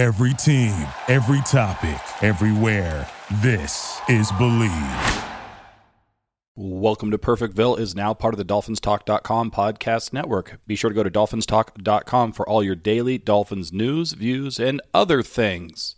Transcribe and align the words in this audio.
Every 0.00 0.32
team, 0.32 0.86
every 1.08 1.42
topic, 1.42 2.00
everywhere. 2.22 3.06
This 3.42 4.00
is 4.08 4.32
Believe. 4.32 5.24
Welcome 6.56 7.10
to 7.10 7.18
Perfectville 7.18 7.78
is 7.78 7.94
now 7.94 8.14
part 8.14 8.32
of 8.32 8.38
the 8.38 8.46
DolphinsTalk.com 8.46 9.50
podcast 9.50 10.14
network. 10.14 10.58
Be 10.66 10.74
sure 10.74 10.88
to 10.88 10.94
go 10.94 11.02
to 11.02 11.10
DolphinsTalk.com 11.10 12.32
for 12.32 12.48
all 12.48 12.64
your 12.64 12.76
daily 12.76 13.18
Dolphins 13.18 13.74
news, 13.74 14.12
views, 14.12 14.58
and 14.58 14.80
other 14.94 15.22
things. 15.22 15.96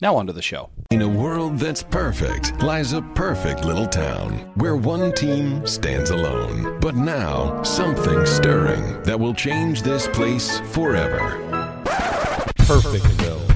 Now 0.00 0.16
on 0.16 0.26
to 0.28 0.32
the 0.32 0.40
show. 0.40 0.70
In 0.90 1.02
a 1.02 1.08
world 1.08 1.58
that's 1.58 1.82
perfect 1.82 2.62
lies 2.62 2.94
a 2.94 3.02
perfect 3.02 3.66
little 3.66 3.86
town 3.86 4.50
where 4.54 4.76
one 4.76 5.12
team 5.12 5.66
stands 5.66 6.08
alone. 6.08 6.80
But 6.80 6.96
now, 6.96 7.62
something 7.62 8.24
stirring 8.24 9.02
that 9.02 9.20
will 9.20 9.34
change 9.34 9.82
this 9.82 10.08
place 10.08 10.60
forever. 10.70 11.45
Perfectville. 12.66 13.48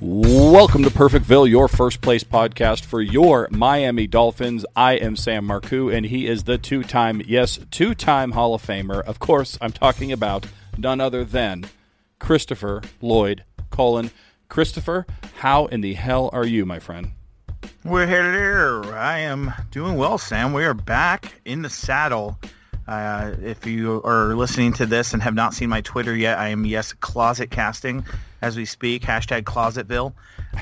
Welcome 0.00 0.84
to 0.84 0.90
Perfectville, 0.90 1.50
your 1.50 1.66
first 1.66 2.02
place 2.02 2.22
podcast 2.22 2.84
for 2.84 3.02
your 3.02 3.48
Miami 3.50 4.06
Dolphins. 4.06 4.64
I 4.76 4.92
am 4.92 5.16
Sam 5.16 5.48
Marcoux, 5.48 5.92
and 5.92 6.06
he 6.06 6.28
is 6.28 6.44
the 6.44 6.56
two 6.56 6.84
time, 6.84 7.20
yes, 7.26 7.58
two 7.72 7.92
time 7.96 8.30
Hall 8.30 8.54
of 8.54 8.64
Famer. 8.64 9.02
Of 9.02 9.18
course, 9.18 9.58
I'm 9.60 9.72
talking 9.72 10.12
about 10.12 10.46
none 10.78 11.00
other 11.00 11.24
than 11.24 11.64
Christopher 12.20 12.80
Lloyd 13.00 13.42
Colon. 13.70 14.12
Christopher, 14.48 15.04
how 15.38 15.66
in 15.66 15.80
the 15.80 15.94
hell 15.94 16.30
are 16.32 16.46
you, 16.46 16.64
my 16.64 16.78
friend? 16.78 17.10
We're 17.82 18.06
here. 18.06 18.84
I 18.94 19.20
am 19.20 19.54
doing 19.70 19.96
well, 19.96 20.18
Sam. 20.18 20.52
We 20.52 20.64
are 20.64 20.74
back 20.74 21.40
in 21.46 21.62
the 21.62 21.70
saddle. 21.70 22.38
Uh, 22.86 23.34
if 23.42 23.64
you 23.66 24.02
are 24.04 24.34
listening 24.34 24.74
to 24.74 24.84
this 24.84 25.14
and 25.14 25.22
have 25.22 25.34
not 25.34 25.54
seen 25.54 25.70
my 25.70 25.80
Twitter 25.80 26.14
yet, 26.14 26.38
I 26.38 26.48
am 26.48 26.66
yes 26.66 26.92
closet 26.92 27.50
casting 27.50 28.04
as 28.42 28.54
we 28.54 28.66
speak. 28.66 29.02
Hashtag 29.02 29.44
Closetville. 29.44 30.12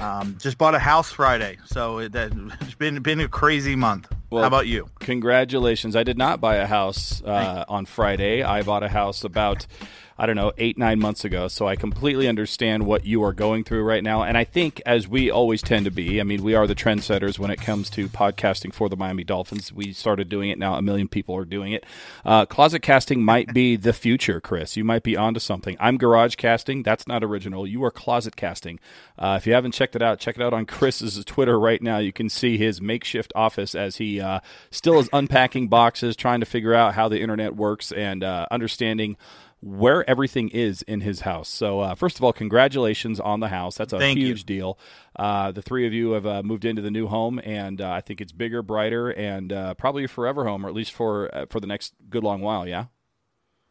Um, 0.01 0.37
just 0.39 0.59
bought 0.59 0.77
a 0.77 0.79
house 0.79 1.11
Friday, 1.11 1.59
so 1.65 1.99
it, 1.99 2.15
has 2.15 2.75
been 2.79 3.03
been 3.03 3.19
a 3.21 3.29
crazy 3.29 3.75
month. 3.75 4.13
Well, 4.31 4.43
How 4.43 4.49
about 4.49 4.69
you? 4.69 4.89
Congratulations! 5.01 5.97
I 5.97 6.05
did 6.05 6.19
not 6.19 6.41
buy 6.41 6.57
a 6.57 6.67
house 6.67 7.21
uh, 7.25 7.65
on 7.69 7.87
Friday. 7.87 8.45
I 8.45 8.63
bought 8.63 8.85
a 8.85 8.89
house 8.89 9.25
about 9.25 9.67
I 10.19 10.27
don't 10.27 10.37
know, 10.37 10.53
eight, 10.59 10.77
nine 10.77 10.99
months 10.99 11.25
ago. 11.25 11.49
So 11.49 11.69
I 11.69 11.77
completely 11.77 12.27
understand 12.27 12.87
what 12.87 13.05
you 13.05 13.23
are 13.23 13.33
going 13.33 13.63
through 13.63 13.85
right 13.85 14.03
now. 14.03 14.23
And 14.23 14.37
I 14.37 14.45
think, 14.45 14.83
as 14.85 15.07
we 15.07 15.31
always 15.31 15.63
tend 15.63 15.85
to 15.85 15.91
be, 15.91 16.21
I 16.21 16.25
mean, 16.25 16.43
we 16.43 16.55
are 16.55 16.67
the 16.67 16.75
trendsetters 16.75 17.39
when 17.39 17.51
it 17.51 17.61
comes 17.61 17.89
to 17.91 18.09
podcasting 18.09 18.75
for 18.75 18.89
the 18.89 18.97
Miami 18.97 19.23
Dolphins. 19.23 19.73
We 19.73 19.93
started 19.93 20.29
doing 20.29 20.51
it 20.51 20.59
now, 20.59 20.75
a 20.75 20.83
million 20.83 21.09
people 21.09 21.37
are 21.37 21.45
doing 21.45 21.73
it. 21.73 21.87
Uh, 22.25 22.47
closet 22.47 22.81
casting 22.81 23.23
might 23.23 23.55
be 23.55 23.77
the 23.77 23.93
future, 23.93 24.41
Chris. 24.41 24.77
You 24.77 24.85
might 24.85 25.03
be 25.03 25.17
onto 25.17 25.41
something. 25.41 25.77
I'm 25.79 25.99
garage 25.99 26.35
casting. 26.35 26.83
That's 26.83 27.07
not 27.07 27.23
original. 27.23 27.67
You 27.67 27.85
are 27.85 27.91
closet 27.91 28.35
casting. 28.35 28.81
Uh, 29.19 29.37
if 29.39 29.47
you 29.47 29.53
haven't 29.53 29.73
checked 29.73 29.95
it 29.95 30.03
out, 30.03 30.19
check 30.19 30.37
it 30.37 30.43
out 30.43 30.53
on 30.53 30.67
Chris's 30.67 31.25
Twitter 31.25 31.59
right 31.59 31.83
now. 31.83 31.99
You 31.99 32.13
can 32.13 32.29
see 32.29 32.57
his 32.57 32.81
makeshift 32.81 33.33
office 33.37 33.75
as 33.75 33.97
he 33.97 34.21
uh, 34.21 34.41
still 34.71 34.99
is 34.99 35.09
unpacking 35.13 35.69
boxes, 35.69 36.17
trying 36.17 36.41
to 36.41 36.47
figure 36.47 36.75
out 36.75 36.95
how 36.95 37.09
the 37.09 37.21
internet 37.21 37.55
works 37.55 37.93
and 37.93 38.25
uh, 38.25 38.47
understanding 38.51 39.17
where 39.61 40.09
everything 40.09 40.49
is 40.51 40.83
in 40.83 41.01
his 41.01 41.21
house. 41.21 41.49
So, 41.49 41.81
uh, 41.81 41.95
first 41.95 42.17
of 42.17 42.25
all, 42.25 42.33
congratulations 42.33 43.19
on 43.19 43.41
the 43.41 43.49
house. 43.49 43.77
That's 43.77 43.93
a 43.93 43.99
Thank 43.99 44.19
huge 44.19 44.39
you. 44.41 44.45
deal. 44.45 44.79
Uh, 45.17 45.51
the 45.51 45.63
three 45.63 45.87
of 45.87 45.93
you 45.93 46.13
have 46.13 46.27
uh, 46.27 46.43
moved 46.43 46.65
into 46.65 46.83
the 46.83 46.91
new 46.91 47.09
home, 47.09 47.41
and 47.43 47.81
uh, 47.81 47.91
I 47.91 48.01
think 48.01 48.21
it's 48.21 48.33
bigger, 48.33 48.63
brighter, 48.63 49.11
and 49.11 49.53
uh, 49.53 49.75
probably 49.75 50.05
a 50.05 50.09
forever 50.09 50.45
home, 50.45 50.65
or 50.65 50.69
at 50.69 50.75
least 50.75 50.93
for 50.93 51.35
uh, 51.35 51.47
for 51.51 51.61
the 51.61 51.67
next 51.67 51.95
good 52.09 52.23
long 52.23 52.41
while. 52.41 52.67
Yeah. 52.69 52.87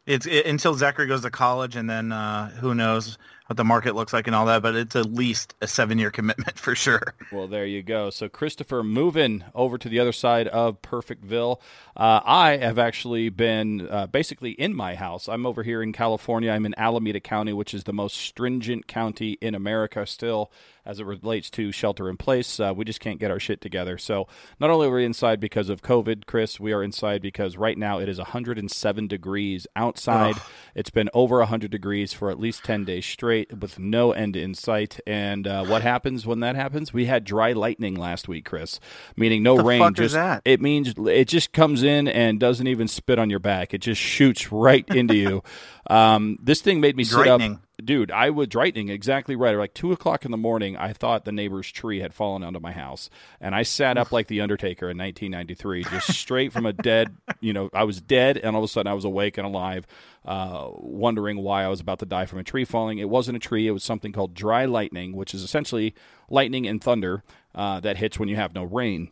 It's 0.05 0.25
it, 0.25 0.45
until 0.45 0.73
Zachary 0.73 1.07
goes 1.07 1.21
to 1.21 1.29
college, 1.29 1.75
and 1.75 1.89
then 1.89 2.11
uh, 2.11 2.49
who 2.49 2.73
knows 2.73 3.17
what 3.47 3.57
the 3.57 3.63
market 3.63 3.95
looks 3.95 4.13
like 4.13 4.27
and 4.27 4.35
all 4.35 4.45
that. 4.45 4.61
But 4.61 4.75
it's 4.75 4.95
at 4.95 5.11
least 5.11 5.55
a 5.61 5.67
seven-year 5.67 6.11
commitment 6.11 6.57
for 6.59 6.75
sure. 6.75 7.13
Well, 7.31 7.47
there 7.47 7.65
you 7.65 7.83
go. 7.83 8.09
So, 8.09 8.29
Christopher, 8.29 8.83
moving 8.83 9.43
over 9.55 9.77
to 9.77 9.89
the 9.89 9.99
other 9.99 10.11
side 10.11 10.47
of 10.47 10.81
Perfectville. 10.81 11.59
Uh, 11.95 12.21
I 12.23 12.57
have 12.57 12.77
actually 12.77 13.29
been 13.29 13.87
uh, 13.89 14.07
basically 14.07 14.51
in 14.51 14.75
my 14.75 14.95
house. 14.95 15.27
I'm 15.27 15.45
over 15.45 15.63
here 15.63 15.81
in 15.81 15.93
California. 15.93 16.51
I'm 16.51 16.65
in 16.65 16.75
Alameda 16.77 17.19
County, 17.19 17.53
which 17.53 17.73
is 17.73 17.85
the 17.85 17.93
most 17.93 18.17
stringent 18.17 18.87
county 18.87 19.37
in 19.41 19.55
America 19.55 20.05
still 20.05 20.51
as 20.85 21.01
it 21.01 21.05
relates 21.05 21.49
to 21.49 21.71
shelter 21.71 22.09
in 22.09 22.15
place. 22.15 22.59
Uh, 22.59 22.73
we 22.75 22.85
just 22.85 23.01
can't 23.01 23.19
get 23.19 23.29
our 23.29 23.39
shit 23.39 23.59
together. 23.59 23.97
So, 23.97 24.27
not 24.59 24.69
only 24.69 24.87
are 24.87 24.91
we 24.91 25.03
inside 25.03 25.39
because 25.39 25.69
of 25.69 25.81
COVID, 25.81 26.25
Chris, 26.25 26.59
we 26.59 26.71
are 26.71 26.81
inside 26.81 27.21
because 27.21 27.57
right 27.57 27.77
now 27.77 27.99
it 27.99 28.07
is 28.07 28.17
107 28.17 29.07
degrees 29.07 29.67
outside. 29.75 30.35
Ugh. 30.35 30.41
It's 30.75 30.89
been 30.89 31.09
over 31.13 31.39
100 31.39 31.69
degrees 31.69 32.13
for 32.13 32.31
at 32.31 32.39
least 32.39 32.63
10 32.63 32.85
days 32.85 33.05
straight 33.05 33.36
with 33.59 33.77
no 33.77 34.11
end 34.11 34.35
in 34.35 34.53
sight. 34.53 34.99
And 35.05 35.47
uh, 35.47 35.65
what 35.65 35.81
happens 35.81 36.25
when 36.25 36.39
that 36.39 36.55
happens? 36.55 36.93
We 36.93 37.05
had 37.05 37.23
dry 37.23 37.53
lightning 37.53 37.95
last 37.95 38.27
week, 38.27 38.45
Chris, 38.45 38.79
meaning 39.15 39.43
no 39.43 39.57
rain. 39.57 39.93
just 39.93 40.15
that? 40.15 40.41
it 40.45 40.61
means 40.61 40.93
it 40.97 41.27
just 41.27 41.53
comes 41.53 41.83
in 41.83 42.07
and 42.07 42.39
doesn't 42.39 42.67
even 42.67 42.87
spit 42.87 43.19
on 43.19 43.29
your 43.29 43.39
back. 43.39 43.73
It 43.73 43.79
just 43.81 44.01
shoots 44.01 44.51
right 44.51 44.87
into 44.89 45.15
you. 45.15 45.43
Um, 45.89 46.37
this 46.43 46.59
thing 46.59 46.81
made 46.81 46.97
me 46.97 47.05
sit 47.05 47.15
Drightening. 47.15 47.53
up. 47.53 47.61
Dude, 47.83 48.09
I 48.09 48.31
was 48.31 48.47
drightening 48.47 48.89
exactly 48.89 49.35
right. 49.35 49.55
Like 49.55 49.75
two 49.75 49.91
o'clock 49.91 50.25
in 50.25 50.31
the 50.31 50.37
morning, 50.37 50.75
I 50.75 50.93
thought 50.93 51.25
the 51.25 51.31
neighbor's 51.31 51.71
tree 51.71 51.99
had 51.99 52.11
fallen 52.11 52.43
onto 52.43 52.59
my 52.59 52.71
house, 52.71 53.07
and 53.39 53.53
I 53.53 53.61
sat 53.61 53.99
up 53.99 54.11
like 54.11 54.25
the 54.25 54.41
Undertaker 54.41 54.89
in 54.89 54.97
1993, 54.97 55.83
just 55.83 56.11
straight 56.15 56.51
from 56.51 56.65
a 56.65 56.73
dead. 56.73 57.15
You 57.39 57.53
know, 57.53 57.69
I 57.75 57.83
was 57.83 58.01
dead, 58.01 58.37
and 58.37 58.55
all 58.55 58.63
of 58.63 58.67
a 58.67 58.71
sudden 58.71 58.91
I 58.91 58.95
was 58.95 59.05
awake 59.05 59.37
and 59.37 59.45
alive, 59.45 59.85
uh, 60.25 60.69
wondering 60.73 61.37
why 61.43 61.65
I 61.65 61.67
was 61.67 61.79
about 61.79 61.99
to 61.99 62.07
die 62.07 62.25
from 62.25 62.39
a 62.39 62.43
tree 62.43 62.65
falling. 62.65 62.97
It 62.97 63.09
wasn't 63.09 63.37
a 63.37 63.39
tree; 63.39 63.67
it 63.67 63.71
was 63.71 63.83
something 63.83 64.11
called 64.11 64.33
dry 64.33 64.65
lightning, 64.65 65.15
which 65.15 65.35
is 65.35 65.43
essentially 65.43 65.93
lightning 66.31 66.65
and 66.65 66.83
thunder 66.83 67.23
uh, 67.53 67.79
that 67.81 67.97
hits 67.97 68.17
when 68.17 68.27
you 68.27 68.37
have 68.37 68.55
no 68.55 68.63
rain. 68.63 69.11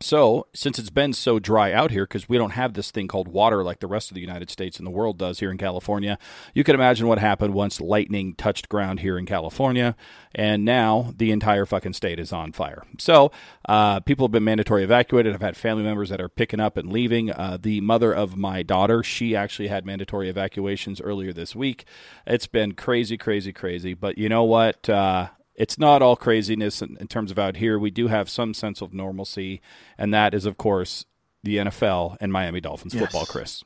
So, 0.00 0.46
since 0.52 0.78
it's 0.78 0.90
been 0.90 1.14
so 1.14 1.38
dry 1.38 1.72
out 1.72 1.90
here, 1.90 2.04
because 2.04 2.28
we 2.28 2.36
don't 2.36 2.50
have 2.50 2.74
this 2.74 2.90
thing 2.90 3.08
called 3.08 3.28
water 3.28 3.64
like 3.64 3.80
the 3.80 3.86
rest 3.86 4.10
of 4.10 4.14
the 4.14 4.20
United 4.20 4.50
States 4.50 4.76
and 4.76 4.86
the 4.86 4.90
world 4.90 5.16
does 5.16 5.40
here 5.40 5.50
in 5.50 5.56
California, 5.56 6.18
you 6.52 6.64
can 6.64 6.74
imagine 6.74 7.06
what 7.06 7.18
happened 7.18 7.54
once 7.54 7.80
lightning 7.80 8.34
touched 8.34 8.68
ground 8.68 9.00
here 9.00 9.16
in 9.16 9.24
California, 9.24 9.96
and 10.34 10.66
now 10.66 11.14
the 11.16 11.30
entire 11.30 11.64
fucking 11.64 11.94
state 11.94 12.20
is 12.20 12.30
on 12.30 12.52
fire. 12.52 12.84
So, 12.98 13.32
uh, 13.68 14.00
people 14.00 14.26
have 14.26 14.32
been 14.32 14.44
mandatory 14.44 14.84
evacuated. 14.84 15.32
I've 15.32 15.40
had 15.40 15.56
family 15.56 15.82
members 15.82 16.10
that 16.10 16.20
are 16.20 16.28
picking 16.28 16.60
up 16.60 16.76
and 16.76 16.92
leaving. 16.92 17.30
Uh, 17.30 17.56
the 17.58 17.80
mother 17.80 18.12
of 18.12 18.36
my 18.36 18.62
daughter, 18.62 19.02
she 19.02 19.34
actually 19.34 19.68
had 19.68 19.86
mandatory 19.86 20.28
evacuations 20.28 21.00
earlier 21.00 21.32
this 21.32 21.56
week. 21.56 21.86
It's 22.26 22.46
been 22.46 22.72
crazy, 22.72 23.16
crazy, 23.16 23.52
crazy. 23.52 23.94
But 23.94 24.18
you 24.18 24.28
know 24.28 24.44
what? 24.44 24.90
Uh, 24.90 25.28
it's 25.56 25.78
not 25.78 26.02
all 26.02 26.16
craziness 26.16 26.82
in, 26.82 26.96
in 27.00 27.08
terms 27.08 27.30
of 27.30 27.38
out 27.38 27.56
here. 27.56 27.78
We 27.78 27.90
do 27.90 28.08
have 28.08 28.28
some 28.28 28.54
sense 28.54 28.80
of 28.80 28.92
normalcy, 28.92 29.60
and 29.98 30.12
that 30.14 30.34
is, 30.34 30.44
of 30.46 30.56
course, 30.56 31.04
the 31.42 31.56
NFL 31.58 32.16
and 32.20 32.32
Miami 32.32 32.60
Dolphins 32.60 32.94
Yes. 32.94 33.02
football, 33.04 33.26
Chris. 33.26 33.64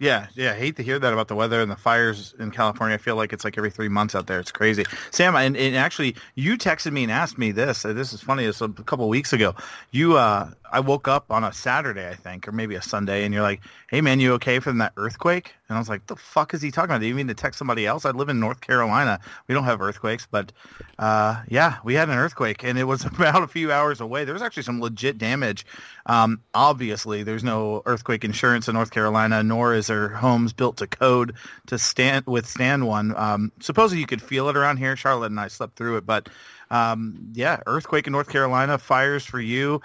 Yeah, 0.00 0.28
yeah. 0.34 0.52
I 0.52 0.54
hate 0.54 0.76
to 0.76 0.82
hear 0.82 0.98
that 0.98 1.12
about 1.12 1.28
the 1.28 1.34
weather 1.34 1.60
and 1.60 1.70
the 1.70 1.76
fires 1.76 2.34
in 2.38 2.50
California. 2.52 2.94
I 2.94 2.98
feel 2.98 3.16
like 3.16 3.34
it's 3.34 3.44
like 3.44 3.58
every 3.58 3.70
three 3.70 3.90
months 3.90 4.14
out 4.14 4.26
there. 4.28 4.40
It's 4.40 4.50
crazy. 4.50 4.86
Sam, 5.10 5.36
and, 5.36 5.54
and 5.58 5.76
actually, 5.76 6.16
you 6.36 6.56
texted 6.56 6.92
me 6.92 7.02
and 7.02 7.12
asked 7.12 7.36
me 7.36 7.52
this. 7.52 7.84
uh, 7.84 7.92
This 7.92 8.14
is 8.14 8.22
funny. 8.22 8.46
Was 8.46 8.62
a 8.62 8.68
couple 8.70 9.06
weeks 9.10 9.34
ago. 9.34 9.54
You, 9.90 10.16
uh, 10.16 10.52
I 10.72 10.80
woke 10.80 11.06
up 11.06 11.30
on 11.30 11.44
a 11.44 11.52
Saturday, 11.52 12.08
I 12.08 12.14
think, 12.14 12.48
or 12.48 12.52
maybe 12.52 12.76
a 12.76 12.82
Sunday, 12.82 13.24
and 13.24 13.34
you're 13.34 13.42
like, 13.42 13.60
"Hey, 13.90 14.00
man, 14.00 14.20
you 14.20 14.32
okay 14.34 14.58
from 14.60 14.78
that 14.78 14.92
earthquake?" 14.96 15.52
And 15.68 15.76
I 15.76 15.80
was 15.80 15.88
like, 15.88 16.06
"The 16.06 16.16
fuck 16.16 16.54
is 16.54 16.62
he 16.62 16.70
talking 16.70 16.90
about? 16.92 17.00
Do 17.00 17.06
you 17.06 17.14
mean 17.14 17.26
to 17.28 17.34
text 17.34 17.58
somebody 17.58 17.86
else?" 17.86 18.04
I 18.06 18.10
live 18.12 18.28
in 18.28 18.40
North 18.40 18.60
Carolina. 18.60 19.18
We 19.48 19.54
don't 19.54 19.64
have 19.64 19.82
earthquakes, 19.82 20.26
but 20.30 20.52
uh, 20.98 21.42
yeah, 21.48 21.76
we 21.84 21.94
had 21.94 22.08
an 22.08 22.16
earthquake, 22.16 22.62
and 22.64 22.78
it 22.78 22.84
was 22.84 23.04
about 23.18 23.42
a 23.42 23.48
few 23.48 23.70
hours 23.72 24.00
away. 24.00 24.24
There 24.24 24.32
was 24.32 24.42
actually 24.42 24.62
some 24.62 24.80
legit 24.80 25.18
damage. 25.18 25.66
Um, 26.06 26.40
obviously, 26.54 27.22
there's 27.24 27.44
no 27.44 27.82
earthquake 27.84 28.24
insurance 28.24 28.68
in 28.68 28.74
North 28.74 28.92
Carolina, 28.92 29.42
nor 29.42 29.74
is 29.74 29.89
there 29.90 30.08
homes 30.08 30.52
built 30.52 30.76
to 30.78 30.86
code 30.86 31.34
to 31.66 31.78
stand 31.78 32.26
withstand 32.26 32.86
one. 32.86 33.14
Um, 33.16 33.52
supposedly, 33.60 34.00
you 34.00 34.06
could 34.06 34.22
feel 34.22 34.48
it 34.48 34.56
around 34.56 34.76
here. 34.76 34.96
Charlotte 34.96 35.30
and 35.30 35.40
I 35.40 35.48
slept 35.48 35.76
through 35.76 35.96
it, 35.98 36.06
but 36.06 36.28
um, 36.70 37.32
yeah, 37.34 37.60
earthquake 37.66 38.06
in 38.06 38.12
North 38.12 38.28
Carolina, 38.28 38.78
fires 38.78 39.24
for 39.24 39.40
you. 39.40 39.82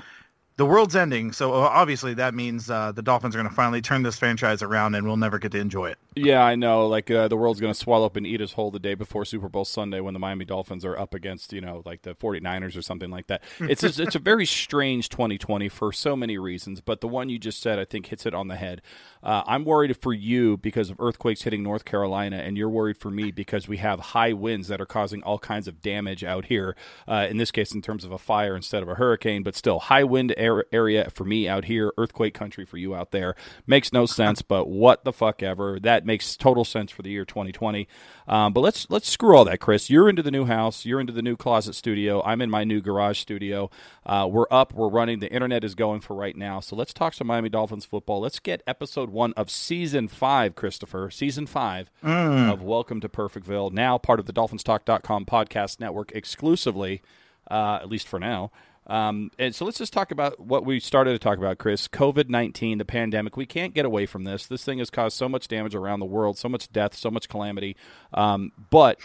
The 0.57 0.65
world's 0.65 0.95
ending, 0.95 1.33
so 1.33 1.53
uh, 1.53 1.57
obviously 1.57 2.13
that 2.13 2.33
means 2.33 2.69
uh, 2.69 2.93
the 2.93 3.01
Dolphins 3.01 3.35
are 3.35 3.39
going 3.39 3.49
to 3.49 3.55
finally 3.55 3.81
turn 3.81 4.03
this 4.03 4.17
franchise 4.17 4.61
around, 4.61 4.95
and 4.95 5.05
we'll 5.05 5.17
never 5.17 5.37
get 5.37 5.51
to 5.51 5.59
enjoy 5.59 5.89
it. 5.89 5.97
Yeah, 6.15 6.43
I 6.43 6.55
know. 6.55 6.87
Like 6.87 7.11
uh, 7.11 7.27
the 7.27 7.35
world's 7.35 7.59
going 7.59 7.73
to 7.73 7.77
swallow 7.77 8.05
up 8.05 8.15
and 8.15 8.25
eat 8.25 8.39
us 8.39 8.53
whole 8.53 8.71
the 8.71 8.79
day 8.79 8.93
before 8.93 9.25
Super 9.25 9.49
Bowl 9.49 9.65
Sunday 9.65 9.99
when 9.99 10.13
the 10.13 10.19
Miami 10.19 10.45
Dolphins 10.45 10.85
are 10.85 10.97
up 10.97 11.13
against, 11.13 11.51
you 11.51 11.59
know, 11.59 11.81
like 11.85 12.03
the 12.03 12.15
49ers 12.15 12.77
or 12.77 12.81
something 12.81 13.09
like 13.09 13.27
that. 13.27 13.43
It's 13.75 13.83
a, 13.83 14.01
it's 14.01 14.15
a 14.15 14.19
very 14.19 14.45
strange 14.45 15.09
2020 15.09 15.67
for 15.67 15.91
so 15.91 16.15
many 16.15 16.37
reasons, 16.37 16.79
but 16.79 17.01
the 17.01 17.09
one 17.09 17.27
you 17.27 17.37
just 17.37 17.61
said 17.61 17.77
I 17.77 17.83
think 17.83 18.05
hits 18.05 18.25
it 18.25 18.33
on 18.33 18.47
the 18.47 18.55
head. 18.55 18.81
Uh, 19.21 19.43
I'm 19.45 19.65
worried 19.65 19.97
for 19.97 20.13
you 20.13 20.55
because 20.55 20.89
of 20.89 20.97
earthquakes 20.99 21.41
hitting 21.41 21.63
North 21.63 21.83
Carolina, 21.83 22.37
and 22.37 22.57
you're 22.57 22.69
worried 22.69 22.97
for 22.97 23.09
me 23.09 23.31
because 23.31 23.67
we 23.67 23.77
have 23.77 23.99
high 23.99 24.31
winds 24.31 24.69
that 24.69 24.79
are 24.79 24.85
causing 24.85 25.23
all 25.23 25.39
kinds 25.39 25.67
of 25.67 25.81
damage 25.81 26.23
out 26.23 26.45
here. 26.45 26.77
Uh, 27.07 27.27
in 27.29 27.37
this 27.37 27.51
case, 27.51 27.73
in 27.73 27.81
terms 27.81 28.05
of 28.05 28.11
a 28.11 28.19
fire 28.19 28.55
instead 28.55 28.83
of 28.83 28.87
a 28.87 28.95
hurricane, 28.95 29.43
but 29.43 29.55
still 29.55 29.79
high 29.79 30.03
wind 30.03 30.33
area 30.71 31.09
for 31.13 31.23
me 31.23 31.47
out 31.47 31.65
here, 31.65 31.91
earthquake 31.97 32.33
country 32.33 32.65
for 32.65 32.77
you 32.77 32.95
out 32.95 33.11
there. 33.11 33.35
Makes 33.67 33.91
no 33.93 34.05
sense, 34.05 34.41
but 34.41 34.67
what 34.67 35.03
the 35.03 35.13
fuck 35.13 35.43
ever. 35.43 35.79
That 35.79 36.05
makes 36.05 36.35
total 36.37 36.65
sense 36.65 36.91
for 36.91 37.01
the 37.01 37.09
year 37.09 37.25
2020. 37.25 37.87
Um, 38.27 38.53
but 38.53 38.61
let's 38.61 38.89
let's 38.89 39.09
screw 39.09 39.35
all 39.35 39.45
that, 39.45 39.59
Chris. 39.59 39.89
You're 39.89 40.09
into 40.09 40.23
the 40.23 40.31
new 40.31 40.45
house. 40.45 40.85
You're 40.85 40.99
into 40.99 41.13
the 41.13 41.21
new 41.21 41.35
closet 41.35 41.75
studio. 41.75 42.21
I'm 42.23 42.41
in 42.41 42.49
my 42.49 42.63
new 42.63 42.81
garage 42.81 43.19
studio. 43.19 43.69
Uh, 44.05 44.27
we're 44.31 44.47
up. 44.49 44.73
We're 44.73 44.89
running. 44.89 45.19
The 45.19 45.31
internet 45.31 45.63
is 45.63 45.75
going 45.75 46.01
for 46.01 46.15
right 46.15 46.35
now. 46.35 46.59
So 46.59 46.75
let's 46.75 46.93
talk 46.93 47.13
some 47.13 47.27
Miami 47.27 47.49
Dolphins 47.49 47.85
football. 47.85 48.21
Let's 48.21 48.39
get 48.39 48.63
episode 48.65 49.09
one 49.09 49.33
of 49.33 49.49
season 49.49 50.07
five, 50.07 50.55
Christopher. 50.55 51.09
Season 51.11 51.45
five 51.45 51.89
mm. 52.03 52.51
of 52.51 52.61
Welcome 52.61 53.01
to 53.01 53.09
Perfectville. 53.09 53.71
Now 53.71 53.97
part 53.97 54.19
of 54.19 54.25
the 54.25 54.33
DolphinsTalk.com 54.33 55.25
podcast 55.25 55.79
network 55.79 56.11
exclusively, 56.13 57.01
uh, 57.49 57.79
at 57.81 57.89
least 57.89 58.07
for 58.07 58.19
now. 58.19 58.51
Um, 58.87 59.31
and 59.39 59.55
so 59.55 59.65
let's 59.65 59.77
just 59.77 59.93
talk 59.93 60.11
about 60.11 60.39
what 60.39 60.65
we 60.65 60.79
started 60.79 61.11
to 61.11 61.19
talk 61.19 61.37
about, 61.37 61.57
Chris. 61.57 61.87
COVID 61.87 62.29
19, 62.29 62.77
the 62.77 62.85
pandemic. 62.85 63.35
We 63.35 63.45
can't 63.45 63.73
get 63.73 63.85
away 63.85 64.05
from 64.05 64.23
this. 64.23 64.45
This 64.45 64.63
thing 64.63 64.79
has 64.79 64.89
caused 64.89 65.17
so 65.17 65.27
much 65.27 65.47
damage 65.47 65.75
around 65.75 65.99
the 65.99 66.05
world, 66.05 66.37
so 66.37 66.49
much 66.49 66.71
death, 66.71 66.95
so 66.95 67.09
much 67.09 67.27
calamity. 67.27 67.75
Um, 68.13 68.51
but 68.69 68.99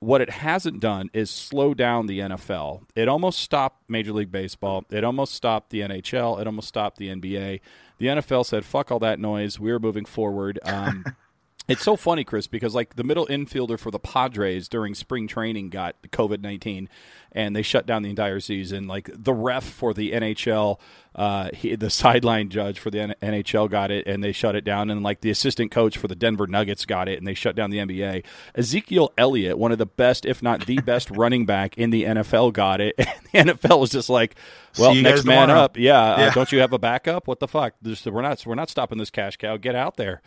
what 0.00 0.20
it 0.20 0.30
hasn't 0.30 0.80
done 0.80 1.10
is 1.12 1.30
slow 1.30 1.74
down 1.74 2.06
the 2.06 2.20
NFL. 2.20 2.82
It 2.96 3.06
almost 3.06 3.38
stopped 3.40 3.88
Major 3.88 4.12
League 4.12 4.32
Baseball. 4.32 4.84
It 4.90 5.04
almost 5.04 5.34
stopped 5.34 5.70
the 5.70 5.80
NHL. 5.80 6.40
It 6.40 6.46
almost 6.46 6.68
stopped 6.68 6.96
the 6.96 7.08
NBA. 7.08 7.60
The 7.98 8.06
NFL 8.06 8.46
said, 8.46 8.64
"Fuck 8.64 8.90
all 8.90 8.98
that 9.00 9.20
noise. 9.20 9.60
We're 9.60 9.78
moving 9.78 10.06
forward." 10.06 10.58
Um, 10.64 11.04
it's 11.68 11.82
so 11.82 11.96
funny, 11.96 12.24
Chris, 12.24 12.46
because 12.46 12.74
like 12.74 12.96
the 12.96 13.04
middle 13.04 13.26
infielder 13.26 13.78
for 13.78 13.90
the 13.90 13.98
Padres 13.98 14.68
during 14.68 14.94
spring 14.94 15.28
training 15.28 15.70
got 15.70 15.94
COVID 16.10 16.40
nineteen, 16.40 16.88
and 17.32 17.54
they 17.54 17.62
shut 17.62 17.86
down 17.86 18.02
the 18.02 18.10
entire 18.10 18.40
season. 18.40 18.88
Like 18.88 19.08
the 19.12 19.32
ref 19.32 19.64
for 19.64 19.94
the 19.94 20.12
NHL, 20.12 20.80
uh, 21.14 21.50
he, 21.54 21.76
the 21.76 21.90
sideline 21.90 22.48
judge 22.48 22.78
for 22.78 22.90
the 22.90 23.00
N- 23.00 23.14
NHL 23.22 23.70
got 23.70 23.90
it, 23.90 24.06
and 24.06 24.22
they 24.22 24.32
shut 24.32 24.56
it 24.56 24.64
down. 24.64 24.90
And 24.90 25.02
like 25.02 25.20
the 25.20 25.30
assistant 25.30 25.70
coach 25.70 25.96
for 25.96 26.08
the 26.08 26.16
Denver 26.16 26.46
Nuggets 26.48 26.84
got 26.84 27.08
it, 27.08 27.18
and 27.18 27.26
they 27.26 27.34
shut 27.34 27.54
down 27.54 27.70
the 27.70 27.78
NBA. 27.78 28.24
Ezekiel 28.56 29.12
Elliott, 29.16 29.56
one 29.56 29.70
of 29.70 29.78
the 29.78 29.86
best, 29.86 30.26
if 30.26 30.42
not 30.42 30.66
the 30.66 30.80
best, 30.80 31.10
running 31.16 31.46
back 31.46 31.78
in 31.78 31.90
the 31.90 32.04
NFL, 32.04 32.52
got 32.52 32.80
it. 32.80 32.94
And 33.32 33.48
the 33.48 33.54
NFL 33.54 33.78
was 33.78 33.90
just 33.90 34.10
like, 34.10 34.34
"Well, 34.76 34.92
next 34.92 35.24
man 35.24 35.50
up, 35.50 35.76
yeah, 35.76 36.14
uh, 36.14 36.18
yeah. 36.18 36.26
Uh, 36.26 36.30
don't 36.32 36.50
you 36.50 36.58
have 36.58 36.72
a 36.72 36.80
backup? 36.80 37.28
What 37.28 37.38
the 37.38 37.46
fuck? 37.46 37.74
Just, 37.84 38.04
we're 38.06 38.22
not 38.22 38.44
we're 38.44 38.56
not 38.56 38.68
stopping 38.68 38.98
this 38.98 39.10
cash 39.10 39.36
cow. 39.36 39.56
Get 39.56 39.76
out 39.76 39.96
there." 39.96 40.20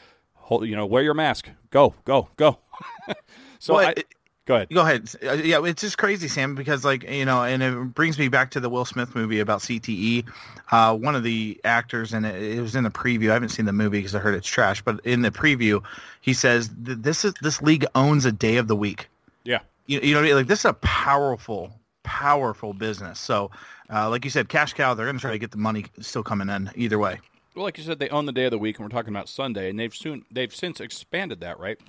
Hold, 0.44 0.68
you 0.68 0.75
know, 0.75 0.86
wear 0.86 1.04
your 1.04 1.13
mask. 1.13 1.50
Go, 1.72 1.94
go, 2.06 2.30
go. 2.38 2.60
so 3.60 3.75
well, 3.75 3.88
I, 3.88 3.94
it, 3.98 4.07
Go 4.45 4.56
ahead. 4.56 4.69
Go 4.72 4.81
ahead. 4.81 5.10
Uh, 5.25 5.34
yeah, 5.34 5.63
it's 5.63 5.81
just 5.81 5.98
crazy, 5.98 6.28
Sam, 6.28 6.54
because 6.54 6.84
like 6.84 7.10
you 7.10 7.24
know, 7.24 7.44
and 7.44 7.63
it 7.63 7.72
brings 7.94 8.19
me 8.19 8.28
back 8.28 8.51
to 8.51 8.60
the 8.60 8.69
Will 8.69 8.84
Smith 8.84 9.16
movie 9.16 9.40
about 9.40 9.62
CTE. 9.62 10.25
Uh, 10.69 10.98
one 10.98 11.16
of 11.16 11.24
the 11.24 11.60
actors, 11.63 12.12
and 12.12 12.25
it, 12.25 12.57
it 12.57 12.62
was 12.62 12.75
in 12.75 12.84
the 12.84 12.90
preview. 12.90 13.30
I 13.30 13.34
haven't 13.34 13.50
seen 13.50 13.66
the 13.66 13.72
movie 13.72 14.00
because 14.00 14.16
I 14.16 14.19
heard 14.19 14.36
it's 14.36 14.48
trash, 14.48 14.81
but 14.81 15.00
in 15.06 15.22
the 15.22 15.31
preview, 15.31 15.81
he 16.19 16.34
says 16.34 16.69
this 16.78 17.24
is 17.24 17.34
this 17.42 17.62
league 17.62 17.86
owns 17.95 18.25
a 18.25 18.34
day 18.34 18.57
of 18.57 18.68
the 18.68 18.75
week. 18.75 19.07
Yeah. 19.45 19.60
You, 19.86 20.01
you 20.01 20.13
know, 20.13 20.36
like 20.36 20.48
this 20.48 20.60
is 20.60 20.66
a 20.66 20.74
powerful, 20.74 21.72
powerful 22.04 22.74
business. 22.74 23.22
So, 23.22 23.50
uh, 23.90 24.10
like 24.10 24.25
you 24.25 24.30
said, 24.30 24.50
cash 24.50 24.74
cow. 24.74 24.94
They're 24.94 25.06
going 25.06 25.16
to 25.16 25.22
try 25.22 25.31
to 25.31 25.40
get 25.40 25.51
the 25.51 25.57
money 25.57 25.86
still 26.01 26.24
coming 26.24 26.50
in 26.50 26.69
either 26.75 27.00
way. 27.00 27.22
Well, 27.55 27.65
like 27.65 27.77
you 27.77 27.83
said, 27.83 28.00
they 28.00 28.09
own 28.09 28.25
the 28.25 28.31
day 28.31 28.45
of 28.45 28.51
the 28.51 28.57
week, 28.57 28.77
and 28.77 28.85
we're 28.85 28.95
talking 28.95 29.13
about 29.13 29.29
Sunday, 29.29 29.69
and 29.69 29.79
they've 29.79 29.94
soon 29.94 30.25
they've 30.31 30.53
since 30.53 30.79
expanded 30.79 31.39
that, 31.41 31.59
right? 31.59 31.79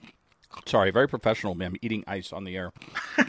Sorry, 0.67 0.91
very 0.91 1.09
professional, 1.09 1.55
man. 1.55 1.77
Eating 1.83 2.05
ice 2.07 2.33
on 2.33 2.45
the 2.45 2.57
air. 2.57 2.73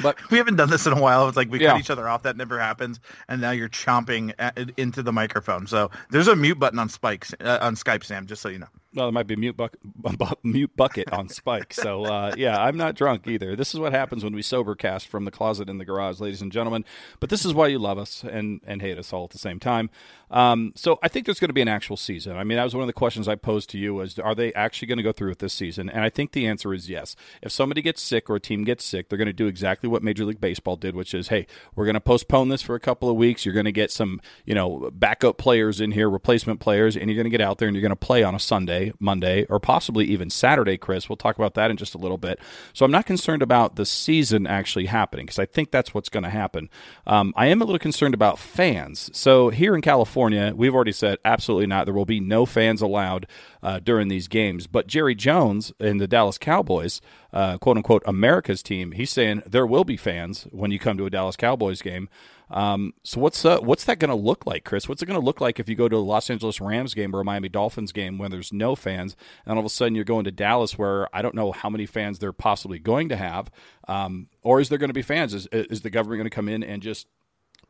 But 0.00 0.30
we 0.30 0.38
haven't 0.38 0.56
done 0.56 0.70
this 0.70 0.86
in 0.86 0.92
a 0.92 1.00
while. 1.00 1.28
It's 1.28 1.36
like 1.36 1.50
we 1.50 1.60
yeah. 1.60 1.72
cut 1.72 1.80
each 1.80 1.90
other 1.90 2.08
off. 2.08 2.22
That 2.22 2.36
never 2.36 2.58
happens. 2.58 3.00
And 3.28 3.40
now 3.40 3.50
you're 3.50 3.68
chomping 3.68 4.32
at, 4.38 4.58
into 4.76 5.02
the 5.02 5.12
microphone. 5.12 5.66
So 5.66 5.90
there's 6.10 6.28
a 6.28 6.36
mute 6.36 6.58
button 6.58 6.78
on 6.78 6.88
Spikes 6.88 7.34
uh, 7.40 7.58
on 7.60 7.74
Skype, 7.74 8.04
Sam. 8.04 8.26
Just 8.26 8.42
so 8.42 8.48
you 8.48 8.58
know. 8.58 8.68
Well, 8.94 9.06
there 9.06 9.12
might 9.12 9.26
be 9.26 9.36
mute 9.36 9.56
bucket, 9.56 9.80
mute 10.42 10.74
bucket 10.76 11.12
on 11.12 11.28
Spike. 11.28 11.72
So 11.72 12.04
uh, 12.04 12.34
yeah, 12.36 12.62
I'm 12.62 12.76
not 12.76 12.94
drunk 12.94 13.26
either. 13.26 13.56
This 13.56 13.74
is 13.74 13.80
what 13.80 13.92
happens 13.92 14.24
when 14.24 14.34
we 14.34 14.42
sober 14.42 14.74
cast 14.74 15.08
from 15.08 15.24
the 15.24 15.30
closet 15.30 15.68
in 15.68 15.78
the 15.78 15.84
garage, 15.84 16.20
ladies 16.20 16.42
and 16.42 16.52
gentlemen. 16.52 16.84
But 17.20 17.30
this 17.30 17.44
is 17.44 17.54
why 17.54 17.68
you 17.68 17.78
love 17.78 17.98
us 17.98 18.24
and 18.24 18.60
and 18.66 18.82
hate 18.82 18.98
us 18.98 19.12
all 19.12 19.24
at 19.24 19.30
the 19.30 19.38
same 19.38 19.60
time. 19.60 19.90
Um, 20.32 20.72
so 20.74 20.98
I 21.02 21.08
think 21.08 21.26
there's 21.26 21.38
going 21.38 21.50
to 21.50 21.54
be 21.54 21.60
an 21.60 21.68
actual 21.68 21.96
season. 21.96 22.36
I 22.36 22.44
mean, 22.44 22.56
that 22.56 22.64
was 22.64 22.74
one 22.74 22.82
of 22.82 22.86
the 22.86 22.92
questions 22.92 23.28
I 23.28 23.34
posed 23.34 23.70
to 23.70 23.78
you: 23.78 23.94
was 23.94 24.18
are 24.18 24.34
they 24.34 24.52
actually 24.54 24.88
going 24.88 24.96
to 24.96 25.02
go 25.02 25.12
through 25.12 25.28
with 25.28 25.38
this 25.38 25.52
season? 25.52 25.90
And 25.90 26.02
I 26.02 26.10
think 26.10 26.32
the 26.32 26.46
answer 26.46 26.72
is 26.72 26.88
yes. 26.88 27.14
If 27.42 27.52
somebody 27.52 27.82
gets 27.82 28.00
sick 28.00 28.30
or 28.30 28.36
a 28.36 28.40
team 28.40 28.64
gets 28.64 28.84
sick, 28.84 29.08
they're 29.08 29.18
going 29.18 29.26
to 29.26 29.32
do 29.32 29.46
exactly 29.46 29.88
what 29.88 30.02
Major 30.02 30.24
League 30.24 30.40
Baseball 30.40 30.76
did, 30.76 30.96
which 30.96 31.14
is, 31.14 31.28
hey, 31.28 31.46
we're 31.74 31.84
going 31.84 31.94
to 31.94 32.00
postpone 32.00 32.48
this 32.48 32.62
for 32.62 32.74
a 32.74 32.80
couple 32.80 33.10
of 33.10 33.16
weeks. 33.16 33.44
You're 33.44 33.54
going 33.54 33.66
to 33.66 33.72
get 33.72 33.90
some, 33.90 34.20
you 34.46 34.54
know, 34.54 34.90
backup 34.92 35.36
players 35.36 35.80
in 35.80 35.92
here, 35.92 36.08
replacement 36.08 36.60
players, 36.60 36.96
and 36.96 37.10
you're 37.10 37.16
going 37.16 37.24
to 37.24 37.30
get 37.30 37.40
out 37.40 37.58
there 37.58 37.68
and 37.68 37.76
you're 37.76 37.82
going 37.82 37.90
to 37.90 37.96
play 37.96 38.22
on 38.22 38.34
a 38.34 38.40
Sunday, 38.40 38.92
Monday, 38.98 39.44
or 39.50 39.60
possibly 39.60 40.06
even 40.06 40.30
Saturday, 40.30 40.78
Chris. 40.78 41.08
We'll 41.08 41.16
talk 41.16 41.36
about 41.36 41.54
that 41.54 41.70
in 41.70 41.76
just 41.76 41.94
a 41.94 41.98
little 41.98 42.18
bit. 42.18 42.38
So 42.72 42.84
I'm 42.84 42.90
not 42.90 43.06
concerned 43.06 43.42
about 43.42 43.76
the 43.76 43.84
season 43.86 44.46
actually 44.46 44.86
happening 44.86 45.26
because 45.26 45.38
I 45.38 45.46
think 45.46 45.70
that's 45.70 45.92
what's 45.92 46.08
going 46.08 46.24
to 46.24 46.30
happen. 46.30 46.70
Um, 47.06 47.34
I 47.36 47.46
am 47.46 47.60
a 47.60 47.64
little 47.64 47.78
concerned 47.78 48.14
about 48.14 48.38
fans. 48.38 49.10
So 49.12 49.50
here 49.50 49.74
in 49.74 49.82
California, 49.82 50.21
we've 50.30 50.74
already 50.74 50.92
said 50.92 51.18
absolutely 51.24 51.66
not. 51.66 51.84
There 51.84 51.94
will 51.94 52.04
be 52.04 52.20
no 52.20 52.46
fans 52.46 52.80
allowed 52.80 53.26
uh, 53.62 53.80
during 53.80 54.08
these 54.08 54.28
games. 54.28 54.66
But 54.66 54.86
Jerry 54.86 55.14
Jones 55.14 55.72
and 55.78 56.00
the 56.00 56.08
Dallas 56.08 56.38
Cowboys, 56.38 57.00
uh, 57.32 57.58
quote 57.58 57.76
unquote, 57.76 58.02
America's 58.06 58.62
team, 58.62 58.92
he's 58.92 59.10
saying 59.10 59.42
there 59.46 59.66
will 59.66 59.84
be 59.84 59.96
fans 59.96 60.46
when 60.50 60.70
you 60.70 60.78
come 60.78 60.96
to 60.98 61.06
a 61.06 61.10
Dallas 61.10 61.36
Cowboys 61.36 61.82
game. 61.82 62.08
Um, 62.50 62.92
so 63.02 63.18
what's 63.18 63.44
uh, 63.46 63.60
what's 63.60 63.84
that 63.84 63.98
going 63.98 64.10
to 64.10 64.14
look 64.14 64.44
like, 64.44 64.64
Chris? 64.64 64.86
What's 64.86 65.02
it 65.02 65.06
going 65.06 65.18
to 65.18 65.24
look 65.24 65.40
like 65.40 65.58
if 65.58 65.70
you 65.70 65.74
go 65.74 65.88
to 65.88 65.96
a 65.96 65.98
Los 65.98 66.28
Angeles 66.28 66.60
Rams 66.60 66.92
game 66.92 67.16
or 67.16 67.20
a 67.20 67.24
Miami 67.24 67.48
Dolphins 67.48 67.92
game 67.92 68.18
when 68.18 68.30
there's 68.30 68.52
no 68.52 68.76
fans, 68.76 69.16
and 69.46 69.54
all 69.54 69.58
of 69.58 69.64
a 69.64 69.70
sudden 69.70 69.94
you're 69.94 70.04
going 70.04 70.24
to 70.24 70.30
Dallas 70.30 70.76
where 70.76 71.08
I 71.16 71.22
don't 71.22 71.34
know 71.34 71.52
how 71.52 71.70
many 71.70 71.86
fans 71.86 72.18
they're 72.18 72.32
possibly 72.32 72.78
going 72.78 73.08
to 73.08 73.16
have, 73.16 73.50
um, 73.88 74.28
or 74.42 74.60
is 74.60 74.68
there 74.68 74.76
going 74.76 74.90
to 74.90 74.94
be 74.94 75.00
fans? 75.00 75.32
Is 75.32 75.46
is 75.50 75.80
the 75.80 75.88
government 75.88 76.18
going 76.18 76.30
to 76.30 76.34
come 76.34 76.48
in 76.48 76.62
and 76.62 76.82
just 76.82 77.06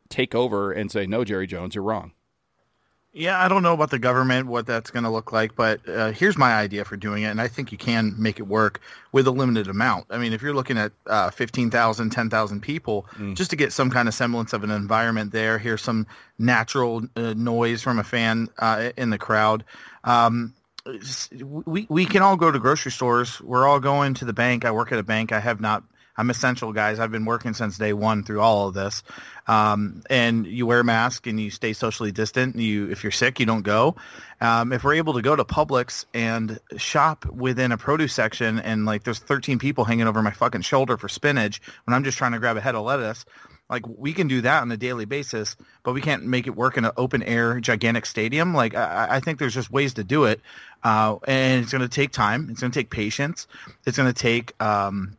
take 0.09 0.35
over 0.35 0.71
and 0.71 0.91
say, 0.91 1.07
no, 1.07 1.23
Jerry 1.23 1.47
Jones, 1.47 1.75
you're 1.75 1.83
wrong? 1.83 2.11
Yeah, 3.15 3.39
I 3.39 3.47
don't 3.47 3.61
know 3.61 3.73
about 3.73 3.91
the 3.91 3.99
government, 3.99 4.47
what 4.47 4.65
that's 4.65 4.89
going 4.89 5.03
to 5.03 5.09
look 5.11 5.31
like, 5.31 5.55
but 5.55 5.87
uh, 5.87 6.11
here's 6.11 6.35
my 6.35 6.55
idea 6.55 6.83
for 6.83 6.97
doing 6.97 7.21
it, 7.21 7.27
and 7.27 7.39
I 7.39 7.47
think 7.47 7.71
you 7.71 7.77
can 7.77 8.15
make 8.17 8.39
it 8.39 8.47
work 8.47 8.81
with 9.11 9.27
a 9.27 9.31
limited 9.31 9.67
amount. 9.67 10.07
I 10.09 10.17
mean, 10.17 10.33
if 10.33 10.41
you're 10.41 10.55
looking 10.55 10.79
at 10.79 10.93
uh, 11.05 11.29
15,000, 11.29 12.09
10,000 12.09 12.61
people, 12.61 13.05
mm. 13.15 13.35
just 13.35 13.51
to 13.51 13.55
get 13.55 13.71
some 13.71 13.91
kind 13.91 14.07
of 14.07 14.15
semblance 14.15 14.51
of 14.51 14.63
an 14.63 14.71
environment 14.71 15.31
there, 15.31 15.59
hear 15.59 15.77
some 15.77 16.07
natural 16.39 17.03
uh, 17.15 17.35
noise 17.37 17.83
from 17.83 17.99
a 17.99 18.03
fan 18.03 18.49
uh, 18.57 18.89
in 18.97 19.11
the 19.11 19.19
crowd. 19.19 19.63
Um, 20.03 20.55
we 21.65 21.85
we 21.89 22.05
can 22.05 22.21
all 22.21 22.35
go 22.35 22.51
to 22.51 22.59
grocery 22.59 22.91
stores. 22.91 23.39
We're 23.39 23.65
all 23.67 23.79
going 23.79 24.15
to 24.15 24.25
the 24.25 24.33
bank. 24.33 24.65
I 24.65 24.71
work 24.71 24.91
at 24.91 24.99
a 24.99 25.03
bank. 25.03 25.31
I 25.31 25.39
have 25.39 25.61
not 25.61 25.83
I'm 26.15 26.29
essential, 26.29 26.73
guys. 26.73 26.99
I've 26.99 27.11
been 27.11 27.25
working 27.25 27.53
since 27.53 27.77
day 27.77 27.93
one 27.93 28.23
through 28.23 28.41
all 28.41 28.67
of 28.67 28.73
this. 28.73 29.03
Um, 29.47 30.03
and 30.09 30.45
you 30.45 30.65
wear 30.65 30.81
a 30.81 30.83
mask 30.83 31.27
and 31.27 31.39
you 31.39 31.49
stay 31.49 31.73
socially 31.73 32.11
distant. 32.11 32.55
You, 32.55 32.89
if 32.89 33.03
you're 33.03 33.11
sick, 33.11 33.39
you 33.39 33.45
don't 33.45 33.63
go. 33.63 33.95
Um, 34.39 34.71
if 34.71 34.83
we're 34.83 34.95
able 34.95 35.13
to 35.13 35.21
go 35.21 35.35
to 35.35 35.43
Publix 35.43 36.05
and 36.13 36.59
shop 36.77 37.25
within 37.25 37.71
a 37.71 37.77
produce 37.77 38.13
section, 38.13 38.59
and 38.59 38.85
like 38.85 39.03
there's 39.03 39.19
13 39.19 39.59
people 39.59 39.85
hanging 39.85 40.07
over 40.07 40.21
my 40.21 40.31
fucking 40.31 40.61
shoulder 40.61 40.97
for 40.97 41.09
spinach 41.09 41.61
when 41.85 41.93
I'm 41.93 42.03
just 42.03 42.17
trying 42.17 42.33
to 42.33 42.39
grab 42.39 42.57
a 42.57 42.61
head 42.61 42.75
of 42.75 42.85
lettuce, 42.85 43.25
like 43.69 43.87
we 43.87 44.13
can 44.13 44.27
do 44.27 44.41
that 44.41 44.61
on 44.61 44.71
a 44.71 44.77
daily 44.77 45.05
basis, 45.05 45.55
but 45.83 45.93
we 45.93 46.01
can't 46.01 46.25
make 46.25 46.45
it 46.47 46.55
work 46.55 46.77
in 46.77 46.85
an 46.85 46.91
open 46.97 47.23
air 47.23 47.59
gigantic 47.59 48.05
stadium. 48.05 48.53
Like 48.53 48.75
I, 48.75 49.07
I 49.11 49.19
think 49.19 49.39
there's 49.39 49.53
just 49.53 49.71
ways 49.71 49.95
to 49.95 50.03
do 50.03 50.25
it, 50.25 50.41
uh, 50.83 51.15
and 51.27 51.63
it's 51.63 51.71
going 51.71 51.81
to 51.81 51.87
take 51.87 52.11
time. 52.11 52.49
It's 52.51 52.59
going 52.61 52.71
to 52.71 52.79
take 52.79 52.89
patience. 52.89 53.47
It's 53.85 53.97
going 53.97 54.13
to 54.13 54.19
take 54.19 54.53
um, 54.61 55.17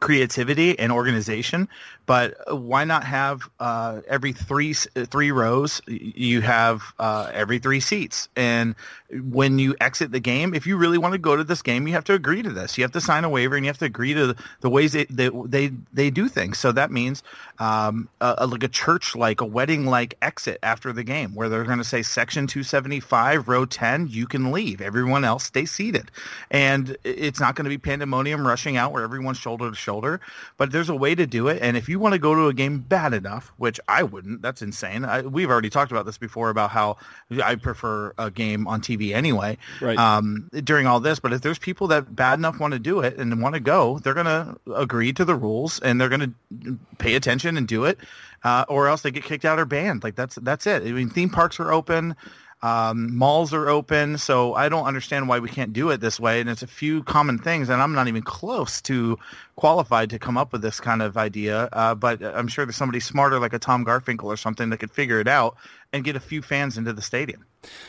creativity 0.00 0.78
and 0.78 0.90
organization 0.92 1.68
But 2.06 2.34
why 2.48 2.84
not 2.84 3.04
have 3.04 3.48
uh, 3.60 4.00
every 4.08 4.32
three 4.32 4.74
three 4.74 5.30
rows? 5.30 5.80
You 5.86 6.40
have 6.40 6.82
uh, 6.98 7.30
every 7.32 7.58
three 7.58 7.80
seats, 7.80 8.28
and 8.36 8.74
when 9.10 9.58
you 9.58 9.76
exit 9.80 10.10
the 10.10 10.20
game, 10.20 10.54
if 10.54 10.66
you 10.66 10.76
really 10.76 10.98
want 10.98 11.12
to 11.12 11.18
go 11.18 11.36
to 11.36 11.44
this 11.44 11.62
game, 11.62 11.86
you 11.86 11.92
have 11.92 12.04
to 12.04 12.14
agree 12.14 12.42
to 12.42 12.50
this. 12.50 12.76
You 12.76 12.82
have 12.82 12.92
to 12.92 13.00
sign 13.00 13.24
a 13.24 13.28
waiver, 13.28 13.56
and 13.56 13.64
you 13.64 13.68
have 13.68 13.78
to 13.78 13.84
agree 13.84 14.14
to 14.14 14.34
the 14.60 14.70
ways 14.70 14.92
they 14.92 15.04
they 15.04 15.30
they, 15.44 15.72
they 15.92 16.10
do 16.10 16.28
things. 16.28 16.58
So 16.58 16.72
that 16.72 16.90
means 16.90 17.22
um, 17.58 18.08
a, 18.20 18.46
like 18.46 18.64
a 18.64 18.68
church 18.68 19.14
like 19.14 19.40
a 19.40 19.46
wedding 19.46 19.86
like 19.86 20.16
exit 20.22 20.58
after 20.62 20.92
the 20.92 21.04
game, 21.04 21.34
where 21.34 21.48
they're 21.48 21.64
going 21.64 21.78
to 21.78 21.84
say 21.84 22.02
section 22.02 22.46
two 22.46 22.62
seventy 22.62 23.00
five, 23.00 23.48
row 23.48 23.64
ten, 23.64 24.08
you 24.08 24.26
can 24.26 24.50
leave. 24.50 24.80
Everyone 24.80 25.24
else 25.24 25.44
stay 25.44 25.66
seated, 25.66 26.10
and 26.50 26.96
it's 27.04 27.38
not 27.38 27.54
going 27.54 27.64
to 27.64 27.70
be 27.70 27.78
pandemonium 27.78 28.46
rushing 28.46 28.76
out 28.76 28.92
where 28.92 29.04
everyone's 29.04 29.38
shoulder 29.38 29.70
to 29.70 29.76
shoulder. 29.76 30.20
But 30.56 30.72
there's 30.72 30.88
a 30.88 30.96
way 30.96 31.14
to 31.14 31.26
do 31.26 31.48
it, 31.48 31.62
and 31.62 31.76
if 31.76 31.88
you 31.88 31.91
want 31.98 32.12
to 32.12 32.18
go 32.18 32.34
to 32.34 32.48
a 32.48 32.54
game 32.54 32.78
bad 32.78 33.12
enough, 33.14 33.52
which 33.56 33.80
I 33.88 34.02
wouldn't, 34.02 34.42
that's 34.42 34.62
insane. 34.62 35.04
I, 35.04 35.22
we've 35.22 35.50
already 35.50 35.70
talked 35.70 35.92
about 35.92 36.06
this 36.06 36.18
before 36.18 36.50
about 36.50 36.70
how 36.70 36.96
I 37.42 37.54
prefer 37.54 38.12
a 38.18 38.30
game 38.30 38.66
on 38.66 38.80
TV 38.80 39.14
anyway 39.14 39.58
right. 39.80 39.98
um, 39.98 40.50
during 40.64 40.86
all 40.86 41.00
this. 41.00 41.18
But 41.18 41.32
if 41.32 41.40
there's 41.40 41.58
people 41.58 41.86
that 41.88 42.14
bad 42.14 42.38
enough 42.38 42.60
want 42.60 42.72
to 42.72 42.78
do 42.78 43.00
it 43.00 43.16
and 43.18 43.42
want 43.42 43.54
to 43.54 43.60
go, 43.60 43.98
they're 43.98 44.14
going 44.14 44.26
to 44.26 44.56
agree 44.74 45.12
to 45.12 45.24
the 45.24 45.34
rules 45.34 45.80
and 45.80 46.00
they're 46.00 46.08
going 46.08 46.34
to 46.60 46.78
pay 46.98 47.14
attention 47.14 47.56
and 47.56 47.66
do 47.66 47.84
it, 47.84 47.98
uh, 48.44 48.64
or 48.68 48.88
else 48.88 49.02
they 49.02 49.10
get 49.10 49.24
kicked 49.24 49.44
out 49.44 49.58
or 49.58 49.64
banned. 49.64 50.02
Like 50.02 50.14
that's 50.14 50.36
that's 50.36 50.66
it. 50.66 50.82
I 50.82 50.92
mean, 50.92 51.10
theme 51.10 51.30
parks 51.30 51.60
are 51.60 51.72
open. 51.72 52.16
Um, 52.62 53.16
malls 53.16 53.52
are 53.52 53.68
open, 53.68 54.18
so 54.18 54.54
I 54.54 54.68
don't 54.68 54.86
understand 54.86 55.28
why 55.28 55.40
we 55.40 55.48
can't 55.48 55.72
do 55.72 55.90
it 55.90 56.00
this 56.00 56.20
way. 56.20 56.40
And 56.40 56.48
it's 56.48 56.62
a 56.62 56.68
few 56.68 57.02
common 57.02 57.38
things, 57.38 57.68
and 57.68 57.82
I'm 57.82 57.92
not 57.92 58.06
even 58.06 58.22
close 58.22 58.80
to 58.82 59.18
qualified 59.56 60.10
to 60.10 60.18
come 60.18 60.38
up 60.38 60.52
with 60.52 60.62
this 60.62 60.78
kind 60.78 61.02
of 61.02 61.16
idea. 61.16 61.68
Uh, 61.72 61.94
but 61.96 62.22
I'm 62.22 62.46
sure 62.46 62.64
there's 62.64 62.76
somebody 62.76 63.00
smarter, 63.00 63.40
like 63.40 63.52
a 63.52 63.58
Tom 63.58 63.84
Garfinkel 63.84 64.24
or 64.24 64.36
something, 64.36 64.70
that 64.70 64.78
could 64.78 64.92
figure 64.92 65.18
it 65.18 65.26
out 65.26 65.56
and 65.92 66.04
get 66.04 66.14
a 66.14 66.20
few 66.20 66.40
fans 66.40 66.78
into 66.78 66.92
the 66.92 67.02
stadium. 67.02 67.44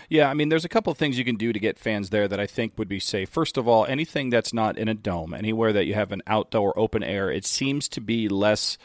Yeah, 0.09 0.29
I 0.29 0.33
mean, 0.33 0.49
there's 0.49 0.65
a 0.65 0.69
couple 0.69 0.91
of 0.91 0.97
things 0.97 1.17
you 1.17 1.25
can 1.25 1.35
do 1.35 1.53
to 1.53 1.59
get 1.59 1.77
fans 1.77 2.09
there 2.09 2.27
that 2.27 2.39
I 2.39 2.47
think 2.47 2.73
would 2.77 2.89
be 2.89 2.99
safe. 2.99 3.29
First 3.29 3.57
of 3.57 3.67
all, 3.67 3.85
anything 3.85 4.29
that's 4.29 4.53
not 4.53 4.77
in 4.77 4.87
a 4.87 4.93
dome, 4.93 5.33
anywhere 5.33 5.73
that 5.73 5.85
you 5.85 5.93
have 5.93 6.11
an 6.11 6.23
outdoor 6.27 6.77
open 6.77 7.03
air, 7.03 7.31
it 7.31 7.45
seems 7.45 7.87
to 7.89 8.01
be 8.01 8.27
less 8.27 8.77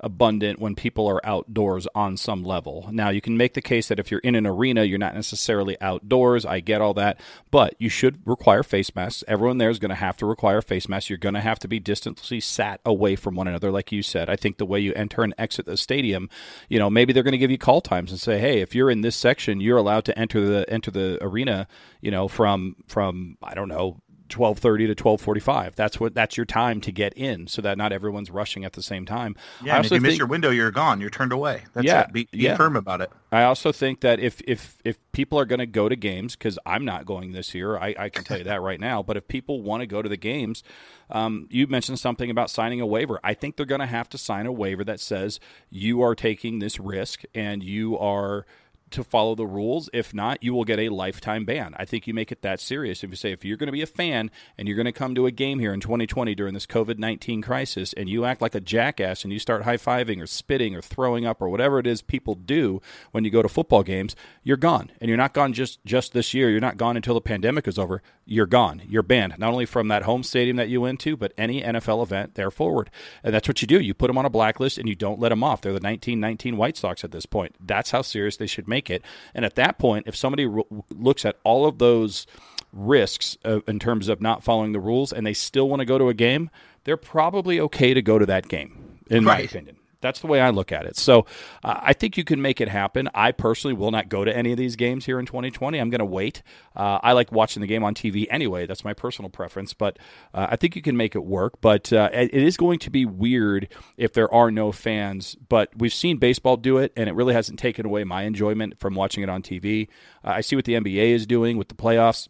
abundant 0.00 0.58
when 0.58 0.74
people 0.74 1.06
are 1.06 1.24
outdoors 1.24 1.86
on 1.94 2.16
some 2.16 2.44
level. 2.44 2.88
Now, 2.92 3.10
you 3.10 3.20
can 3.20 3.36
make 3.36 3.54
the 3.54 3.62
case 3.62 3.88
that 3.88 3.98
if 3.98 4.10
you're 4.10 4.20
in 4.20 4.34
an 4.34 4.46
arena, 4.46 4.84
you're 4.84 4.98
not 4.98 5.14
necessarily 5.14 5.80
outdoors. 5.80 6.46
I 6.46 6.60
get 6.60 6.80
all 6.80 6.94
that, 6.94 7.20
but 7.50 7.74
you 7.78 7.88
should 7.88 8.26
require 8.26 8.62
face 8.62 8.94
masks. 8.94 9.24
Everyone 9.26 9.58
there 9.58 9.70
is 9.70 9.78
going 9.78 9.90
to 9.90 9.94
have 9.94 10.16
to 10.18 10.26
require 10.26 10.62
face 10.62 10.88
masks. 10.88 11.10
You're 11.10 11.18
going 11.18 11.34
to 11.34 11.40
have 11.40 11.58
to 11.60 11.68
be 11.68 11.80
distantly 11.80 12.40
sat 12.40 12.80
away 12.84 13.16
from 13.16 13.34
one 13.34 13.48
another, 13.48 13.70
like 13.70 13.92
you 13.92 14.02
said. 14.02 14.28
I 14.30 14.36
think 14.36 14.58
the 14.58 14.66
way 14.66 14.80
you 14.80 14.92
enter 14.94 15.22
and 15.22 15.34
exit 15.38 15.66
the 15.66 15.76
stadium, 15.76 16.28
you 16.68 16.78
know, 16.78 16.90
maybe 16.90 17.12
they're 17.12 17.22
going 17.22 17.32
to 17.32 17.38
give 17.38 17.50
you 17.50 17.58
call 17.58 17.80
times 17.80 18.10
and 18.10 18.20
say, 18.20 18.38
hey, 18.38 18.60
if 18.60 18.74
you're 18.74 18.90
in 18.90 19.00
this 19.00 19.16
section, 19.16 19.60
you're 19.60 19.78
allowed 19.78 20.04
to 20.06 20.18
enter 20.18 20.40
the 20.46 20.68
enter 20.70 20.90
the 20.90 21.18
arena, 21.20 21.66
you 22.00 22.10
know, 22.10 22.28
from 22.28 22.76
from 22.86 23.36
I 23.42 23.54
don't 23.54 23.68
know 23.68 24.00
12:30 24.28 24.86
to 24.88 24.94
12:45. 24.94 25.74
That's 25.74 25.98
what 25.98 26.14
that's 26.14 26.36
your 26.36 26.46
time 26.46 26.80
to 26.82 26.92
get 26.92 27.12
in, 27.14 27.46
so 27.46 27.62
that 27.62 27.78
not 27.78 27.92
everyone's 27.92 28.30
rushing 28.30 28.64
at 28.64 28.72
the 28.74 28.82
same 28.82 29.06
time. 29.06 29.36
Yeah, 29.64 29.78
if 29.78 29.84
you 29.84 29.88
think, 29.90 30.02
miss 30.02 30.18
your 30.18 30.26
window, 30.26 30.50
you're 30.50 30.70
gone. 30.70 31.00
You're 31.00 31.10
turned 31.10 31.32
away. 31.32 31.64
That's 31.74 31.86
yeah, 31.86 32.02
it. 32.02 32.12
Be, 32.12 32.28
be 32.30 32.38
yeah. 32.38 32.56
firm 32.56 32.76
about 32.76 33.00
it. 33.00 33.10
I 33.30 33.42
also 33.42 33.72
think 33.72 34.00
that 34.00 34.20
if 34.20 34.40
if 34.46 34.78
if 34.84 34.98
people 35.12 35.38
are 35.38 35.44
going 35.44 35.58
to 35.58 35.66
go 35.66 35.88
to 35.88 35.96
games, 35.96 36.36
because 36.36 36.58
I'm 36.64 36.84
not 36.84 37.06
going 37.06 37.32
this 37.32 37.54
year, 37.54 37.76
I, 37.76 37.94
I, 37.98 38.08
can 38.08 38.24
tell 38.24 38.38
you 38.38 38.44
that 38.44 38.62
right 38.62 38.80
now. 38.80 39.02
But 39.02 39.16
if 39.16 39.28
people 39.28 39.62
want 39.62 39.82
to 39.82 39.86
go 39.86 40.00
to 40.00 40.08
the 40.08 40.16
games, 40.16 40.62
um, 41.10 41.46
you 41.50 41.66
mentioned 41.66 41.98
something 41.98 42.30
about 42.30 42.50
signing 42.50 42.80
a 42.80 42.86
waiver. 42.86 43.20
I 43.22 43.34
think 43.34 43.56
they're 43.56 43.66
going 43.66 43.80
to 43.80 43.86
have 43.86 44.08
to 44.10 44.18
sign 44.18 44.46
a 44.46 44.52
waiver 44.52 44.84
that 44.84 45.00
says 45.00 45.40
you 45.70 46.02
are 46.02 46.14
taking 46.14 46.58
this 46.58 46.78
risk 46.80 47.22
and 47.34 47.62
you 47.62 47.98
are 47.98 48.46
to 48.90 49.04
follow 49.04 49.34
the 49.34 49.46
rules. 49.46 49.88
If 49.92 50.14
not, 50.14 50.42
you 50.42 50.54
will 50.54 50.64
get 50.64 50.78
a 50.78 50.88
lifetime 50.88 51.44
ban. 51.44 51.74
I 51.76 51.84
think 51.84 52.06
you 52.06 52.14
make 52.14 52.32
it 52.32 52.42
that 52.42 52.60
serious. 52.60 53.02
If 53.02 53.10
you 53.10 53.16
say, 53.16 53.32
if 53.32 53.44
you're 53.44 53.56
going 53.56 53.68
to 53.68 53.72
be 53.72 53.82
a 53.82 53.86
fan 53.86 54.30
and 54.56 54.66
you're 54.66 54.76
going 54.76 54.86
to 54.86 54.92
come 54.92 55.14
to 55.14 55.26
a 55.26 55.30
game 55.30 55.58
here 55.58 55.72
in 55.72 55.80
2020 55.80 56.34
during 56.34 56.54
this 56.54 56.66
COVID 56.66 56.98
19 56.98 57.42
crisis 57.42 57.92
and 57.92 58.08
you 58.08 58.24
act 58.24 58.40
like 58.40 58.54
a 58.54 58.60
jackass 58.60 59.24
and 59.24 59.32
you 59.32 59.38
start 59.38 59.62
high 59.62 59.76
fiving 59.76 60.22
or 60.22 60.26
spitting 60.26 60.74
or 60.74 60.82
throwing 60.82 61.26
up 61.26 61.42
or 61.42 61.48
whatever 61.48 61.78
it 61.78 61.86
is 61.86 62.02
people 62.02 62.34
do 62.34 62.80
when 63.12 63.24
you 63.24 63.30
go 63.30 63.42
to 63.42 63.48
football 63.48 63.82
games, 63.82 64.14
you're 64.42 64.56
gone. 64.56 64.90
And 65.00 65.08
you're 65.08 65.16
not 65.18 65.34
gone 65.34 65.52
just, 65.52 65.84
just 65.84 66.12
this 66.12 66.34
year. 66.34 66.50
You're 66.50 66.60
not 66.60 66.76
gone 66.76 66.96
until 66.96 67.14
the 67.14 67.20
pandemic 67.20 67.66
is 67.66 67.78
over. 67.78 68.02
You're 68.24 68.46
gone. 68.46 68.82
You're 68.86 69.02
banned, 69.02 69.38
not 69.38 69.52
only 69.52 69.66
from 69.66 69.88
that 69.88 70.02
home 70.02 70.22
stadium 70.22 70.56
that 70.58 70.68
you 70.68 70.80
went 70.80 71.00
to, 71.00 71.16
but 71.16 71.32
any 71.38 71.62
NFL 71.62 72.02
event 72.02 72.34
there 72.34 72.50
forward. 72.50 72.90
And 73.22 73.34
that's 73.34 73.48
what 73.48 73.62
you 73.62 73.68
do. 73.68 73.80
You 73.80 73.94
put 73.94 74.08
them 74.08 74.18
on 74.18 74.26
a 74.26 74.30
blacklist 74.30 74.78
and 74.78 74.88
you 74.88 74.94
don't 74.94 75.18
let 75.18 75.30
them 75.30 75.42
off. 75.42 75.62
They're 75.62 75.72
the 75.72 75.76
1919 75.76 76.56
White 76.56 76.76
Sox 76.76 77.04
at 77.04 77.10
this 77.10 77.26
point. 77.26 77.56
That's 77.58 77.90
how 77.90 78.02
serious 78.02 78.36
they 78.36 78.46
should 78.46 78.68
make 78.68 78.77
it. 78.86 79.02
And 79.34 79.44
at 79.44 79.56
that 79.56 79.78
point, 79.78 80.06
if 80.06 80.14
somebody 80.14 80.46
re- 80.46 80.62
looks 80.90 81.24
at 81.24 81.36
all 81.42 81.66
of 81.66 81.78
those 81.78 82.26
risks 82.72 83.36
uh, 83.44 83.60
in 83.66 83.78
terms 83.78 84.08
of 84.08 84.20
not 84.20 84.44
following 84.44 84.72
the 84.72 84.80
rules 84.80 85.12
and 85.12 85.26
they 85.26 85.32
still 85.32 85.68
want 85.68 85.80
to 85.80 85.86
go 85.86 85.98
to 85.98 86.08
a 86.08 86.14
game, 86.14 86.50
they're 86.84 86.96
probably 86.96 87.58
okay 87.60 87.94
to 87.94 88.02
go 88.02 88.18
to 88.18 88.26
that 88.26 88.48
game, 88.48 89.00
in 89.10 89.24
right. 89.24 89.38
my 89.38 89.44
opinion. 89.44 89.77
That's 90.00 90.20
the 90.20 90.26
way 90.26 90.40
I 90.40 90.50
look 90.50 90.70
at 90.70 90.86
it. 90.86 90.96
So 90.96 91.26
uh, 91.64 91.80
I 91.82 91.92
think 91.92 92.16
you 92.16 92.24
can 92.24 92.40
make 92.40 92.60
it 92.60 92.68
happen. 92.68 93.08
I 93.14 93.32
personally 93.32 93.74
will 93.74 93.90
not 93.90 94.08
go 94.08 94.24
to 94.24 94.36
any 94.36 94.52
of 94.52 94.58
these 94.58 94.76
games 94.76 95.04
here 95.04 95.18
in 95.18 95.26
2020. 95.26 95.78
I'm 95.78 95.90
going 95.90 95.98
to 95.98 96.04
wait. 96.04 96.42
Uh, 96.76 96.98
I 97.02 97.12
like 97.12 97.32
watching 97.32 97.60
the 97.60 97.66
game 97.66 97.82
on 97.82 97.94
TV 97.94 98.26
anyway. 98.30 98.66
That's 98.66 98.84
my 98.84 98.94
personal 98.94 99.30
preference. 99.30 99.74
But 99.74 99.98
uh, 100.32 100.48
I 100.50 100.56
think 100.56 100.76
you 100.76 100.82
can 100.82 100.96
make 100.96 101.14
it 101.14 101.24
work. 101.24 101.60
But 101.60 101.92
uh, 101.92 102.10
it 102.12 102.32
is 102.32 102.56
going 102.56 102.78
to 102.80 102.90
be 102.90 103.04
weird 103.04 103.68
if 103.96 104.12
there 104.12 104.32
are 104.32 104.50
no 104.50 104.70
fans. 104.70 105.36
But 105.48 105.70
we've 105.76 105.92
seen 105.92 106.18
baseball 106.18 106.56
do 106.56 106.78
it, 106.78 106.92
and 106.96 107.08
it 107.08 107.14
really 107.14 107.34
hasn't 107.34 107.58
taken 107.58 107.84
away 107.84 108.04
my 108.04 108.22
enjoyment 108.22 108.78
from 108.78 108.94
watching 108.94 109.22
it 109.22 109.28
on 109.28 109.42
TV. 109.42 109.88
Uh, 110.24 110.30
I 110.30 110.40
see 110.42 110.54
what 110.56 110.64
the 110.64 110.74
NBA 110.74 111.10
is 111.10 111.26
doing 111.26 111.56
with 111.56 111.68
the 111.68 111.74
playoffs 111.74 112.28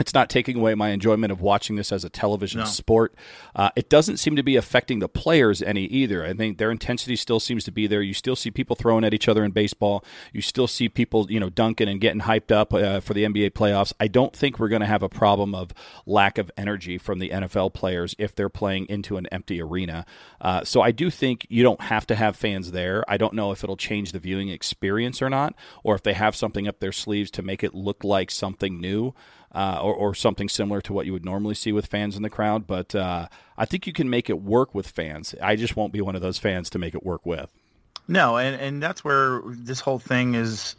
it's 0.00 0.14
not 0.14 0.30
taking 0.30 0.56
away 0.56 0.74
my 0.74 0.88
enjoyment 0.88 1.30
of 1.30 1.40
watching 1.40 1.76
this 1.76 1.92
as 1.92 2.04
a 2.04 2.08
television 2.08 2.60
no. 2.60 2.66
sport. 2.66 3.14
Uh, 3.54 3.70
it 3.76 3.90
doesn't 3.90 4.16
seem 4.16 4.36
to 4.36 4.42
be 4.42 4.56
affecting 4.56 4.98
the 5.00 5.08
players 5.08 5.62
any 5.62 5.84
either. 5.84 6.24
I 6.24 6.32
think 6.32 6.58
their 6.58 6.70
intensity 6.70 7.14
still 7.14 7.38
seems 7.38 7.62
to 7.64 7.70
be 7.70 7.86
there. 7.86 8.00
You 8.00 8.14
still 8.14 8.34
see 8.34 8.50
people 8.50 8.74
throwing 8.74 9.04
at 9.04 9.12
each 9.12 9.28
other 9.28 9.44
in 9.44 9.50
baseball. 9.50 10.02
You 10.32 10.40
still 10.40 10.66
see 10.66 10.88
people, 10.88 11.30
you 11.30 11.38
know, 11.38 11.50
dunking 11.50 11.88
and 11.88 12.00
getting 12.00 12.22
hyped 12.22 12.50
up 12.50 12.72
uh, 12.72 13.00
for 13.00 13.12
the 13.12 13.24
NBA 13.24 13.50
playoffs. 13.50 13.92
I 14.00 14.08
don't 14.08 14.34
think 14.34 14.58
we're 14.58 14.68
going 14.68 14.80
to 14.80 14.86
have 14.86 15.02
a 15.02 15.08
problem 15.08 15.54
of 15.54 15.72
lack 16.06 16.38
of 16.38 16.50
energy 16.56 16.96
from 16.96 17.18
the 17.18 17.28
NFL 17.28 17.74
players 17.74 18.16
if 18.18 18.34
they're 18.34 18.48
playing 18.48 18.86
into 18.86 19.18
an 19.18 19.26
empty 19.26 19.60
arena. 19.60 20.06
Uh, 20.40 20.64
so 20.64 20.80
I 20.80 20.90
do 20.90 21.10
think 21.10 21.46
you 21.50 21.62
don't 21.62 21.82
have 21.82 22.06
to 22.06 22.14
have 22.14 22.34
fans 22.34 22.72
there. 22.72 23.04
I 23.08 23.18
don't 23.18 23.34
know 23.34 23.52
if 23.52 23.62
it'll 23.62 23.76
change 23.76 24.12
the 24.12 24.18
viewing 24.18 24.48
experience 24.48 25.20
or 25.20 25.28
not, 25.28 25.54
or 25.84 25.94
if 25.94 26.02
they 26.02 26.14
have 26.14 26.34
something 26.34 26.66
up 26.66 26.80
their 26.80 26.92
sleeves 26.92 27.30
to 27.32 27.42
make 27.42 27.62
it 27.62 27.74
look 27.74 28.02
like 28.02 28.30
something 28.30 28.80
new 28.80 29.14
uh, 29.54 29.78
or, 29.82 29.94
or, 29.94 30.14
something 30.14 30.48
similar 30.48 30.80
to 30.80 30.92
what 30.92 31.04
you 31.04 31.12
would 31.12 31.24
normally 31.24 31.54
see 31.54 31.72
with 31.72 31.86
fans 31.86 32.16
in 32.16 32.22
the 32.22 32.30
crowd. 32.30 32.66
But 32.66 32.94
uh, 32.94 33.28
I 33.58 33.66
think 33.66 33.86
you 33.86 33.92
can 33.92 34.08
make 34.08 34.30
it 34.30 34.40
work 34.40 34.74
with 34.74 34.88
fans. 34.88 35.34
I 35.42 35.56
just 35.56 35.76
won't 35.76 35.92
be 35.92 36.00
one 36.00 36.16
of 36.16 36.22
those 36.22 36.38
fans 36.38 36.70
to 36.70 36.78
make 36.78 36.94
it 36.94 37.04
work 37.04 37.26
with. 37.26 37.50
No, 38.08 38.36
and, 38.36 38.60
and 38.60 38.82
that's 38.82 39.04
where 39.04 39.42
this 39.46 39.80
whole 39.80 39.98
thing 39.98 40.34
is 40.34 40.76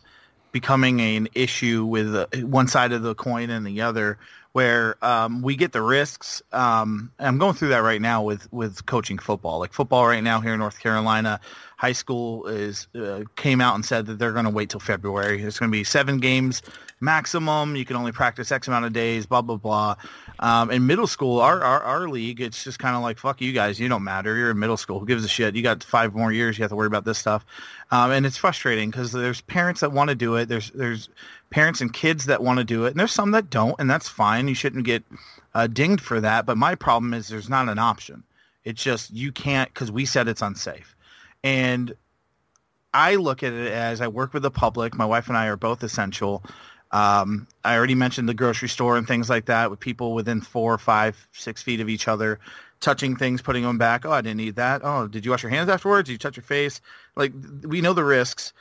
becoming 0.51 1.01
an 1.01 1.27
issue 1.35 1.85
with 1.85 2.15
uh, 2.15 2.27
one 2.41 2.67
side 2.67 2.91
of 2.91 3.01
the 3.01 3.15
coin 3.15 3.49
and 3.49 3.65
the 3.65 3.81
other 3.81 4.17
where 4.53 5.03
um, 5.03 5.41
we 5.41 5.55
get 5.55 5.71
the 5.71 5.81
risks. 5.81 6.41
Um, 6.51 7.11
I'm 7.19 7.37
going 7.39 7.55
through 7.55 7.69
that 7.69 7.79
right 7.79 8.01
now 8.01 8.23
with 8.23 8.51
with 8.53 8.85
coaching 8.85 9.17
football. 9.17 9.59
Like 9.59 9.73
football 9.73 10.07
right 10.07 10.23
now 10.23 10.39
here 10.39 10.53
in 10.53 10.59
North 10.59 10.79
Carolina, 10.79 11.39
high 11.75 11.91
school 11.91 12.45
is 12.45 12.87
uh, 12.95 13.23
came 13.35 13.59
out 13.59 13.75
and 13.75 13.83
said 13.83 14.05
that 14.05 14.19
they're 14.19 14.31
going 14.31 14.45
to 14.45 14.51
wait 14.51 14.69
till 14.69 14.79
February. 14.79 15.41
It's 15.43 15.59
going 15.59 15.71
to 15.71 15.75
be 15.75 15.83
seven 15.83 16.19
games 16.19 16.61
maximum. 17.03 17.75
You 17.75 17.85
can 17.85 17.97
only 17.97 18.11
practice 18.11 18.51
X 18.51 18.67
amount 18.67 18.85
of 18.85 18.93
days. 18.93 19.25
Blah 19.25 19.41
blah 19.41 19.57
blah. 19.57 19.95
Um, 20.39 20.71
in 20.71 20.87
middle 20.87 21.05
school, 21.05 21.41
our, 21.41 21.61
our 21.61 21.81
our 21.81 22.07
league, 22.07 22.41
it's 22.41 22.63
just 22.63 22.79
kind 22.79 22.95
of 22.95 23.03
like 23.03 23.19
fuck 23.19 23.41
you 23.41 23.51
guys. 23.51 23.79
You 23.79 23.89
don't 23.89 24.03
matter. 24.03 24.35
You're 24.35 24.51
in 24.51 24.59
middle 24.59 24.77
school. 24.77 24.99
Who 24.99 25.05
gives 25.05 25.23
a 25.23 25.27
shit? 25.27 25.55
You 25.55 25.61
got 25.61 25.83
five 25.83 26.15
more 26.15 26.31
years. 26.31 26.57
You 26.57 26.63
have 26.63 26.71
to 26.71 26.75
worry 26.75 26.87
about 26.87 27.05
this 27.05 27.19
stuff, 27.19 27.45
um, 27.91 28.11
and 28.11 28.25
it's 28.25 28.37
frustrating 28.37 28.89
because 28.89 29.11
there's 29.11 29.41
parents 29.41 29.81
that 29.81 29.91
want 29.91 30.09
to 30.09 30.15
do 30.15 30.35
it. 30.35 30.47
There's 30.47 30.71
there's 30.71 31.09
parents 31.53 31.81
and 31.81 31.93
kids 31.93 32.25
that 32.25 32.41
want 32.41 32.57
to 32.57 32.63
do 32.63 32.85
it, 32.85 32.89
and 32.89 32.99
there's 32.99 33.11
some 33.11 33.29
that 33.29 33.51
don't, 33.51 33.75
and 33.77 33.87
that's 33.87 34.09
fine. 34.09 34.47
You 34.47 34.55
shouldn't 34.55 34.85
get 34.85 35.03
uh, 35.53 35.67
dinged 35.67 36.01
for 36.01 36.19
that. 36.19 36.47
But 36.47 36.57
my 36.57 36.73
problem 36.73 37.13
is 37.13 37.27
there's 37.27 37.47
not 37.47 37.69
an 37.69 37.77
option. 37.77 38.23
It's 38.63 38.81
just 38.81 39.11
you 39.11 39.31
can't 39.31 39.71
because 39.71 39.91
we 39.91 40.03
said 40.03 40.27
it's 40.27 40.41
unsafe, 40.41 40.95
and 41.43 41.93
I 42.91 43.15
look 43.15 43.43
at 43.43 43.53
it 43.53 43.71
as 43.71 44.01
I 44.01 44.07
work 44.07 44.33
with 44.33 44.41
the 44.41 44.49
public. 44.49 44.95
My 44.95 45.05
wife 45.05 45.27
and 45.27 45.37
I 45.37 45.45
are 45.45 45.55
both 45.55 45.83
essential. 45.83 46.43
Um, 46.91 47.47
I 47.63 47.75
already 47.75 47.95
mentioned 47.95 48.27
the 48.27 48.33
grocery 48.33 48.69
store 48.69 48.97
and 48.97 49.07
things 49.07 49.29
like 49.29 49.45
that 49.45 49.69
with 49.69 49.79
people 49.79 50.15
within 50.15 50.41
four, 50.41 50.77
five, 50.79 51.27
six 51.33 51.61
feet 51.61 51.81
of 51.81 51.89
each 51.89 52.07
other, 52.07 52.39
touching 52.79 53.15
things, 53.15 53.43
putting 53.43 53.61
them 53.61 53.77
back. 53.77 54.05
Oh, 54.07 54.11
I 54.11 54.21
didn't 54.21 54.37
need 54.37 54.55
that. 54.55 54.81
Oh, 54.83 55.07
did 55.07 55.23
you 55.23 55.29
wash 55.29 55.43
your 55.43 55.51
hands 55.51 55.69
afterwards? 55.69 56.07
Did 56.07 56.13
you 56.13 56.17
touch 56.17 56.37
your 56.37 56.43
face? 56.43 56.81
Like 57.15 57.31
we 57.63 57.81
know 57.81 57.93
the 57.93 58.03
risks 58.03 58.53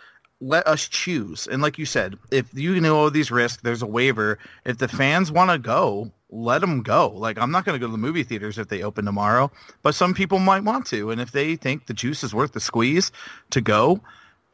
let 0.43 0.67
us 0.67 0.89
choose. 0.89 1.47
And 1.47 1.63
like 1.63 1.79
you 1.79 1.87
said, 1.87 2.19
if 2.33 2.53
you 2.53 2.81
know 2.81 3.09
these 3.09 3.31
risks, 3.31 3.63
there's 3.63 3.83
a 3.83 3.87
waiver. 3.87 4.41
If 4.65 4.79
the 4.79 4.89
fans 4.89 5.31
want 5.31 5.53
to 5.53 5.59
go, 5.59 6.11
let 6.31 6.61
them 6.61 6.83
go. 6.83 7.11
Like 7.11 7.39
I'm 7.39 7.53
not 7.53 7.65
going 7.65 7.77
to 7.77 7.79
go 7.79 7.87
to 7.87 7.93
the 7.93 7.99
movie 7.99 8.25
theaters 8.25 8.59
if 8.59 8.67
they 8.67 8.83
open 8.83 9.05
tomorrow, 9.05 9.53
but 9.83 9.95
some 9.95 10.13
people 10.13 10.41
might 10.41 10.65
want 10.65 10.85
to. 10.87 11.13
And 11.13 11.21
if 11.21 11.31
they 11.31 11.55
think 11.55 11.87
the 11.87 11.95
juice 11.95 12.25
is 12.25 12.35
worth 12.35 12.53
the 12.53 12.61
squeeze 12.61 13.13
to 13.51 13.61
go 13.61 14.01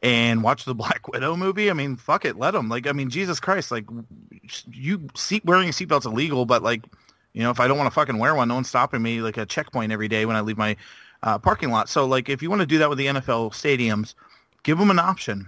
and 0.03 0.43
watch 0.43 0.63
the 0.65 0.75
Black 0.75 1.07
Widow 1.07 1.35
movie, 1.35 1.71
I 1.71 1.73
mean, 1.73 1.95
fuck 1.95 2.23
it, 2.23 2.37
let 2.37 2.51
them. 2.51 2.69
Like 2.69 2.85
I 2.85 2.91
mean, 2.91 3.09
Jesus 3.09 3.39
Christ, 3.39 3.71
like 3.71 3.85
you 4.71 5.07
seat 5.15 5.43
wearing 5.43 5.69
a 5.69 5.71
seatbelt's 5.71 6.05
illegal, 6.05 6.45
but 6.45 6.61
like 6.61 6.85
you 7.33 7.41
know, 7.41 7.49
if 7.49 7.59
I 7.59 7.67
don't 7.67 7.77
want 7.77 7.87
to 7.87 7.95
fucking 7.95 8.19
wear 8.19 8.35
one, 8.35 8.47
no 8.47 8.55
one's 8.55 8.69
stopping 8.69 9.01
me 9.01 9.21
like 9.21 9.37
a 9.37 9.45
checkpoint 9.45 9.91
every 9.91 10.07
day 10.07 10.27
when 10.27 10.35
I 10.35 10.41
leave 10.41 10.57
my 10.57 10.75
uh, 11.23 11.39
parking 11.39 11.71
lot. 11.71 11.89
So 11.89 12.05
like 12.05 12.29
if 12.29 12.43
you 12.43 12.49
want 12.51 12.61
to 12.61 12.67
do 12.67 12.77
that 12.77 12.89
with 12.89 12.99
the 12.99 13.07
NFL 13.07 13.53
stadiums, 13.53 14.13
give 14.61 14.77
them 14.77 14.91
an 14.91 14.99
option 14.99 15.47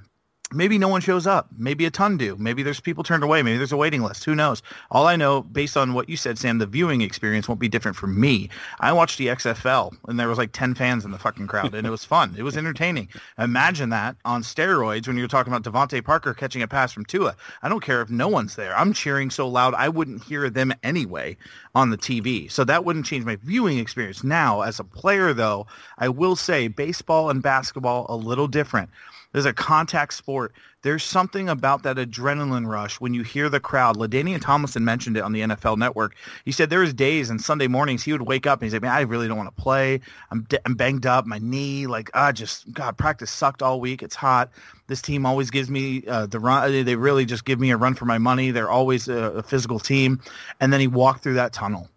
maybe 0.54 0.78
no 0.78 0.88
one 0.88 1.02
shows 1.02 1.28
up. 1.28 1.48
Maybe 1.58 1.86
a 1.86 1.92
ton 1.92 2.18
do. 2.18 2.36
Maybe 2.38 2.64
there's 2.64 2.80
people 2.80 3.04
turned 3.04 3.24
away. 3.24 3.42
Maybe 3.42 3.58
there's 3.58 3.72
a 3.72 3.78
waiting 3.78 4.04
list. 4.04 4.24
Who 4.24 4.36
knows? 4.36 4.62
All 4.92 5.08
I 5.08 5.16
know, 5.16 5.42
based 5.42 5.78
on 5.78 5.94
what 5.94 6.10
you 6.10 6.18
said, 6.18 6.38
Sam, 6.38 6.58
the 6.58 6.66
viewing 6.66 7.02
experience 7.02 7.48
won't 7.48 7.60
be 7.60 7.70
different 7.70 7.98
for 7.98 8.08
me. 8.08 8.50
I 8.80 8.92
watched 8.94 9.18
the 9.18 9.28
XFL, 9.28 9.96
and 10.08 10.20
there 10.20 10.28
was 10.28 10.38
like 10.38 10.52
10 10.52 10.76
fans 10.76 11.06
in 11.06 11.12
the 11.12 11.20
fucking 11.20 11.48
crowd, 11.48 11.74
and 11.74 11.88
it 11.88 11.92
was 11.92 12.06
fun. 12.06 12.36
It 12.38 12.44
was 12.44 12.58
entertaining. 12.58 13.10
Imagine 13.38 13.90
that 13.90 14.16
on 14.26 14.44
steroids 14.44 15.08
when 15.08 15.18
you're 15.18 15.28
talking 15.28 15.54
about 15.54 15.64
DeVante 15.64 16.04
Parker 16.04 16.34
catching 16.34 16.62
a 16.62 16.68
pass 16.68 16.92
from 16.92 17.06
Tua. 17.06 17.36
I 17.62 17.70
don't 17.70 17.84
care 17.84 18.02
if 18.02 18.10
no 18.10 18.28
one's 18.28 18.56
there. 18.56 18.76
I'm 18.76 18.94
cheering 18.94 19.30
so 19.30 19.48
loud 19.48 19.74
I 19.74 19.90
wouldn't 19.90 20.24
hear 20.24 20.50
them 20.50 20.74
anyway 20.84 21.38
on 21.76 21.90
the 21.90 21.98
TV. 21.98 22.52
So 22.52 22.64
that 22.66 22.86
wouldn't 22.86 23.06
change 23.06 23.26
my 23.26 23.38
viewing 23.38 23.78
experience. 23.78 24.24
Now, 24.24 24.62
as 24.62 24.80
a 24.80 24.84
player, 24.84 25.34
though, 25.34 25.68
I 25.98 26.10
will 26.10 26.36
say 26.36 26.68
baseball 26.68 27.30
and 27.30 27.42
basketball 27.42 28.06
a 28.10 28.16
little 28.16 28.48
different. 28.48 28.90
There's 29.32 29.46
a 29.46 29.54
contact 29.54 30.14
sport. 30.14 30.54
There's 30.82 31.04
something 31.04 31.48
about 31.48 31.84
that 31.84 31.98
adrenaline 31.98 32.68
rush 32.68 33.00
when 33.00 33.14
you 33.14 33.24
hear 33.24 33.50
the 33.50 33.60
crowd. 33.60 33.98
LaDainian 33.98 34.42
Tomlinson 34.42 34.84
mentioned 34.84 35.16
it 35.16 35.24
on 35.24 35.32
the 35.32 35.42
NFL 35.42 35.78
Network. 35.78 36.16
He 36.44 36.52
said 36.52 36.70
there 36.70 36.80
was 36.80 36.94
days 36.94 37.30
and 37.30 37.40
Sunday 37.40 37.68
mornings 37.68 38.04
he 38.04 38.12
would 38.12 38.24
wake 38.24 38.48
up 38.48 38.60
and 38.60 38.66
he's 38.66 38.74
like, 38.74 38.82
"Man, 38.82 38.92
I 38.92 39.02
really 39.02 39.28
don't 39.28 39.38
want 39.38 39.56
to 39.56 39.62
play. 39.62 40.02
I'm 40.32 40.48
I'm 40.66 40.76
banged 40.76 41.06
up, 41.06 41.26
my 41.26 41.40
knee. 41.40 41.88
Like, 41.88 42.10
ah, 42.14 42.32
just 42.32 42.72
God, 42.74 42.98
practice 42.98 43.32
sucked 43.32 43.62
all 43.62 43.80
week. 43.80 44.04
It's 44.04 44.16
hot. 44.16 44.50
This 44.88 45.02
team 45.02 45.26
always 45.26 45.50
gives 45.50 45.70
me 45.70 46.04
uh, 46.08 46.26
the 46.26 46.40
run. 46.40 46.84
They 46.84 46.96
really 46.96 47.26
just 47.26 47.46
give 47.46 47.60
me 47.60 47.72
a 47.72 47.78
run 47.78 47.94
for 47.94 48.06
my 48.06 48.18
money. 48.18 48.52
They're 48.52 48.72
always 48.72 49.08
a, 49.08 49.32
a 49.32 49.44
physical 49.44 49.80
team." 49.80 50.20
And 50.60 50.74
then 50.74 50.80
he 50.80 50.88
walked 50.88 51.24
through 51.24 51.36
that 51.36 51.54
tunnel 51.54 51.90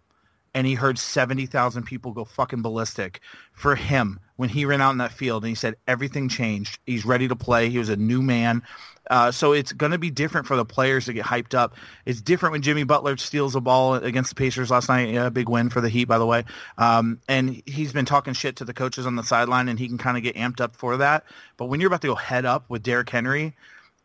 and 0.55 0.65
he 0.65 0.73
heard 0.73 0.97
70,000 0.97 1.83
people 1.83 2.13
go 2.13 2.23
fucking 2.23 2.61
ballistic 2.61 3.19
for 3.51 3.75
him 3.75 4.19
when 4.35 4.49
he 4.49 4.65
ran 4.65 4.81
out 4.81 4.91
in 4.91 4.97
that 4.97 5.11
field 5.11 5.43
and 5.43 5.49
he 5.49 5.55
said 5.55 5.75
everything 5.87 6.29
changed. 6.29 6.79
He's 6.85 7.05
ready 7.05 7.27
to 7.27 7.35
play. 7.35 7.69
He 7.69 7.77
was 7.77 7.89
a 7.89 7.95
new 7.95 8.21
man. 8.21 8.63
Uh, 9.09 9.31
so 9.31 9.53
it's 9.53 9.71
going 9.71 9.91
to 9.91 9.97
be 9.97 10.09
different 10.09 10.47
for 10.47 10.55
the 10.55 10.65
players 10.65 11.05
to 11.05 11.13
get 11.13 11.25
hyped 11.25 11.53
up. 11.53 11.75
It's 12.05 12.21
different 12.21 12.53
when 12.53 12.61
Jimmy 12.61 12.83
Butler 12.83 13.17
steals 13.17 13.55
a 13.55 13.61
ball 13.61 13.95
against 13.95 14.29
the 14.29 14.35
Pacers 14.35 14.71
last 14.71 14.89
night. 14.89 15.09
Yeah, 15.09 15.29
big 15.29 15.47
win 15.47 15.69
for 15.69 15.79
the 15.79 15.89
Heat, 15.89 16.05
by 16.05 16.17
the 16.17 16.25
way. 16.25 16.43
Um, 16.77 17.19
and 17.27 17.61
he's 17.65 17.93
been 17.93 18.05
talking 18.05 18.33
shit 18.33 18.55
to 18.57 18.65
the 18.65 18.73
coaches 18.73 19.05
on 19.05 19.15
the 19.15 19.23
sideline, 19.23 19.69
and 19.69 19.77
he 19.77 19.87
can 19.87 19.97
kind 19.97 20.17
of 20.17 20.23
get 20.23 20.35
amped 20.35 20.59
up 20.59 20.75
for 20.75 20.97
that. 20.97 21.23
But 21.57 21.65
when 21.65 21.79
you're 21.79 21.87
about 21.87 22.01
to 22.01 22.07
go 22.07 22.15
head 22.15 22.45
up 22.45 22.67
with 22.69 22.81
Derrick 22.81 23.09
Henry, 23.09 23.55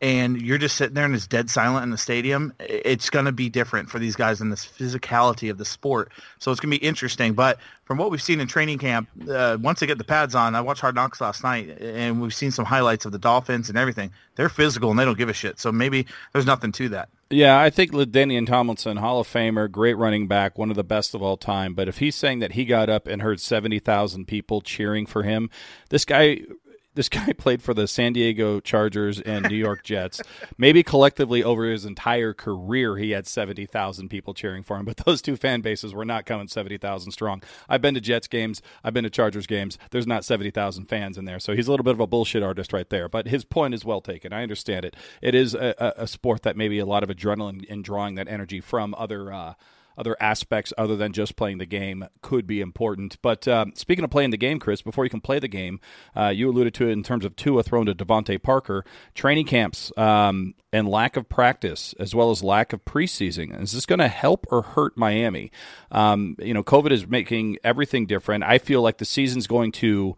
and 0.01 0.41
you're 0.41 0.57
just 0.57 0.77
sitting 0.77 0.95
there 0.95 1.05
and 1.05 1.13
it's 1.13 1.27
dead 1.27 1.49
silent 1.49 1.83
in 1.83 1.91
the 1.91 1.97
stadium, 1.97 2.53
it's 2.59 3.09
going 3.09 3.25
to 3.25 3.31
be 3.31 3.49
different 3.49 3.89
for 3.89 3.99
these 3.99 4.15
guys 4.15 4.41
in 4.41 4.49
this 4.49 4.65
physicality 4.65 5.51
of 5.51 5.59
the 5.59 5.65
sport. 5.65 6.11
So 6.39 6.51
it's 6.51 6.59
going 6.59 6.71
to 6.71 6.79
be 6.79 6.85
interesting. 6.85 7.33
But 7.33 7.59
from 7.85 7.99
what 7.99 8.09
we've 8.09 8.21
seen 8.21 8.39
in 8.39 8.47
training 8.47 8.79
camp, 8.79 9.09
uh, 9.29 9.57
once 9.61 9.79
they 9.79 9.85
get 9.85 9.99
the 9.99 10.03
pads 10.03 10.33
on, 10.33 10.55
I 10.55 10.61
watched 10.61 10.81
Hard 10.81 10.95
Knocks 10.95 11.21
last 11.21 11.43
night, 11.43 11.79
and 11.79 12.19
we've 12.19 12.33
seen 12.33 12.49
some 12.49 12.65
highlights 12.65 13.05
of 13.05 13.11
the 13.11 13.19
Dolphins 13.19 13.69
and 13.69 13.77
everything. 13.77 14.11
They're 14.35 14.49
physical 14.49 14.89
and 14.89 14.97
they 14.97 15.05
don't 15.05 15.17
give 15.17 15.29
a 15.29 15.33
shit. 15.33 15.59
So 15.59 15.71
maybe 15.71 16.07
there's 16.33 16.47
nothing 16.47 16.71
to 16.73 16.89
that. 16.89 17.09
Yeah, 17.29 17.59
I 17.59 17.69
think 17.69 17.91
LaDainian 17.91 18.45
Tomlinson, 18.45 18.97
Hall 18.97 19.21
of 19.21 19.27
Famer, 19.27 19.71
great 19.71 19.93
running 19.95 20.27
back, 20.27 20.57
one 20.57 20.69
of 20.69 20.75
the 20.75 20.83
best 20.83 21.15
of 21.15 21.21
all 21.21 21.37
time. 21.37 21.73
But 21.73 21.87
if 21.87 21.99
he's 21.99 22.15
saying 22.15 22.39
that 22.39 22.53
he 22.53 22.65
got 22.65 22.89
up 22.89 23.07
and 23.07 23.21
heard 23.21 23.39
70,000 23.39 24.25
people 24.25 24.59
cheering 24.59 25.05
for 25.05 25.23
him, 25.23 25.49
this 25.89 26.03
guy 26.03 26.41
this 26.93 27.09
guy 27.09 27.33
played 27.37 27.61
for 27.61 27.73
the 27.73 27.87
San 27.87 28.13
Diego 28.13 28.59
Chargers 28.59 29.19
and 29.19 29.47
New 29.49 29.55
York 29.55 29.83
Jets. 29.83 30.21
Maybe 30.57 30.83
collectively 30.83 31.43
over 31.43 31.65
his 31.65 31.85
entire 31.85 32.33
career, 32.33 32.97
he 32.97 33.11
had 33.11 33.27
70,000 33.27 34.09
people 34.09 34.33
cheering 34.33 34.63
for 34.63 34.77
him, 34.77 34.85
but 34.85 34.97
those 35.05 35.21
two 35.21 35.35
fan 35.35 35.61
bases 35.61 35.93
were 35.93 36.05
not 36.05 36.25
coming 36.25 36.47
70,000 36.47 37.11
strong. 37.11 37.41
I've 37.69 37.81
been 37.81 37.95
to 37.95 38.01
Jets 38.01 38.27
games, 38.27 38.61
I've 38.83 38.93
been 38.93 39.03
to 39.03 39.09
Chargers 39.09 39.47
games. 39.47 39.77
There's 39.91 40.07
not 40.07 40.25
70,000 40.25 40.85
fans 40.85 41.17
in 41.17 41.25
there. 41.25 41.39
So 41.39 41.55
he's 41.55 41.67
a 41.67 41.71
little 41.71 41.83
bit 41.83 41.93
of 41.93 41.99
a 41.99 42.07
bullshit 42.07 42.43
artist 42.43 42.73
right 42.73 42.89
there. 42.89 43.07
But 43.09 43.27
his 43.27 43.43
point 43.43 43.73
is 43.73 43.85
well 43.85 44.01
taken. 44.01 44.33
I 44.33 44.43
understand 44.43 44.85
it. 44.85 44.95
It 45.21 45.35
is 45.35 45.53
a, 45.53 45.93
a 45.97 46.07
sport 46.07 46.43
that 46.43 46.57
maybe 46.57 46.79
a 46.79 46.85
lot 46.85 47.03
of 47.03 47.09
adrenaline 47.09 47.63
in 47.65 47.81
drawing 47.81 48.15
that 48.15 48.27
energy 48.27 48.59
from 48.59 48.93
other. 48.97 49.31
Uh, 49.31 49.53
other 49.97 50.15
aspects 50.19 50.73
other 50.77 50.95
than 50.95 51.13
just 51.13 51.35
playing 51.35 51.57
the 51.57 51.65
game 51.65 52.05
could 52.21 52.47
be 52.47 52.61
important. 52.61 53.17
But 53.21 53.47
uh, 53.47 53.65
speaking 53.75 54.03
of 54.03 54.11
playing 54.11 54.31
the 54.31 54.37
game, 54.37 54.59
Chris, 54.59 54.81
before 54.81 55.03
you 55.03 55.09
can 55.09 55.21
play 55.21 55.39
the 55.39 55.47
game, 55.47 55.79
uh, 56.15 56.29
you 56.29 56.49
alluded 56.49 56.73
to 56.75 56.89
it 56.89 56.93
in 56.93 57.03
terms 57.03 57.25
of 57.25 57.35
Tua 57.35 57.63
thrown 57.63 57.85
to 57.85 57.95
DeVante 57.95 58.41
Parker, 58.41 58.85
training 59.13 59.45
camps 59.45 59.91
um, 59.97 60.55
and 60.71 60.87
lack 60.87 61.17
of 61.17 61.29
practice, 61.29 61.93
as 61.99 62.15
well 62.15 62.31
as 62.31 62.43
lack 62.43 62.73
of 62.73 62.83
preseason. 62.85 63.61
Is 63.61 63.71
this 63.71 63.85
going 63.85 63.99
to 63.99 64.07
help 64.07 64.45
or 64.49 64.61
hurt 64.61 64.97
Miami? 64.97 65.51
Um, 65.91 66.35
you 66.39 66.53
know, 66.53 66.63
COVID 66.63 66.91
is 66.91 67.07
making 67.07 67.57
everything 67.63 68.05
different. 68.05 68.43
I 68.43 68.57
feel 68.57 68.81
like 68.81 68.97
the 68.97 69.05
season's 69.05 69.47
going 69.47 69.71
to 69.73 70.17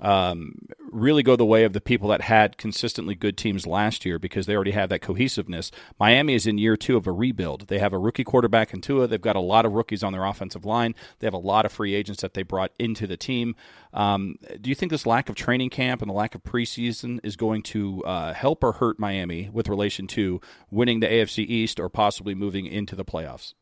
um, 0.00 0.54
really 0.90 1.22
go 1.22 1.36
the 1.36 1.44
way 1.44 1.64
of 1.64 1.72
the 1.72 1.80
people 1.80 2.08
that 2.08 2.22
had 2.22 2.56
consistently 2.56 3.14
good 3.14 3.36
teams 3.36 3.66
last 3.66 4.04
year 4.04 4.18
because 4.18 4.46
they 4.46 4.54
already 4.54 4.70
have 4.70 4.88
that 4.88 5.02
cohesiveness. 5.02 5.70
Miami 5.98 6.34
is 6.34 6.46
in 6.46 6.58
year 6.58 6.76
two 6.76 6.96
of 6.96 7.06
a 7.06 7.12
rebuild. 7.12 7.68
They 7.68 7.78
have 7.78 7.92
a 7.92 7.98
rookie 7.98 8.24
quarterback 8.24 8.72
in 8.72 8.80
Tua. 8.80 9.06
They've 9.06 9.20
got 9.20 9.36
a 9.36 9.40
lot 9.40 9.66
of 9.66 9.72
rookies 9.72 10.02
on 10.02 10.12
their 10.12 10.24
offensive 10.24 10.64
line. 10.64 10.94
They 11.18 11.26
have 11.26 11.34
a 11.34 11.38
lot 11.38 11.66
of 11.66 11.72
free 11.72 11.94
agents 11.94 12.22
that 12.22 12.34
they 12.34 12.42
brought 12.42 12.72
into 12.78 13.06
the 13.06 13.16
team. 13.16 13.54
Um, 13.92 14.36
do 14.60 14.70
you 14.70 14.74
think 14.74 14.90
this 14.90 15.06
lack 15.06 15.28
of 15.28 15.34
training 15.34 15.70
camp 15.70 16.00
and 16.00 16.08
the 16.08 16.14
lack 16.14 16.34
of 16.34 16.42
preseason 16.42 17.20
is 17.22 17.36
going 17.36 17.62
to 17.64 18.02
uh, 18.04 18.32
help 18.32 18.64
or 18.64 18.72
hurt 18.72 18.98
Miami 18.98 19.50
with 19.52 19.68
relation 19.68 20.06
to 20.08 20.40
winning 20.70 21.00
the 21.00 21.06
AFC 21.06 21.46
East 21.46 21.78
or 21.78 21.88
possibly 21.88 22.34
moving 22.34 22.66
into 22.66 22.96
the 22.96 23.04
playoffs? 23.04 23.54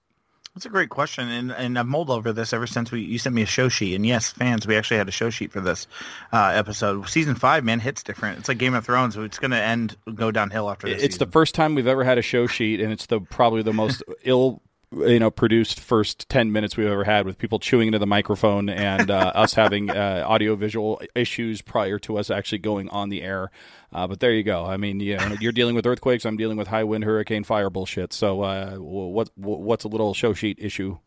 That's 0.54 0.66
a 0.66 0.70
great 0.70 0.88
question, 0.88 1.28
and 1.28 1.52
and 1.52 1.78
I've 1.78 1.86
mulled 1.86 2.10
over 2.10 2.32
this 2.32 2.52
ever 2.52 2.66
since 2.66 2.90
we 2.90 3.02
you 3.02 3.18
sent 3.18 3.34
me 3.34 3.42
a 3.42 3.46
show 3.46 3.68
sheet. 3.68 3.94
And 3.94 4.04
yes, 4.04 4.32
fans, 4.32 4.66
we 4.66 4.76
actually 4.76 4.96
had 4.96 5.08
a 5.08 5.12
show 5.12 5.30
sheet 5.30 5.52
for 5.52 5.60
this 5.60 5.86
uh, 6.32 6.52
episode. 6.54 7.08
Season 7.08 7.36
five, 7.36 7.64
man, 7.64 7.78
hits 7.78 8.02
different. 8.02 8.38
It's 8.38 8.48
like 8.48 8.58
Game 8.58 8.74
of 8.74 8.84
Thrones. 8.84 9.16
It's 9.16 9.38
going 9.38 9.52
to 9.52 9.62
end 9.62 9.96
go 10.12 10.32
downhill 10.32 10.68
after 10.68 10.88
this. 10.88 10.96
It's 10.96 11.14
season. 11.14 11.28
the 11.28 11.32
first 11.32 11.54
time 11.54 11.76
we've 11.76 11.86
ever 11.86 12.02
had 12.02 12.18
a 12.18 12.22
show 12.22 12.48
sheet, 12.48 12.80
and 12.80 12.92
it's 12.92 13.06
the 13.06 13.20
probably 13.20 13.62
the 13.62 13.72
most 13.72 14.02
ill 14.24 14.60
you 14.92 15.20
know 15.20 15.30
produced 15.30 15.78
first 15.78 16.28
10 16.28 16.50
minutes 16.50 16.76
we've 16.76 16.88
ever 16.88 17.04
had 17.04 17.24
with 17.24 17.38
people 17.38 17.60
chewing 17.60 17.86
into 17.86 17.98
the 18.00 18.06
microphone 18.06 18.68
and 18.68 19.08
uh, 19.08 19.30
us 19.36 19.54
having 19.54 19.88
uh, 19.88 20.24
audio 20.26 20.56
visual 20.56 21.00
issues 21.14 21.62
prior 21.62 21.98
to 21.98 22.18
us 22.18 22.28
actually 22.28 22.58
going 22.58 22.88
on 22.88 23.08
the 23.08 23.22
air 23.22 23.52
uh, 23.92 24.06
but 24.06 24.20
there 24.20 24.32
you 24.32 24.42
go. 24.42 24.64
I 24.64 24.76
mean 24.76 25.00
you 25.00 25.16
know, 25.16 25.36
you're 25.40 25.52
dealing 25.52 25.74
with 25.74 25.86
earthquakes. 25.86 26.24
I'm 26.24 26.36
dealing 26.36 26.56
with 26.56 26.68
high 26.68 26.84
wind 26.84 27.04
hurricane 27.04 27.44
fire 27.44 27.70
bullshit. 27.70 28.12
So 28.12 28.42
uh, 28.42 28.76
what 28.76 29.30
what's 29.36 29.84
a 29.84 29.88
little 29.88 30.14
show 30.14 30.32
sheet 30.32 30.58
issue? 30.60 30.98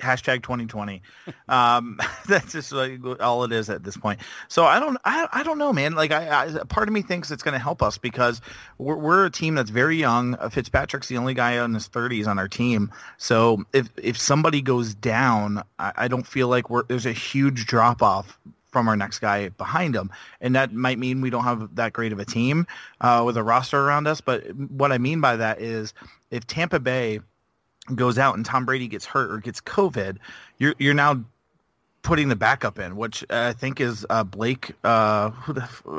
Hashtag 0.00 0.42
2020 0.42 1.00
um 1.48 1.98
that's 2.28 2.52
just 2.52 2.70
all 2.70 3.44
it 3.44 3.52
is 3.52 3.70
at 3.70 3.82
this 3.82 3.96
point. 3.96 4.20
So 4.48 4.66
i 4.66 4.78
don't 4.78 4.98
i, 5.06 5.26
I 5.32 5.42
don't 5.42 5.56
know 5.56 5.72
man. 5.72 5.94
Like 5.94 6.12
I, 6.12 6.58
I 6.58 6.64
part 6.64 6.88
of 6.88 6.92
me 6.92 7.00
thinks 7.00 7.30
it's 7.30 7.42
going 7.42 7.54
to 7.54 7.58
help 7.58 7.82
us 7.82 7.96
because 7.96 8.42
we're, 8.76 8.96
we're 8.96 9.24
a 9.24 9.30
team 9.30 9.54
that's 9.54 9.70
very 9.70 9.96
young. 9.96 10.34
Uh, 10.34 10.50
fitzpatrick's 10.50 11.08
the 11.08 11.16
only 11.16 11.32
guy 11.32 11.64
in 11.64 11.72
his 11.72 11.88
30s 11.88 12.26
on 12.26 12.38
our 12.38 12.48
team. 12.48 12.92
So 13.16 13.64
if 13.72 13.88
if 13.96 14.18
somebody 14.18 14.60
goes 14.60 14.94
down 14.94 15.62
i, 15.78 15.92
I 15.96 16.08
don't 16.08 16.26
feel 16.26 16.48
like 16.48 16.68
we're 16.68 16.82
there's 16.82 17.06
a 17.06 17.12
huge 17.12 17.64
drop 17.64 18.02
off 18.02 18.38
from 18.76 18.88
our 18.88 18.96
next 18.96 19.20
guy 19.20 19.48
behind 19.48 19.96
him. 19.96 20.10
And 20.42 20.54
that 20.54 20.70
might 20.70 20.98
mean 20.98 21.22
we 21.22 21.30
don't 21.30 21.44
have 21.44 21.76
that 21.76 21.94
great 21.94 22.12
of 22.12 22.18
a 22.18 22.26
team 22.26 22.66
uh, 23.00 23.22
with 23.24 23.38
a 23.38 23.42
roster 23.42 23.80
around 23.80 24.06
us. 24.06 24.20
But 24.20 24.54
what 24.54 24.92
I 24.92 24.98
mean 24.98 25.22
by 25.22 25.34
that 25.36 25.62
is 25.62 25.94
if 26.30 26.46
Tampa 26.46 26.78
Bay 26.78 27.20
goes 27.94 28.18
out 28.18 28.34
and 28.34 28.44
Tom 28.44 28.66
Brady 28.66 28.86
gets 28.86 29.06
hurt 29.06 29.30
or 29.32 29.38
gets 29.38 29.62
COVID, 29.62 30.18
you're 30.58 30.74
you're 30.78 30.92
now 30.92 31.24
putting 32.02 32.28
the 32.28 32.36
backup 32.36 32.78
in, 32.78 32.96
which 32.96 33.24
I 33.30 33.54
think 33.54 33.80
is 33.80 34.04
uh, 34.10 34.24
Blake, 34.24 34.72
uh, 34.84 35.30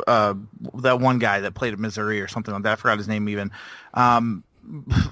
uh, 0.05 0.35
that 0.75 0.99
one 0.99 1.17
guy 1.17 1.39
that 1.39 1.55
played 1.55 1.73
at 1.73 1.79
Missouri 1.79 2.21
or 2.21 2.27
something 2.27 2.53
like 2.53 2.61
that. 2.61 2.73
I 2.73 2.75
forgot 2.75 2.99
his 2.99 3.07
name 3.07 3.27
even. 3.27 3.49
Um, 3.95 4.43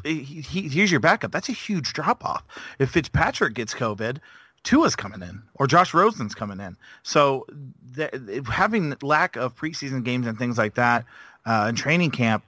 he, 0.04 0.22
he, 0.22 0.70
here's 0.70 0.92
your 0.92 1.00
backup. 1.00 1.32
That's 1.32 1.50
a 1.50 1.54
huge 1.54 1.94
drop 1.94 2.24
off. 2.24 2.44
If 2.78 2.92
Fitzpatrick 2.92 3.56
gets 3.56 3.74
COVID, 3.74 4.20
Tua's 4.66 4.96
coming 4.96 5.22
in 5.22 5.42
or 5.54 5.68
Josh 5.68 5.94
Rosen's 5.94 6.36
coming 6.36 6.60
in. 6.60 6.76
So 7.04 7.46
the, 7.94 8.44
having 8.52 8.96
lack 9.02 9.38
of 9.38 9.56
preseason 9.56 10.04
games 10.04 10.28
and 10.28 10.38
things 10.38 10.58
like 10.58 10.76
that 10.76 11.06
uh, 11.46 11.68
in 11.70 11.76
training 11.76 12.12
camp 12.12 12.44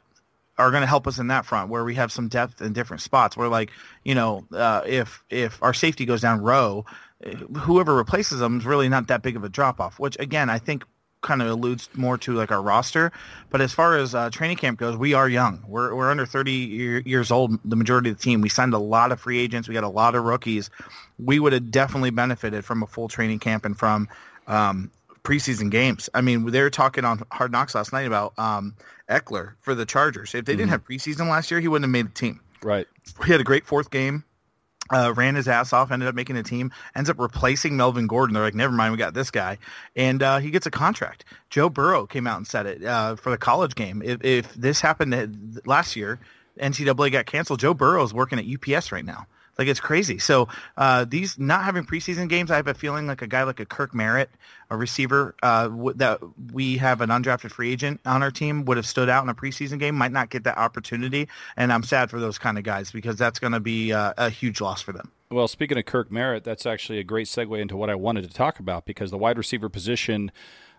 are 0.58 0.71
going 0.71 0.82
to 0.82 0.88
help 0.88 1.08
us 1.08 1.19
in 1.19 1.27
that 1.27 1.45
front 1.45 1.69
where 1.69 1.86
we 1.86 1.95
have 1.95 2.12
some 2.12 2.27
depth 2.27 2.62
in 2.62 2.73
different 2.73 3.01
spots 3.01 3.38
where 3.38 3.47
like 3.47 3.71
you 4.03 4.15
know 4.15 4.45
uh, 4.53 4.82
if 4.86 5.23
if 5.30 5.62
our 5.62 5.73
safety 5.73 6.06
goes 6.06 6.21
down 6.21 6.41
Rowe 6.41 6.84
whoever 7.56 7.95
replaces 7.95 8.39
them 8.39 8.60
is 8.60 8.65
really 8.65 8.89
not 8.89 9.08
that 9.08 9.21
big 9.21 9.36
of 9.36 9.43
a 9.43 9.49
drop 9.49 9.80
off 9.80 9.99
which 9.99 10.17
again 10.19 10.49
i 10.49 10.60
think 10.60 10.84
kind 11.21 11.41
of 11.41 11.49
alludes 11.49 11.89
more 11.93 12.17
to 12.19 12.34
like 12.34 12.51
our 12.51 12.62
roster. 12.62 13.12
But 13.49 13.62
as 13.62 13.73
far 13.73 13.97
as 13.97 14.13
uh, 14.13 14.30
training 14.30 14.58
camp 14.58 14.80
goes, 14.80 14.95
we 14.95 15.13
are 15.13 15.27
young. 15.27 15.63
We're 15.67 15.93
we're 15.95 16.12
under 16.12 16.25
30 16.25 16.51
year, 16.51 16.99
years 16.99 17.32
old. 17.32 17.60
The 17.65 17.75
majority 17.75 18.10
of 18.12 18.17
the 18.17 18.23
team. 18.23 18.41
We 18.41 18.49
signed 18.49 18.73
a 18.73 18.80
lot 18.80 19.12
of 19.12 19.19
free 19.19 19.39
agents. 19.39 19.67
We 19.67 19.73
got 19.73 19.84
a 19.84 19.89
lot 19.89 20.15
of 20.15 20.23
rookies. 20.23 20.69
We 21.19 21.39
would 21.39 21.53
have 21.53 21.71
definitely 21.71 22.12
benefited 22.12 22.65
from 22.65 22.84
a 22.84 22.88
full 22.88 23.08
training 23.08 23.39
camp 23.39 23.65
and 23.65 23.77
from 23.77 24.08
um, 24.47 24.91
preseason 25.23 25.69
games. 25.69 26.10
I 26.13 26.21
mean, 26.21 26.45
they 26.45 26.62
were 26.62 26.69
talking 26.69 27.03
on 27.03 27.21
Hard 27.32 27.51
Knocks 27.51 27.75
last 27.75 27.91
night 27.91 28.08
about 28.08 28.34
um, 28.38 28.75
Ekeler 29.10 29.53
for 29.60 29.75
the 29.75 29.86
Chargers. 29.86 30.34
If 30.34 30.45
they 30.45 30.56
didn't 30.56 30.69
have 30.69 30.86
preseason 30.86 31.30
last 31.30 31.51
year, 31.51 31.60
he 31.60 31.67
wouldn't 31.67 31.86
have 31.86 31.91
made 31.91 32.08
the 32.08 32.17
team. 32.17 32.39
Right. 32.63 32.88
He 33.25 33.32
had 33.32 33.41
a 33.41 33.43
great 33.43 33.65
fourth 33.65 33.91
game. 33.91 34.23
Uh, 34.91 35.13
ran 35.15 35.36
his 35.36 35.47
ass 35.47 35.73
off, 35.73 35.91
ended 35.91 36.08
up 36.08 36.15
making 36.15 36.38
a 36.38 36.43
team, 36.43 36.71
ends 36.95 37.10
up 37.10 37.19
replacing 37.19 37.76
Melvin 37.76 38.08
Gordon. 38.08 38.34
They're 38.34 38.43
like, 38.43 38.56
never 38.56 38.73
mind, 38.73 38.91
we 38.91 38.97
got 38.97 39.13
this 39.13 39.32
guy, 39.32 39.58
and 39.95 40.23
uh, 40.23 40.39
he 40.39 40.52
gets 40.52 40.65
a 40.65 40.71
contract. 40.71 41.26
Joe 41.50 41.69
Burrow 41.69 42.06
came 42.06 42.28
out 42.28 42.38
and 42.38 42.47
said 42.47 42.65
it 42.65 42.84
uh, 42.84 43.15
for 43.15 43.30
the 43.30 43.38
college 43.38 43.76
game. 43.76 44.02
If, 44.04 44.23
if 44.23 44.54
this 44.54 44.82
happened 44.82 45.62
last 45.65 45.95
year, 45.95 46.19
NCAA 46.60 47.12
got 47.12 47.26
canceled. 47.26 47.60
Joe 47.60 47.73
Burrow 47.73 48.04
is 48.04 48.13
working 48.13 48.39
at 48.39 48.45
UPS 48.45 48.91
right 48.91 49.06
now. 49.06 49.26
Like 49.58 49.67
it's 49.67 49.80
crazy. 49.80 50.20
So 50.20 50.48
uh, 50.78 51.06
these 51.06 51.38
not 51.39 51.63
having 51.63 51.86
preseason 51.86 52.30
games, 52.30 52.52
I 52.52 52.56
have 52.58 52.67
a 52.67 52.74
feeling 52.74 53.08
like 53.08 53.22
a 53.22 53.28
guy 53.28 53.43
like 53.43 53.60
a 53.60 53.65
Kirk 53.65 53.93
Merritt, 53.93 54.30
a 54.70 54.78
receiver 54.78 55.36
uh, 55.41 55.67
w- 55.67 55.93
that 55.98 56.20
we 56.54 56.78
have 56.78 57.02
an 57.02 57.10
undrafted 57.10 57.52
free 57.52 57.72
agent 57.72 58.00
on 58.06 58.22
our 58.22 58.32
team 58.32 58.65
would 58.65 58.78
have 58.78 58.86
stood 58.86 59.10
out 59.10 59.24
in 59.24 59.30
a 59.30 59.36
preseason 59.36 59.80
game, 59.80 59.96
might 59.96 60.12
not 60.12 60.30
get 60.30 60.43
that 60.43 60.58
opportunity, 60.58 61.28
and 61.56 61.74
I'm 61.74 61.84
sad 61.84 62.10
for 62.10 62.20
those 62.20 62.38
kind 62.38 62.58
of 62.58 62.63
guys 62.63 62.91
because 62.91 63.17
that's 63.17 63.39
going 63.39 63.54
to 63.54 63.60
be 63.60 63.93
uh, 63.93 64.13
a 64.17 64.30
huge 64.30 64.62
loss 64.62 64.82
for 64.82 64.91
them. 64.91 65.12
Well, 65.30 65.48
speaking 65.50 65.78
of 65.78 65.86
Kirk 65.86 66.10
Merritt, 66.10 66.46
that's 66.46 66.65
actually 66.65 67.00
a 67.00 67.04
great 67.04 67.28
segue 67.28 67.60
into 67.60 67.76
what 67.76 67.89
I 67.89 67.96
wanted 67.96 68.24
to 68.24 68.34
talk 68.34 68.60
about 68.60 68.86
because 68.86 69.12
the 69.12 69.17
wide 69.17 69.38
receiver 69.38 69.67
position 69.67 70.32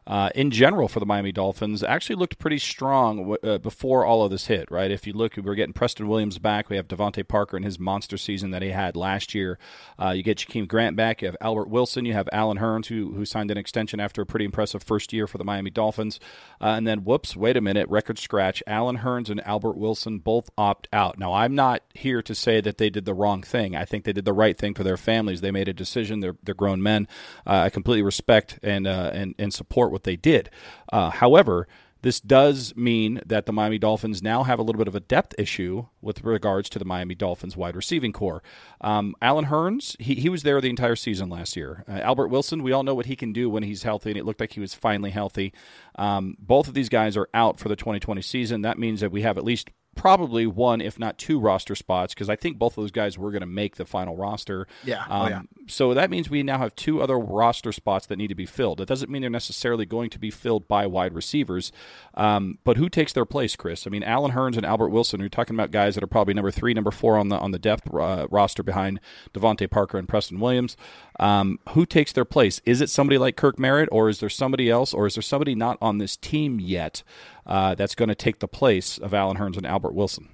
uh, 0.08 0.30
in 0.34 0.50
general 0.50 0.88
for 0.88 1.00
the 1.00 1.06
Miami 1.06 1.32
Dolphins 1.32 1.82
actually 1.82 2.16
looked 2.16 2.38
pretty 2.38 2.58
strong 2.58 3.36
uh, 3.42 3.58
before 3.58 4.06
all 4.06 4.24
of 4.24 4.30
this 4.30 4.46
hit, 4.46 4.70
right? 4.70 4.90
If 4.90 5.06
you 5.06 5.12
look, 5.12 5.36
we're 5.36 5.54
getting 5.54 5.74
Preston 5.74 6.08
Williams 6.08 6.38
back. 6.38 6.70
We 6.70 6.76
have 6.76 6.88
DeVante 6.88 7.28
Parker 7.28 7.58
in 7.58 7.62
his 7.62 7.78
monster 7.78 8.16
season 8.16 8.50
that 8.52 8.62
he 8.62 8.70
had 8.70 8.96
last 8.96 9.34
year. 9.34 9.58
Uh, 10.02 10.10
you 10.10 10.22
get 10.22 10.38
Jakeem 10.38 10.66
Grant 10.66 10.96
back. 10.96 11.20
You 11.20 11.26
have 11.26 11.36
Albert 11.42 11.68
Wilson. 11.68 12.06
You 12.06 12.14
have 12.14 12.28
Allen 12.32 12.56
Hurns, 12.56 12.86
who, 12.86 13.12
who 13.12 13.26
signed 13.26 13.50
an 13.50 13.58
extension 13.58 14.00
after 14.00 14.22
a 14.22 14.26
pretty 14.26 14.46
impressive 14.46 14.82
first 14.82 15.12
year 15.12 15.26
for 15.26 15.36
the 15.36 15.44
Miami 15.44 15.70
Dolphins. 15.70 16.18
Uh, 16.58 16.68
and 16.68 16.86
then, 16.86 17.04
whoops, 17.04 17.36
wait 17.36 17.58
a 17.58 17.60
minute, 17.60 17.86
record 17.90 18.18
scratch. 18.18 18.62
Allen 18.66 18.98
Hurns 18.98 19.28
and 19.28 19.46
Albert 19.46 19.76
Wilson 19.76 20.20
both 20.20 20.48
opt 20.56 20.88
out. 20.90 21.18
Now, 21.18 21.34
I'm 21.34 21.54
not 21.54 21.82
here 21.92 22.22
to 22.22 22.34
say 22.34 22.62
that 22.62 22.78
they 22.78 22.88
did 22.88 23.04
the 23.04 23.14
wrong 23.14 23.42
thing. 23.42 23.76
I 23.76 23.84
think 23.84 24.04
they 24.04 24.14
did 24.14 24.24
the 24.24 24.32
right 24.32 24.56
thing 24.56 24.72
for 24.72 24.84
their 24.84 24.96
families. 24.96 25.42
They 25.42 25.50
made 25.50 25.68
a 25.68 25.74
decision. 25.74 26.20
They're, 26.20 26.36
they're 26.42 26.54
grown 26.54 26.82
men. 26.82 27.08
Uh, 27.46 27.64
I 27.66 27.70
completely 27.70 28.02
respect 28.02 28.58
and, 28.62 28.86
uh, 28.86 29.10
and, 29.12 29.34
and 29.38 29.52
support 29.52 29.92
what 29.98 30.04
they 30.04 30.16
did. 30.16 30.48
Uh, 30.92 31.10
however, 31.10 31.66
this 32.02 32.20
does 32.20 32.76
mean 32.76 33.20
that 33.26 33.46
the 33.46 33.52
Miami 33.52 33.78
Dolphins 33.78 34.22
now 34.22 34.44
have 34.44 34.60
a 34.60 34.62
little 34.62 34.78
bit 34.78 34.86
of 34.86 34.94
a 34.94 35.00
depth 35.00 35.34
issue 35.36 35.86
with 36.00 36.22
regards 36.22 36.68
to 36.70 36.78
the 36.78 36.84
Miami 36.84 37.16
Dolphins 37.16 37.56
wide 37.56 37.74
receiving 37.74 38.12
core. 38.12 38.42
Um, 38.80 39.16
Allen 39.20 39.46
Hurns, 39.46 40.00
he, 40.00 40.14
he 40.14 40.28
was 40.28 40.44
there 40.44 40.60
the 40.60 40.70
entire 40.70 40.94
season 40.94 41.28
last 41.28 41.56
year. 41.56 41.84
Uh, 41.88 41.98
Albert 41.98 42.28
Wilson, 42.28 42.62
we 42.62 42.70
all 42.70 42.84
know 42.84 42.94
what 42.94 43.06
he 43.06 43.16
can 43.16 43.32
do 43.32 43.50
when 43.50 43.64
he's 43.64 43.82
healthy, 43.82 44.10
and 44.10 44.18
it 44.18 44.24
looked 44.24 44.40
like 44.40 44.52
he 44.52 44.60
was 44.60 44.74
finally 44.74 45.10
healthy. 45.10 45.52
Um, 45.96 46.36
both 46.38 46.68
of 46.68 46.74
these 46.74 46.88
guys 46.88 47.16
are 47.16 47.28
out 47.34 47.58
for 47.58 47.68
the 47.68 47.76
2020 47.76 48.22
season. 48.22 48.62
That 48.62 48.78
means 48.78 49.00
that 49.00 49.10
we 49.10 49.22
have 49.22 49.36
at 49.36 49.44
least 49.44 49.70
probably 49.98 50.46
one, 50.46 50.80
if 50.80 50.96
not 50.96 51.18
two, 51.18 51.40
roster 51.40 51.74
spots 51.74 52.14
because 52.14 52.30
I 52.30 52.36
think 52.36 52.56
both 52.56 52.78
of 52.78 52.82
those 52.84 52.92
guys 52.92 53.18
were 53.18 53.32
going 53.32 53.40
to 53.40 53.46
make 53.46 53.76
the 53.76 53.84
final 53.84 54.16
roster. 54.16 54.68
Yeah. 54.84 55.02
Um, 55.08 55.22
oh, 55.22 55.28
yeah. 55.28 55.42
So 55.66 55.92
that 55.92 56.08
means 56.08 56.30
we 56.30 56.44
now 56.44 56.58
have 56.58 56.74
two 56.76 57.02
other 57.02 57.18
roster 57.18 57.72
spots 57.72 58.06
that 58.06 58.16
need 58.16 58.28
to 58.28 58.36
be 58.36 58.46
filled. 58.46 58.80
It 58.80 58.86
doesn't 58.86 59.10
mean 59.10 59.22
they're 59.22 59.30
necessarily 59.30 59.84
going 59.84 60.08
to 60.10 60.18
be 60.20 60.30
filled 60.30 60.68
by 60.68 60.86
wide 60.86 61.14
receivers, 61.14 61.72
um, 62.14 62.58
but 62.62 62.76
who 62.76 62.88
takes 62.88 63.12
their 63.12 63.24
place, 63.24 63.56
Chris? 63.56 63.86
I 63.86 63.90
mean, 63.90 64.04
Allen 64.04 64.32
Hurns 64.32 64.56
and 64.56 64.64
Albert 64.64 64.90
Wilson. 64.90 65.18
You're 65.18 65.28
talking 65.28 65.56
about 65.56 65.72
guys 65.72 65.96
that 65.96 66.04
are 66.04 66.08
probably 66.08 66.32
number 66.32 66.52
three, 66.52 66.72
number 66.74 66.92
four 66.92 67.18
on 67.18 67.28
the 67.28 67.36
on 67.36 67.50
the 67.50 67.58
depth 67.58 67.92
uh, 67.92 68.28
roster 68.30 68.62
behind 68.62 69.00
DeVante 69.34 69.68
Parker 69.68 69.98
and 69.98 70.08
Preston 70.08 70.38
Williams. 70.38 70.76
Um, 71.18 71.58
who 71.70 71.84
takes 71.84 72.12
their 72.12 72.24
place? 72.24 72.60
Is 72.64 72.80
it 72.80 72.88
somebody 72.88 73.18
like 73.18 73.36
Kirk 73.36 73.58
Merritt, 73.58 73.88
or 73.90 74.08
is 74.08 74.20
there 74.20 74.28
somebody 74.28 74.70
else, 74.70 74.94
or 74.94 75.08
is 75.08 75.16
there 75.16 75.22
somebody 75.22 75.56
not 75.56 75.76
on 75.82 75.98
this 75.98 76.16
team 76.16 76.60
yet 76.60 77.02
uh, 77.48 77.74
that's 77.74 77.94
going 77.94 78.08
to 78.08 78.14
take 78.14 78.38
the 78.38 78.48
place 78.48 78.98
of 78.98 79.14
Allen 79.14 79.36
Hurns 79.36 79.56
and 79.56 79.66
Albert 79.66 79.94
Wilson? 79.94 80.28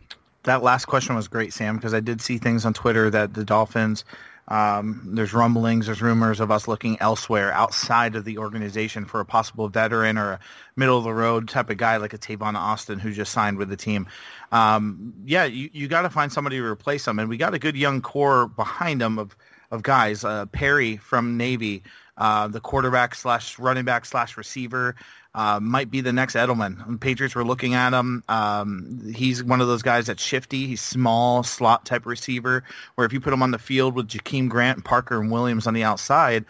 That 0.44 0.62
last 0.62 0.86
question 0.86 1.14
was 1.14 1.28
great, 1.28 1.52
Sam, 1.52 1.76
because 1.76 1.94
I 1.94 2.00
did 2.00 2.20
see 2.20 2.38
things 2.38 2.66
on 2.66 2.74
Twitter 2.74 3.08
that 3.08 3.32
the 3.32 3.44
Dolphins, 3.44 4.04
um, 4.48 5.00
there's 5.14 5.32
rumblings, 5.32 5.86
there's 5.86 6.02
rumors 6.02 6.38
of 6.38 6.50
us 6.50 6.68
looking 6.68 7.00
elsewhere 7.00 7.50
outside 7.52 8.14
of 8.14 8.26
the 8.26 8.36
organization 8.36 9.06
for 9.06 9.20
a 9.20 9.24
possible 9.24 9.68
veteran 9.68 10.18
or 10.18 10.32
a 10.32 10.40
middle 10.76 10.98
of 10.98 11.04
the 11.04 11.14
road 11.14 11.48
type 11.48 11.70
of 11.70 11.78
guy 11.78 11.96
like 11.96 12.12
a 12.12 12.18
Tavon 12.18 12.56
Austin 12.56 12.98
who 12.98 13.10
just 13.10 13.32
signed 13.32 13.56
with 13.56 13.70
the 13.70 13.76
team. 13.76 14.06
Um, 14.52 15.14
yeah, 15.24 15.44
you, 15.44 15.70
you 15.72 15.88
got 15.88 16.02
to 16.02 16.10
find 16.10 16.30
somebody 16.30 16.58
to 16.58 16.64
replace 16.64 17.08
him, 17.08 17.18
and 17.18 17.30
we 17.30 17.38
got 17.38 17.54
a 17.54 17.58
good 17.58 17.76
young 17.76 18.02
core 18.02 18.48
behind 18.48 19.00
him 19.00 19.18
of 19.18 19.34
of 19.70 19.82
guys. 19.82 20.24
Uh, 20.24 20.46
Perry 20.46 20.96
from 20.96 21.36
Navy, 21.36 21.82
uh, 22.16 22.48
the 22.48 22.60
quarterback 22.60 23.14
slash 23.14 23.58
running 23.58 23.84
back 23.84 24.04
slash 24.04 24.36
receiver. 24.36 24.94
Uh, 25.34 25.58
might 25.60 25.90
be 25.90 26.00
the 26.00 26.12
next 26.12 26.36
Edelman. 26.36 26.88
The 26.88 26.96
Patriots 26.96 27.34
were 27.34 27.44
looking 27.44 27.74
at 27.74 27.92
him. 27.92 28.22
Um, 28.28 29.12
he's 29.14 29.42
one 29.42 29.60
of 29.60 29.66
those 29.66 29.82
guys 29.82 30.06
that's 30.06 30.22
shifty. 30.22 30.66
He's 30.66 30.80
small, 30.80 31.42
slot 31.42 31.84
type 31.84 32.06
receiver. 32.06 32.62
Where 32.94 33.04
if 33.04 33.12
you 33.12 33.20
put 33.20 33.32
him 33.32 33.42
on 33.42 33.50
the 33.50 33.58
field 33.58 33.96
with 33.96 34.06
Jakeem 34.06 34.48
Grant, 34.48 34.84
Parker, 34.84 35.20
and 35.20 35.32
Williams 35.32 35.66
on 35.66 35.74
the 35.74 35.82
outside, 35.82 36.44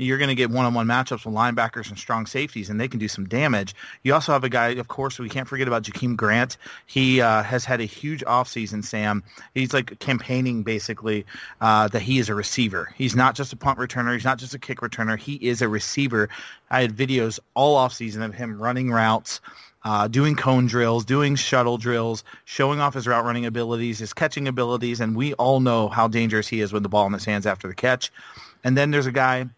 you're 0.00 0.18
going 0.18 0.28
to 0.28 0.34
get 0.34 0.50
one-on-one 0.50 0.86
matchups 0.86 1.24
with 1.24 1.34
linebackers 1.34 1.88
and 1.88 1.98
strong 1.98 2.26
safeties, 2.26 2.70
and 2.70 2.80
they 2.80 2.88
can 2.88 2.98
do 2.98 3.08
some 3.08 3.26
damage. 3.26 3.74
You 4.02 4.14
also 4.14 4.32
have 4.32 4.44
a 4.44 4.48
guy, 4.48 4.68
of 4.68 4.88
course, 4.88 5.18
we 5.18 5.28
can't 5.28 5.46
forget 5.46 5.68
about 5.68 5.82
Jakeem 5.82 6.16
Grant. 6.16 6.56
He 6.86 7.20
uh, 7.20 7.42
has 7.42 7.64
had 7.64 7.80
a 7.80 7.84
huge 7.84 8.24
offseason, 8.24 8.84
Sam. 8.84 9.22
He's 9.54 9.74
like 9.74 9.98
campaigning 9.98 10.62
basically 10.62 11.26
uh, 11.60 11.88
that 11.88 12.02
he 12.02 12.18
is 12.18 12.28
a 12.28 12.34
receiver. 12.34 12.92
He's 12.96 13.14
not 13.14 13.34
just 13.34 13.52
a 13.52 13.56
punt 13.56 13.78
returner. 13.78 14.14
He's 14.14 14.24
not 14.24 14.38
just 14.38 14.54
a 14.54 14.58
kick 14.58 14.78
returner. 14.78 15.18
He 15.18 15.34
is 15.34 15.62
a 15.62 15.68
receiver. 15.68 16.28
I 16.70 16.80
had 16.80 16.96
videos 16.96 17.38
all 17.54 17.76
offseason 17.76 18.24
of 18.24 18.34
him 18.34 18.60
running 18.60 18.90
routes. 18.90 19.40
Uh, 19.82 20.06
doing 20.06 20.36
cone 20.36 20.66
drills, 20.66 21.06
doing 21.06 21.34
shuttle 21.34 21.78
drills, 21.78 22.22
showing 22.44 22.80
off 22.80 22.92
his 22.92 23.06
route 23.06 23.24
running 23.24 23.46
abilities, 23.46 23.98
his 23.98 24.12
catching 24.12 24.46
abilities, 24.46 25.00
and 25.00 25.16
we 25.16 25.32
all 25.34 25.58
know 25.58 25.88
how 25.88 26.06
dangerous 26.06 26.46
he 26.46 26.60
is 26.60 26.70
with 26.70 26.82
the 26.82 26.88
ball 26.90 27.06
in 27.06 27.14
his 27.14 27.24
hands 27.24 27.46
after 27.46 27.66
the 27.66 27.74
catch. 27.74 28.12
And 28.62 28.76
then 28.76 28.90
there's 28.90 29.06
a 29.06 29.12
guy 29.12 29.48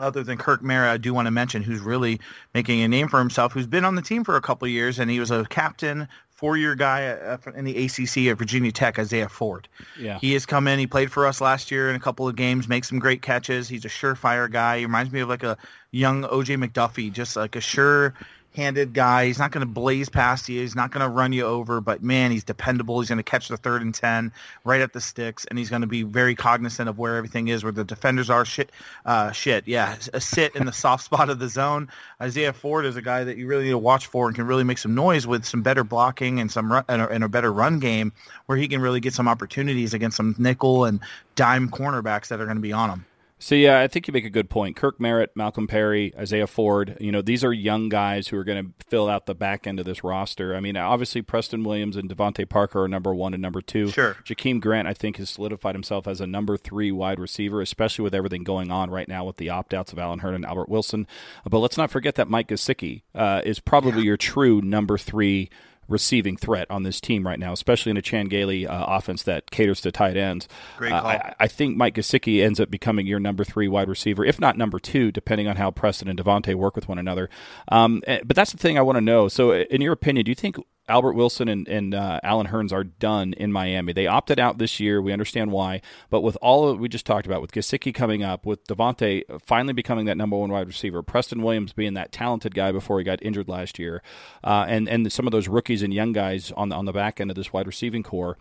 other 0.00 0.22
than 0.22 0.38
Kirk 0.38 0.62
Merritt, 0.62 0.90
I 0.90 0.96
do 0.96 1.14
want 1.14 1.26
to 1.26 1.30
mention 1.30 1.62
who's 1.62 1.80
really 1.80 2.20
making 2.54 2.82
a 2.82 2.88
name 2.88 3.08
for 3.08 3.18
himself, 3.18 3.52
who's 3.52 3.66
been 3.66 3.84
on 3.84 3.94
the 3.94 4.02
team 4.02 4.24
for 4.24 4.36
a 4.36 4.40
couple 4.40 4.66
of 4.66 4.72
years, 4.72 4.98
and 4.98 5.10
he 5.10 5.20
was 5.20 5.30
a 5.30 5.44
captain, 5.46 6.08
four-year 6.30 6.74
guy 6.74 7.06
uh, 7.06 7.36
in 7.54 7.64
the 7.64 7.84
ACC 7.84 8.28
at 8.28 8.38
Virginia 8.38 8.72
Tech, 8.72 8.98
Isaiah 8.98 9.28
Ford. 9.28 9.68
Yeah. 9.98 10.18
He 10.18 10.32
has 10.32 10.46
come 10.46 10.66
in. 10.66 10.78
He 10.78 10.86
played 10.86 11.12
for 11.12 11.26
us 11.26 11.40
last 11.40 11.70
year 11.70 11.90
in 11.90 11.96
a 11.96 12.00
couple 12.00 12.26
of 12.26 12.34
games, 12.34 12.66
makes 12.66 12.88
some 12.88 12.98
great 12.98 13.22
catches. 13.22 13.68
He's 13.68 13.84
a 13.84 13.88
surefire 13.88 14.50
guy. 14.50 14.78
He 14.78 14.86
reminds 14.86 15.12
me 15.12 15.20
of 15.20 15.28
like 15.28 15.42
a 15.42 15.56
young 15.90 16.22
OJ 16.24 16.64
McDuffie, 16.64 17.12
just 17.12 17.36
like 17.36 17.56
a 17.56 17.60
sure 17.60 18.14
handed 18.54 18.92
guy. 18.92 19.26
He's 19.26 19.38
not 19.38 19.52
going 19.52 19.66
to 19.66 19.72
blaze 19.72 20.08
past 20.08 20.48
you. 20.48 20.60
He's 20.60 20.74
not 20.74 20.90
going 20.90 21.02
to 21.02 21.08
run 21.08 21.32
you 21.32 21.44
over, 21.44 21.80
but 21.80 22.02
man, 22.02 22.30
he's 22.30 22.44
dependable. 22.44 23.00
He's 23.00 23.08
going 23.08 23.18
to 23.18 23.22
catch 23.22 23.48
the 23.48 23.56
third 23.56 23.82
and 23.82 23.94
10 23.94 24.32
right 24.64 24.80
at 24.80 24.92
the 24.92 25.00
sticks, 25.00 25.44
and 25.46 25.58
he's 25.58 25.70
going 25.70 25.82
to 25.82 25.86
be 25.86 26.02
very 26.02 26.34
cognizant 26.34 26.88
of 26.88 26.98
where 26.98 27.16
everything 27.16 27.48
is, 27.48 27.62
where 27.62 27.72
the 27.72 27.84
defenders 27.84 28.28
are. 28.28 28.44
Shit, 28.44 28.72
uh, 29.06 29.30
shit, 29.32 29.66
yeah, 29.68 29.96
a 30.12 30.20
sit 30.20 30.56
in 30.56 30.66
the 30.66 30.72
soft 30.72 31.04
spot 31.10 31.30
of 31.30 31.38
the 31.38 31.48
zone. 31.48 31.88
Isaiah 32.20 32.52
Ford 32.52 32.86
is 32.86 32.96
a 32.96 33.02
guy 33.02 33.24
that 33.24 33.36
you 33.36 33.46
really 33.46 33.64
need 33.64 33.70
to 33.70 33.78
watch 33.78 34.06
for 34.06 34.26
and 34.26 34.34
can 34.34 34.46
really 34.46 34.64
make 34.64 34.78
some 34.78 34.94
noise 34.94 35.26
with 35.26 35.44
some 35.44 35.62
better 35.62 35.84
blocking 35.84 36.40
and 36.40 36.50
some 36.50 36.72
run, 36.72 36.84
and, 36.88 37.02
a, 37.02 37.08
and 37.08 37.24
a 37.24 37.28
better 37.28 37.52
run 37.52 37.78
game 37.78 38.12
where 38.46 38.58
he 38.58 38.66
can 38.66 38.80
really 38.80 39.00
get 39.00 39.14
some 39.14 39.28
opportunities 39.28 39.94
against 39.94 40.16
some 40.16 40.34
nickel 40.38 40.84
and 40.84 41.00
dime 41.36 41.70
cornerbacks 41.70 42.28
that 42.28 42.40
are 42.40 42.46
going 42.46 42.56
to 42.56 42.62
be 42.62 42.72
on 42.72 42.90
him. 42.90 43.04
So 43.42 43.54
yeah, 43.54 43.80
I 43.80 43.88
think 43.88 44.06
you 44.06 44.12
make 44.12 44.26
a 44.26 44.30
good 44.30 44.50
point. 44.50 44.76
Kirk 44.76 45.00
Merritt, 45.00 45.34
Malcolm 45.34 45.66
Perry, 45.66 46.12
Isaiah 46.16 46.46
Ford. 46.46 46.98
You 47.00 47.10
know, 47.10 47.22
these 47.22 47.42
are 47.42 47.54
young 47.54 47.88
guys 47.88 48.28
who 48.28 48.36
are 48.36 48.44
going 48.44 48.66
to 48.66 48.86
fill 48.86 49.08
out 49.08 49.24
the 49.24 49.34
back 49.34 49.66
end 49.66 49.80
of 49.80 49.86
this 49.86 50.04
roster. 50.04 50.54
I 50.54 50.60
mean, 50.60 50.76
obviously 50.76 51.22
Preston 51.22 51.64
Williams 51.64 51.96
and 51.96 52.10
DeVante 52.10 52.46
Parker 52.46 52.82
are 52.82 52.88
number 52.88 53.14
one 53.14 53.32
and 53.32 53.40
number 53.40 53.62
two. 53.62 53.88
Sure. 53.88 54.14
Jakeem 54.24 54.60
Grant, 54.60 54.86
I 54.86 54.92
think, 54.92 55.16
has 55.16 55.30
solidified 55.30 55.74
himself 55.74 56.06
as 56.06 56.20
a 56.20 56.26
number 56.26 56.58
three 56.58 56.92
wide 56.92 57.18
receiver, 57.18 57.62
especially 57.62 58.02
with 58.02 58.14
everything 58.14 58.44
going 58.44 58.70
on 58.70 58.90
right 58.90 59.08
now 59.08 59.24
with 59.24 59.38
the 59.38 59.48
opt 59.48 59.72
outs 59.72 59.90
of 59.90 59.98
Allen 59.98 60.20
Hurns 60.20 60.34
and 60.34 60.44
Albert 60.44 60.68
Wilson. 60.68 61.06
But 61.48 61.60
let's 61.60 61.78
not 61.78 61.90
forget 61.90 62.16
that 62.16 62.28
Mike 62.28 62.48
Gesicki 62.48 63.02
uh, 63.14 63.40
is 63.42 63.58
probably 63.58 64.02
yeah. 64.02 64.08
your 64.08 64.16
true 64.18 64.60
number 64.60 64.98
three 64.98 65.48
receiving 65.90 66.36
threat 66.36 66.70
on 66.70 66.82
this 66.84 67.00
team 67.00 67.26
right 67.26 67.38
now, 67.38 67.52
especially 67.52 67.90
in 67.90 67.96
a 67.96 68.02
Chan 68.02 68.28
Gailey 68.28 68.66
uh, 68.66 68.84
offense 68.86 69.22
that 69.24 69.50
caters 69.50 69.80
to 69.82 69.92
tight 69.92 70.16
ends. 70.16 70.48
Great 70.78 70.90
call. 70.90 71.06
Uh, 71.06 71.10
I, 71.10 71.34
I, 71.40 71.48
think 71.48 71.76
Mike 71.76 71.94
Gesicki 71.94 72.42
ends 72.42 72.60
up 72.60 72.70
becoming 72.70 73.06
your 73.06 73.20
number 73.20 73.44
three 73.44 73.68
wide 73.68 73.88
receiver, 73.88 74.24
if 74.24 74.40
not 74.40 74.56
number 74.56 74.78
two, 74.78 75.12
depending 75.12 75.48
on 75.48 75.56
how 75.56 75.70
Preston 75.70 76.08
and 76.08 76.18
DeVante 76.18 76.54
work 76.54 76.76
with 76.76 76.88
one 76.88 76.98
another. 76.98 77.28
Um, 77.68 78.02
eh, 78.06 78.20
but 78.24 78.36
that's 78.36 78.52
the 78.52 78.58
thing 78.58 78.78
I 78.78 78.82
want 78.82 78.96
to 78.96 79.02
know. 79.02 79.28
So, 79.28 79.52
in 79.52 79.80
your 79.80 79.92
opinion, 79.92 80.24
do 80.24 80.30
you 80.30 80.36
think 80.36 80.56
Albert 80.88 81.12
Wilson 81.12 81.48
and, 81.48 81.68
and 81.68 81.94
uh, 81.94 82.18
Allen 82.24 82.48
Hurns 82.48 82.72
are 82.72 82.84
done 82.84 83.32
in 83.34 83.52
Miami. 83.52 83.92
They 83.92 84.06
opted 84.06 84.40
out 84.40 84.58
this 84.58 84.80
year. 84.80 85.00
We 85.00 85.12
understand 85.12 85.52
why. 85.52 85.82
But 86.10 86.22
with 86.22 86.36
all 86.42 86.68
of 86.68 86.80
we 86.80 86.88
just 86.88 87.06
talked 87.06 87.26
about, 87.26 87.40
with 87.40 87.52
Gesicki 87.52 87.94
coming 87.94 88.24
up, 88.24 88.44
with 88.44 88.66
DeVante 88.66 89.22
finally 89.40 89.72
becoming 89.72 90.06
that 90.06 90.16
number 90.16 90.36
one 90.36 90.50
wide 90.50 90.66
receiver, 90.66 91.02
Preston 91.02 91.42
Williams 91.42 91.72
being 91.72 91.94
that 91.94 92.10
talented 92.10 92.54
guy 92.54 92.72
before 92.72 92.98
he 92.98 93.04
got 93.04 93.22
injured 93.22 93.48
last 93.48 93.78
year, 93.78 94.02
uh, 94.42 94.64
and 94.68 94.88
and 94.88 95.12
some 95.12 95.26
of 95.26 95.32
those 95.32 95.46
rookies 95.46 95.82
and 95.82 95.94
young 95.94 96.12
guys 96.12 96.52
on 96.56 96.70
the, 96.70 96.76
on 96.76 96.86
the 96.86 96.92
back 96.92 97.20
end 97.20 97.30
of 97.30 97.36
this 97.36 97.52
wide 97.52 97.66
receiving 97.66 98.02
core, 98.02 98.36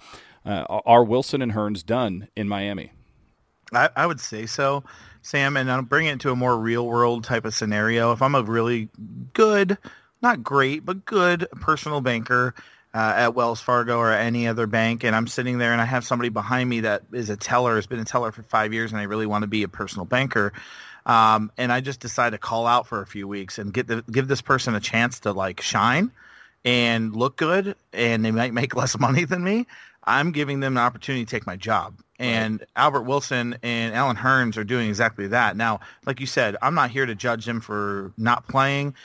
uh, 0.45 0.63
are 0.85 1.03
Wilson 1.03 1.41
and 1.41 1.51
Hurns 1.51 1.85
done 1.85 2.29
in 2.35 2.47
Miami? 2.47 2.91
I, 3.73 3.89
I 3.95 4.05
would 4.07 4.19
say 4.19 4.45
so, 4.45 4.83
Sam. 5.21 5.57
And 5.57 5.71
I'll 5.71 5.81
bring 5.81 6.07
it 6.07 6.19
to 6.21 6.31
a 6.31 6.35
more 6.35 6.57
real 6.57 6.87
world 6.87 7.23
type 7.23 7.45
of 7.45 7.53
scenario. 7.53 8.11
If 8.11 8.21
I'm 8.21 8.35
a 8.35 8.41
really 8.41 8.89
good 9.33 9.77
not 10.21 10.43
great, 10.43 10.85
but 10.85 11.05
good 11.05 11.47
personal 11.59 12.01
banker 12.01 12.53
uh, 12.93 13.13
at 13.15 13.35
Wells 13.35 13.61
Fargo 13.61 13.97
or 13.97 14.11
any 14.11 14.47
other 14.47 14.67
bank, 14.67 15.03
and 15.03 15.15
I'm 15.15 15.27
sitting 15.27 15.57
there 15.57 15.71
and 15.71 15.81
I 15.81 15.85
have 15.85 16.03
somebody 16.03 16.29
behind 16.29 16.69
me 16.69 16.81
that 16.81 17.03
is 17.13 17.29
a 17.29 17.37
teller, 17.37 17.75
has 17.75 17.87
been 17.87 17.99
a 17.99 18.05
teller 18.05 18.31
for 18.31 18.43
five 18.43 18.73
years, 18.73 18.91
and 18.91 18.99
I 18.99 19.03
really 19.03 19.27
want 19.27 19.43
to 19.43 19.47
be 19.47 19.63
a 19.63 19.67
personal 19.67 20.05
banker. 20.05 20.53
Um, 21.05 21.51
and 21.57 21.71
I 21.71 21.81
just 21.81 21.99
decide 21.99 22.31
to 22.31 22.37
call 22.37 22.67
out 22.67 22.87
for 22.87 23.01
a 23.01 23.05
few 23.05 23.27
weeks 23.27 23.57
and 23.57 23.73
get 23.73 23.87
the, 23.87 24.03
give 24.11 24.27
this 24.27 24.41
person 24.41 24.75
a 24.75 24.79
chance 24.79 25.21
to 25.21 25.33
like 25.33 25.61
shine 25.61 26.11
and 26.65 27.15
look 27.15 27.37
good, 27.37 27.75
and 27.93 28.25
they 28.25 28.31
might 28.31 28.53
make 28.53 28.75
less 28.75 28.97
money 28.97 29.25
than 29.25 29.43
me. 29.43 29.67
I'm 30.03 30.31
giving 30.31 30.59
them 30.59 30.77
an 30.77 30.83
opportunity 30.83 31.25
to 31.25 31.29
take 31.29 31.45
my 31.45 31.55
job. 31.55 31.99
And 32.17 32.59
right. 32.59 32.69
Albert 32.75 33.03
Wilson 33.03 33.57
and 33.63 33.95
Allen 33.95 34.17
Hurns 34.17 34.57
are 34.57 34.63
doing 34.63 34.89
exactly 34.89 35.27
that. 35.27 35.55
Now, 35.55 35.79
like 36.05 36.19
you 36.19 36.25
said, 36.25 36.57
I'm 36.61 36.75
not 36.75 36.89
here 36.89 37.05
to 37.05 37.15
judge 37.15 37.45
them 37.45 37.61
for 37.61 38.11
not 38.17 38.47
playing 38.47 38.95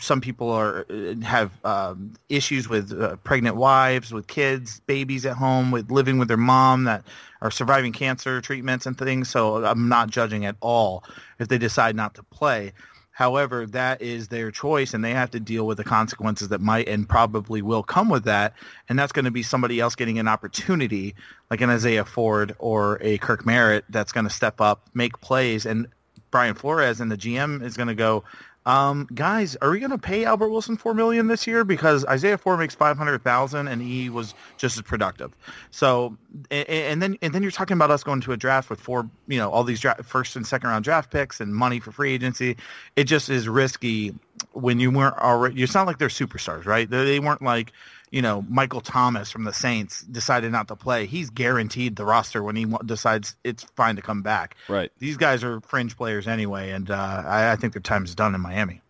some 0.00 0.20
people 0.20 0.50
are 0.50 0.86
have 1.22 1.52
um, 1.64 2.14
issues 2.28 2.68
with 2.68 2.92
uh, 2.92 3.16
pregnant 3.16 3.56
wives, 3.56 4.12
with 4.12 4.26
kids, 4.26 4.80
babies 4.86 5.24
at 5.24 5.36
home, 5.36 5.70
with 5.70 5.90
living 5.90 6.18
with 6.18 6.28
their 6.28 6.36
mom 6.36 6.84
that 6.84 7.04
are 7.40 7.50
surviving 7.50 7.92
cancer 7.92 8.40
treatments 8.40 8.86
and 8.86 8.98
things. 8.98 9.28
So 9.28 9.64
I'm 9.64 9.88
not 9.88 10.10
judging 10.10 10.44
at 10.44 10.56
all 10.60 11.04
if 11.38 11.48
they 11.48 11.58
decide 11.58 11.94
not 11.94 12.14
to 12.14 12.22
play. 12.24 12.72
However, 13.18 13.66
that 13.66 14.00
is 14.00 14.28
their 14.28 14.52
choice, 14.52 14.94
and 14.94 15.04
they 15.04 15.10
have 15.10 15.32
to 15.32 15.40
deal 15.40 15.66
with 15.66 15.76
the 15.76 15.82
consequences 15.82 16.50
that 16.50 16.60
might 16.60 16.88
and 16.88 17.08
probably 17.08 17.62
will 17.62 17.82
come 17.82 18.08
with 18.08 18.22
that. 18.26 18.54
And 18.88 18.96
that's 18.96 19.10
going 19.10 19.24
to 19.24 19.32
be 19.32 19.42
somebody 19.42 19.80
else 19.80 19.96
getting 19.96 20.20
an 20.20 20.28
opportunity, 20.28 21.16
like 21.50 21.60
an 21.60 21.68
Isaiah 21.68 22.04
Ford 22.04 22.54
or 22.60 22.98
a 23.00 23.18
Kirk 23.18 23.44
Merritt, 23.44 23.84
that's 23.88 24.12
going 24.12 24.28
to 24.28 24.32
step 24.32 24.60
up, 24.60 24.86
make 24.94 25.20
plays, 25.20 25.66
and 25.66 25.88
Brian 26.30 26.54
Flores 26.54 27.00
and 27.00 27.10
the 27.10 27.16
GM 27.16 27.60
is 27.64 27.76
going 27.76 27.88
to 27.88 27.96
go, 27.96 28.22
um, 28.66 29.08
guys, 29.14 29.56
are 29.56 29.70
we 29.70 29.78
going 29.78 29.92
to 29.92 29.98
pay 29.98 30.24
Albert 30.24 30.50
Wilson 30.50 30.76
four 30.76 30.92
million 30.92 31.26
this 31.26 31.46
year 31.46 31.64
because 31.64 32.04
Isaiah 32.04 32.36
Ford 32.36 32.58
makes 32.58 32.74
five 32.74 32.98
hundred 32.98 33.22
thousand 33.22 33.68
and 33.68 33.80
he 33.80 34.10
was 34.10 34.34
just 34.58 34.76
as 34.76 34.82
productive. 34.82 35.34
So, 35.70 36.16
and, 36.50 36.68
and, 36.68 37.02
then 37.02 37.16
and 37.22 37.34
then 37.34 37.42
you're 37.42 37.50
talking 37.50 37.76
about 37.76 37.90
us 37.90 38.02
going 38.02 38.20
to 38.22 38.32
a 38.32 38.36
draft 38.36 38.68
with 38.68 38.80
four, 38.80 39.08
you 39.26 39.38
know, 39.38 39.50
all 39.50 39.64
these 39.64 39.80
dra- 39.80 40.02
first 40.02 40.36
and 40.36 40.46
second 40.46 40.68
round 40.68 40.84
draft 40.84 41.10
picks 41.10 41.40
and 41.40 41.54
money 41.54 41.80
for 41.80 41.92
free 41.92 42.12
agency. 42.12 42.56
It 42.96 43.04
just 43.04 43.30
is 43.30 43.48
risky 43.48 44.14
when 44.52 44.80
you 44.80 44.90
weren't 44.90 45.16
already. 45.16 45.58
You 45.58 45.66
sound 45.66 45.86
like 45.86 45.98
they're 45.98 46.08
superstars, 46.08 46.66
right? 46.66 46.88
They, 46.88 47.04
they 47.04 47.20
weren't 47.20 47.42
like 47.42 47.72
you 48.10 48.22
know, 48.22 48.44
Michael 48.48 48.80
Thomas 48.80 49.30
from 49.30 49.44
the 49.44 49.52
Saints 49.52 50.02
decided 50.02 50.52
not 50.52 50.68
to 50.68 50.76
play, 50.76 51.06
he's 51.06 51.30
guaranteed 51.30 51.96
the 51.96 52.04
roster 52.04 52.42
when 52.42 52.56
he 52.56 52.66
decides 52.84 53.36
it's 53.44 53.64
fine 53.76 53.96
to 53.96 54.02
come 54.02 54.22
back. 54.22 54.56
Right. 54.68 54.90
These 54.98 55.16
guys 55.16 55.44
are 55.44 55.60
fringe 55.60 55.96
players 55.96 56.26
anyway, 56.26 56.70
and 56.70 56.90
uh, 56.90 57.22
I, 57.26 57.52
I 57.52 57.56
think 57.56 57.72
their 57.74 57.82
time 57.82 58.04
is 58.04 58.14
done 58.14 58.34
in 58.34 58.40
Miami. 58.40 58.82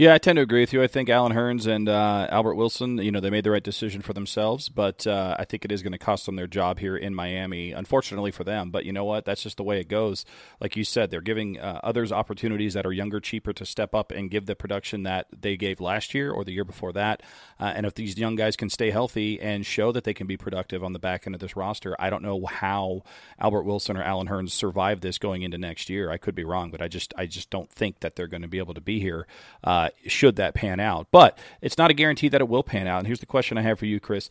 Yeah, 0.00 0.14
I 0.14 0.18
tend 0.18 0.36
to 0.36 0.42
agree 0.42 0.62
with 0.62 0.72
you. 0.72 0.82
I 0.82 0.86
think 0.86 1.10
Allen 1.10 1.34
Hurns 1.34 1.66
and 1.66 1.86
uh, 1.86 2.26
Albert 2.30 2.54
Wilson, 2.54 2.96
you 2.96 3.12
know, 3.12 3.20
they 3.20 3.28
made 3.28 3.44
the 3.44 3.50
right 3.50 3.62
decision 3.62 4.00
for 4.00 4.14
themselves, 4.14 4.70
but 4.70 5.06
uh, 5.06 5.36
I 5.38 5.44
think 5.44 5.62
it 5.62 5.70
is 5.70 5.82
going 5.82 5.92
to 5.92 5.98
cost 5.98 6.24
them 6.24 6.36
their 6.36 6.46
job 6.46 6.78
here 6.78 6.96
in 6.96 7.14
Miami, 7.14 7.72
unfortunately 7.72 8.30
for 8.30 8.42
them. 8.42 8.70
But 8.70 8.86
you 8.86 8.94
know 8.94 9.04
what? 9.04 9.26
That's 9.26 9.42
just 9.42 9.58
the 9.58 9.62
way 9.62 9.78
it 9.78 9.88
goes. 9.88 10.24
Like 10.58 10.74
you 10.74 10.84
said, 10.84 11.10
they're 11.10 11.20
giving 11.20 11.60
uh, 11.60 11.80
others 11.82 12.12
opportunities 12.12 12.72
that 12.72 12.86
are 12.86 12.94
younger, 12.94 13.20
cheaper 13.20 13.52
to 13.52 13.66
step 13.66 13.94
up 13.94 14.10
and 14.10 14.30
give 14.30 14.46
the 14.46 14.56
production 14.56 15.02
that 15.02 15.26
they 15.38 15.58
gave 15.58 15.82
last 15.82 16.14
year 16.14 16.30
or 16.32 16.44
the 16.44 16.52
year 16.52 16.64
before 16.64 16.94
that. 16.94 17.22
Uh, 17.58 17.70
and 17.76 17.84
if 17.84 17.92
these 17.92 18.16
young 18.16 18.36
guys 18.36 18.56
can 18.56 18.70
stay 18.70 18.90
healthy 18.90 19.38
and 19.38 19.66
show 19.66 19.92
that 19.92 20.04
they 20.04 20.14
can 20.14 20.26
be 20.26 20.38
productive 20.38 20.82
on 20.82 20.94
the 20.94 20.98
back 20.98 21.26
end 21.26 21.34
of 21.34 21.42
this 21.42 21.56
roster, 21.56 21.94
I 21.98 22.08
don't 22.08 22.22
know 22.22 22.46
how 22.46 23.02
Albert 23.38 23.64
Wilson 23.64 23.98
or 23.98 24.02
Allen 24.02 24.28
Hurns 24.28 24.52
survive 24.52 25.02
this 25.02 25.18
going 25.18 25.42
into 25.42 25.58
next 25.58 25.90
year. 25.90 26.10
I 26.10 26.16
could 26.16 26.34
be 26.34 26.44
wrong, 26.44 26.70
but 26.70 26.80
I 26.80 26.88
just 26.88 27.12
I 27.18 27.26
just 27.26 27.50
don't 27.50 27.70
think 27.70 28.00
that 28.00 28.16
they're 28.16 28.28
going 28.28 28.40
to 28.40 28.48
be 28.48 28.56
able 28.56 28.72
to 28.72 28.80
be 28.80 28.98
here 28.98 29.26
uh, 29.62 29.89
should 30.06 30.36
that 30.36 30.54
pan 30.54 30.80
out. 30.80 31.08
But 31.10 31.38
it's 31.60 31.78
not 31.78 31.90
a 31.90 31.94
guarantee 31.94 32.28
that 32.28 32.40
it 32.40 32.48
will 32.48 32.62
pan 32.62 32.86
out. 32.86 32.98
And 32.98 33.06
here's 33.06 33.20
the 33.20 33.26
question 33.26 33.58
I 33.58 33.62
have 33.62 33.78
for 33.78 33.86
you, 33.86 34.00
Chris. 34.00 34.28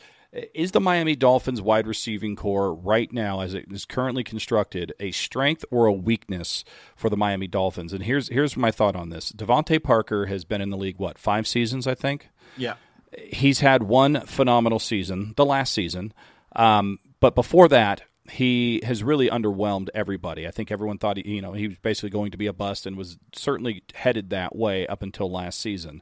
Is 0.53 0.71
the 0.71 0.79
Miami 0.79 1.15
Dolphins 1.15 1.59
wide 1.59 1.87
receiving 1.87 2.35
core 2.35 2.73
right 2.73 3.11
now, 3.11 3.41
as 3.41 3.55
it 3.55 3.65
is 3.71 3.85
currently 3.85 4.23
constructed, 4.23 4.93
a 4.99 5.09
strength 5.09 5.65
or 5.71 5.87
a 5.87 5.93
weakness 5.93 6.63
for 6.95 7.09
the 7.09 7.17
Miami 7.17 7.47
Dolphins? 7.47 7.93
And 7.93 8.03
here's 8.03 8.29
here's 8.29 8.55
my 8.55 8.69
thought 8.69 8.95
on 8.95 9.09
this. 9.09 9.31
DeVante 9.31 9.81
Parker 9.81 10.27
has 10.27 10.45
been 10.45 10.61
in 10.61 10.69
the 10.69 10.77
league 10.77 10.99
what 10.99 11.17
five 11.17 11.47
seasons, 11.47 11.87
I 11.87 11.95
think. 11.95 12.29
Yeah, 12.57 12.75
he's 13.17 13.61
had 13.61 13.81
one 13.83 14.21
phenomenal 14.21 14.77
season, 14.77 15.33
the 15.35 15.45
last 15.45 15.73
season. 15.73 16.13
Um, 16.55 16.99
but 17.19 17.33
before 17.33 17.67
that, 17.69 18.03
he 18.31 18.81
has 18.83 19.03
really 19.03 19.29
underwhelmed 19.29 19.89
everybody. 19.93 20.47
I 20.47 20.51
think 20.51 20.71
everyone 20.71 20.97
thought 20.97 21.17
he, 21.17 21.27
you 21.35 21.41
know, 21.41 21.53
he 21.53 21.67
was 21.67 21.77
basically 21.77 22.09
going 22.09 22.31
to 22.31 22.37
be 22.37 22.47
a 22.47 22.53
bust 22.53 22.85
and 22.85 22.97
was 22.97 23.17
certainly 23.33 23.83
headed 23.93 24.29
that 24.29 24.55
way 24.55 24.87
up 24.87 25.01
until 25.01 25.31
last 25.31 25.59
season 25.59 26.01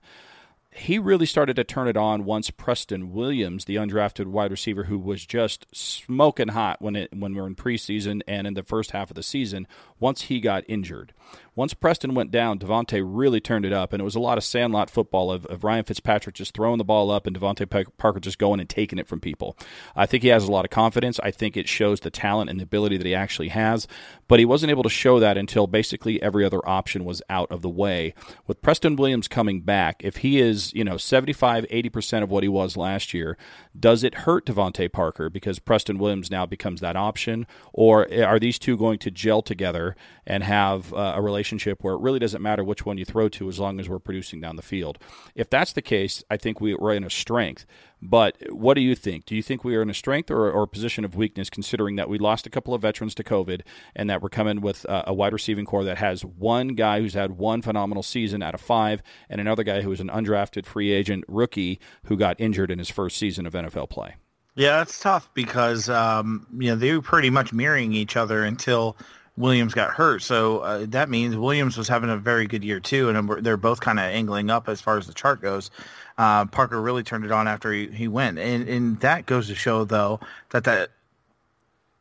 he 0.77 0.99
really 0.99 1.25
started 1.25 1.55
to 1.55 1.63
turn 1.63 1.87
it 1.87 1.97
on 1.97 2.23
once 2.23 2.51
Preston 2.51 3.11
Williams, 3.11 3.65
the 3.65 3.77
undrafted 3.77 4.27
wide 4.27 4.51
receiver 4.51 4.83
who 4.83 4.99
was 4.99 5.25
just 5.25 5.65
smoking 5.73 6.49
hot 6.49 6.81
when 6.81 6.95
it 6.95 7.09
when 7.13 7.33
we 7.33 7.41
were 7.41 7.47
in 7.47 7.55
preseason 7.55 8.21
and 8.27 8.45
in 8.45 8.53
the 8.53 8.63
first 8.63 8.91
half 8.91 9.09
of 9.09 9.15
the 9.15 9.23
season, 9.23 9.67
once 9.99 10.23
he 10.23 10.39
got 10.39 10.63
injured. 10.67 11.13
Once 11.57 11.73
Preston 11.73 12.13
went 12.13 12.29
down, 12.29 12.59
DeVante 12.59 13.01
really 13.03 13.41
turned 13.41 13.65
it 13.65 13.73
up, 13.73 13.91
and 13.91 13.99
it 13.99 14.03
was 14.03 14.13
a 14.13 14.19
lot 14.19 14.37
of 14.37 14.43
sandlot 14.43 14.91
football 14.91 15.31
of, 15.31 15.43
of 15.47 15.63
Ryan 15.63 15.83
Fitzpatrick 15.83 16.35
just 16.35 16.53
throwing 16.53 16.77
the 16.77 16.83
ball 16.83 17.09
up 17.09 17.25
and 17.25 17.35
DeVante 17.35 17.87
Parker 17.97 18.19
just 18.19 18.37
going 18.37 18.59
and 18.59 18.69
taking 18.69 18.99
it 18.99 19.07
from 19.07 19.19
people. 19.19 19.57
I 19.95 20.05
think 20.05 20.21
he 20.21 20.29
has 20.29 20.47
a 20.47 20.51
lot 20.51 20.65
of 20.65 20.69
confidence. 20.69 21.19
I 21.23 21.31
think 21.31 21.57
it 21.57 21.67
shows 21.67 22.01
the 22.01 22.11
talent 22.11 22.51
and 22.51 22.59
the 22.59 22.63
ability 22.63 22.97
that 22.97 23.07
he 23.07 23.15
actually 23.15 23.47
has, 23.47 23.87
but 24.27 24.37
he 24.37 24.45
wasn't 24.45 24.69
able 24.69 24.83
to 24.83 24.89
show 24.89 25.19
that 25.19 25.35
until 25.35 25.65
basically 25.65 26.21
every 26.21 26.45
other 26.45 26.59
option 26.69 27.03
was 27.03 27.23
out 27.27 27.51
of 27.51 27.63
the 27.63 27.69
way. 27.69 28.13
With 28.45 28.61
Preston 28.61 28.95
Williams 28.95 29.27
coming 29.27 29.61
back, 29.61 30.01
if 30.03 30.17
he 30.17 30.39
is, 30.39 30.71
you 30.75 30.83
know, 30.83 30.97
75, 30.97 31.65
80% 31.71 32.21
of 32.21 32.29
what 32.29 32.43
he 32.43 32.49
was 32.49 32.77
last 32.77 33.15
year, 33.15 33.35
does 33.79 34.03
it 34.03 34.13
hurt 34.13 34.45
DeVante 34.45 34.91
Parker 34.91 35.27
because 35.27 35.57
Preston 35.57 35.97
Williams 35.97 36.29
now 36.29 36.45
becomes 36.45 36.81
that 36.81 36.95
option, 36.95 37.47
or 37.73 38.07
are 38.23 38.37
these 38.37 38.59
two 38.59 38.77
going 38.77 38.99
to 38.99 39.09
gel 39.09 39.41
together 39.41 39.95
and 40.27 40.43
have 40.43 40.93
uh, 40.93 41.13
a 41.15 41.21
relationship 41.21 41.46
where 41.79 41.93
it 41.93 42.01
really 42.01 42.19
doesn't 42.19 42.41
matter 42.41 42.63
which 42.63 42.85
one 42.85 42.97
you 42.97 43.05
throw 43.05 43.29
to 43.29 43.49
as 43.49 43.59
long 43.59 43.79
as 43.79 43.89
we're 43.89 43.99
producing 43.99 44.41
down 44.41 44.55
the 44.55 44.61
field. 44.61 44.97
If 45.35 45.49
that's 45.49 45.73
the 45.73 45.81
case, 45.81 46.23
I 46.29 46.37
think 46.37 46.61
we, 46.61 46.73
are 46.73 46.93
in 46.93 47.03
a 47.03 47.09
strength. 47.09 47.65
But 48.01 48.37
what 48.51 48.75
do 48.75 48.81
you 48.81 48.95
think? 48.95 49.25
Do 49.25 49.35
you 49.35 49.41
think 49.41 49.63
we 49.63 49.75
are 49.75 49.81
in 49.81 49.89
a 49.89 49.93
strength 49.93 50.29
or, 50.29 50.51
or 50.51 50.63
a 50.63 50.67
position 50.67 51.03
of 51.03 51.15
weakness, 51.15 51.49
considering 51.49 51.95
that 51.95 52.09
we 52.09 52.19
lost 52.19 52.45
a 52.45 52.49
couple 52.49 52.73
of 52.73 52.81
veterans 52.81 53.15
to 53.15 53.23
COVID 53.23 53.61
and 53.95 54.09
that 54.09 54.21
we're 54.21 54.29
coming 54.29 54.61
with 54.61 54.85
a, 54.85 55.05
a 55.07 55.13
wide 55.13 55.33
receiving 55.33 55.65
core 55.65 55.83
that 55.83 55.97
has 55.97 56.23
one 56.23 56.69
guy 56.69 56.99
who's 56.99 57.15
had 57.15 57.37
one 57.37 57.61
phenomenal 57.61 58.03
season 58.03 58.43
out 58.43 58.53
of 58.53 58.61
five 58.61 59.01
and 59.29 59.41
another 59.41 59.63
guy 59.63 59.81
who 59.81 59.91
is 59.91 59.99
an 59.99 60.09
undrafted 60.09 60.65
free 60.65 60.91
agent 60.91 61.23
rookie 61.27 61.79
who 62.05 62.15
got 62.17 62.39
injured 62.39 62.69
in 62.69 62.79
his 62.79 62.89
first 62.89 63.17
season 63.17 63.47
of 63.47 63.53
NFL 63.53 63.89
play? 63.89 64.15
Yeah, 64.57 64.77
that's 64.77 64.99
tough 64.99 65.29
because 65.35 65.87
um, 65.87 66.47
you 66.57 66.71
know 66.71 66.75
they 66.75 66.91
were 66.91 67.01
pretty 67.01 67.29
much 67.29 67.53
mirroring 67.53 67.93
each 67.93 68.17
other 68.17 68.43
until 68.43 68.97
Williams 69.37 69.73
got 69.73 69.91
hurt. 69.91 70.23
So 70.23 70.59
uh, 70.59 70.85
that 70.89 71.09
means 71.09 71.35
Williams 71.35 71.77
was 71.77 71.87
having 71.87 72.09
a 72.09 72.17
very 72.17 72.47
good 72.47 72.63
year 72.63 72.79
too, 72.79 73.09
and 73.09 73.45
they're 73.45 73.55
both 73.55 73.79
kind 73.79 73.99
of 73.99 74.05
angling 74.05 74.49
up 74.49 74.67
as 74.67 74.81
far 74.81 74.97
as 74.97 75.07
the 75.07 75.13
chart 75.13 75.41
goes. 75.41 75.69
Uh, 76.17 76.45
Parker 76.45 76.81
really 76.81 77.03
turned 77.03 77.23
it 77.23 77.31
on 77.31 77.47
after 77.47 77.71
he, 77.71 77.87
he 77.87 78.07
went, 78.07 78.39
and 78.39 78.67
and 78.67 78.99
that 79.01 79.27
goes 79.27 79.47
to 79.47 79.55
show 79.55 79.85
though 79.85 80.19
that 80.49 80.63
that 80.63 80.89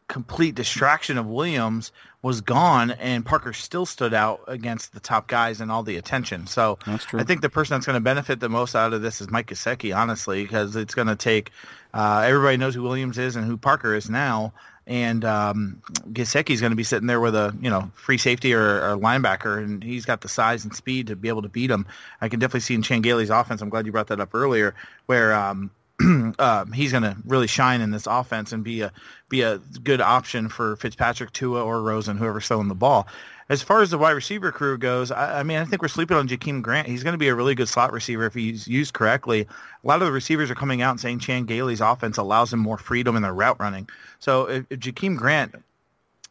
complete 0.08 0.54
distraction 0.54 1.18
of 1.18 1.26
Williams 1.26 1.92
was 2.22 2.40
gone, 2.40 2.92
and 2.92 3.24
Parker 3.24 3.52
still 3.52 3.84
stood 3.84 4.14
out 4.14 4.40
against 4.48 4.94
the 4.94 5.00
top 5.00 5.28
guys 5.28 5.60
and 5.60 5.70
all 5.70 5.82
the 5.82 5.96
attention. 5.96 6.46
So 6.46 6.78
I 7.12 7.24
think 7.24 7.40
the 7.42 7.50
person 7.50 7.74
that's 7.74 7.86
going 7.86 7.94
to 7.94 8.00
benefit 8.00 8.40
the 8.40 8.48
most 8.48 8.74
out 8.74 8.92
of 8.92 9.02
this 9.02 9.20
is 9.20 9.30
Mike 9.30 9.48
Gesicki, 9.48 9.94
honestly, 9.94 10.42
because 10.42 10.74
it's 10.74 10.94
going 10.94 11.08
to 11.08 11.16
take 11.16 11.50
uh, 11.92 12.24
everybody 12.26 12.56
knows 12.56 12.74
who 12.74 12.82
Williams 12.82 13.18
is 13.18 13.36
and 13.36 13.46
who 13.46 13.56
Parker 13.56 13.94
is 13.94 14.08
now 14.08 14.54
and 14.86 15.24
um, 15.24 15.82
Gesicki's 16.12 16.60
going 16.60 16.70
to 16.70 16.76
be 16.76 16.84
sitting 16.84 17.06
there 17.06 17.20
with 17.20 17.34
a 17.34 17.54
you 17.60 17.70
know 17.70 17.90
free 17.94 18.18
safety 18.18 18.54
or, 18.54 18.76
or 18.76 18.96
linebacker, 18.96 19.58
and 19.58 19.82
he's 19.82 20.04
got 20.04 20.20
the 20.20 20.28
size 20.28 20.64
and 20.64 20.74
speed 20.74 21.08
to 21.08 21.16
be 21.16 21.28
able 21.28 21.42
to 21.42 21.48
beat 21.48 21.70
him. 21.70 21.86
I 22.20 22.28
can 22.28 22.38
definitely 22.38 22.60
see 22.60 22.74
in 22.74 22.82
Chan 22.82 23.02
Gailey's 23.02 23.30
offense. 23.30 23.60
I'm 23.60 23.68
glad 23.68 23.86
you 23.86 23.92
brought 23.92 24.08
that 24.08 24.20
up 24.20 24.34
earlier, 24.34 24.74
where 25.06 25.34
um, 25.34 25.70
uh, 26.38 26.64
he's 26.66 26.92
going 26.92 27.02
to 27.02 27.16
really 27.24 27.46
shine 27.46 27.80
in 27.80 27.90
this 27.90 28.06
offense 28.06 28.52
and 28.52 28.62
be 28.62 28.82
a 28.82 28.92
be 29.28 29.42
a 29.42 29.58
good 29.82 30.00
option 30.00 30.48
for 30.48 30.76
Fitzpatrick, 30.76 31.32
Tua, 31.32 31.64
or 31.64 31.82
Rosen, 31.82 32.16
whoever's 32.16 32.46
throwing 32.46 32.68
the 32.68 32.74
ball. 32.74 33.08
As 33.48 33.62
far 33.62 33.80
as 33.80 33.90
the 33.90 33.98
wide 33.98 34.12
receiver 34.12 34.50
crew 34.50 34.76
goes, 34.76 35.10
I, 35.10 35.40
I 35.40 35.42
mean, 35.42 35.58
I 35.58 35.64
think 35.64 35.82
we're 35.82 35.88
sleeping 35.88 36.16
on 36.16 36.26
Jakeem 36.26 36.62
Grant. 36.62 36.88
He's 36.88 37.02
going 37.02 37.12
to 37.12 37.18
be 37.18 37.28
a 37.28 37.34
really 37.34 37.54
good 37.54 37.68
slot 37.68 37.92
receiver 37.92 38.26
if 38.26 38.34
he's 38.34 38.66
used 38.66 38.94
correctly. 38.94 39.42
A 39.42 39.86
lot 39.86 40.02
of 40.02 40.06
the 40.06 40.12
receivers 40.12 40.50
are 40.50 40.56
coming 40.56 40.82
out 40.82 40.90
and 40.90 41.00
saying 41.00 41.20
Chan 41.20 41.44
Gailey's 41.44 41.80
offense 41.80 42.16
allows 42.16 42.52
him 42.52 42.58
more 42.58 42.78
freedom 42.78 43.14
in 43.14 43.22
their 43.22 43.34
route 43.34 43.58
running. 43.60 43.88
So 44.18 44.48
if, 44.48 44.66
if 44.70 44.80
Jakeem 44.80 45.16
Grant 45.16 45.54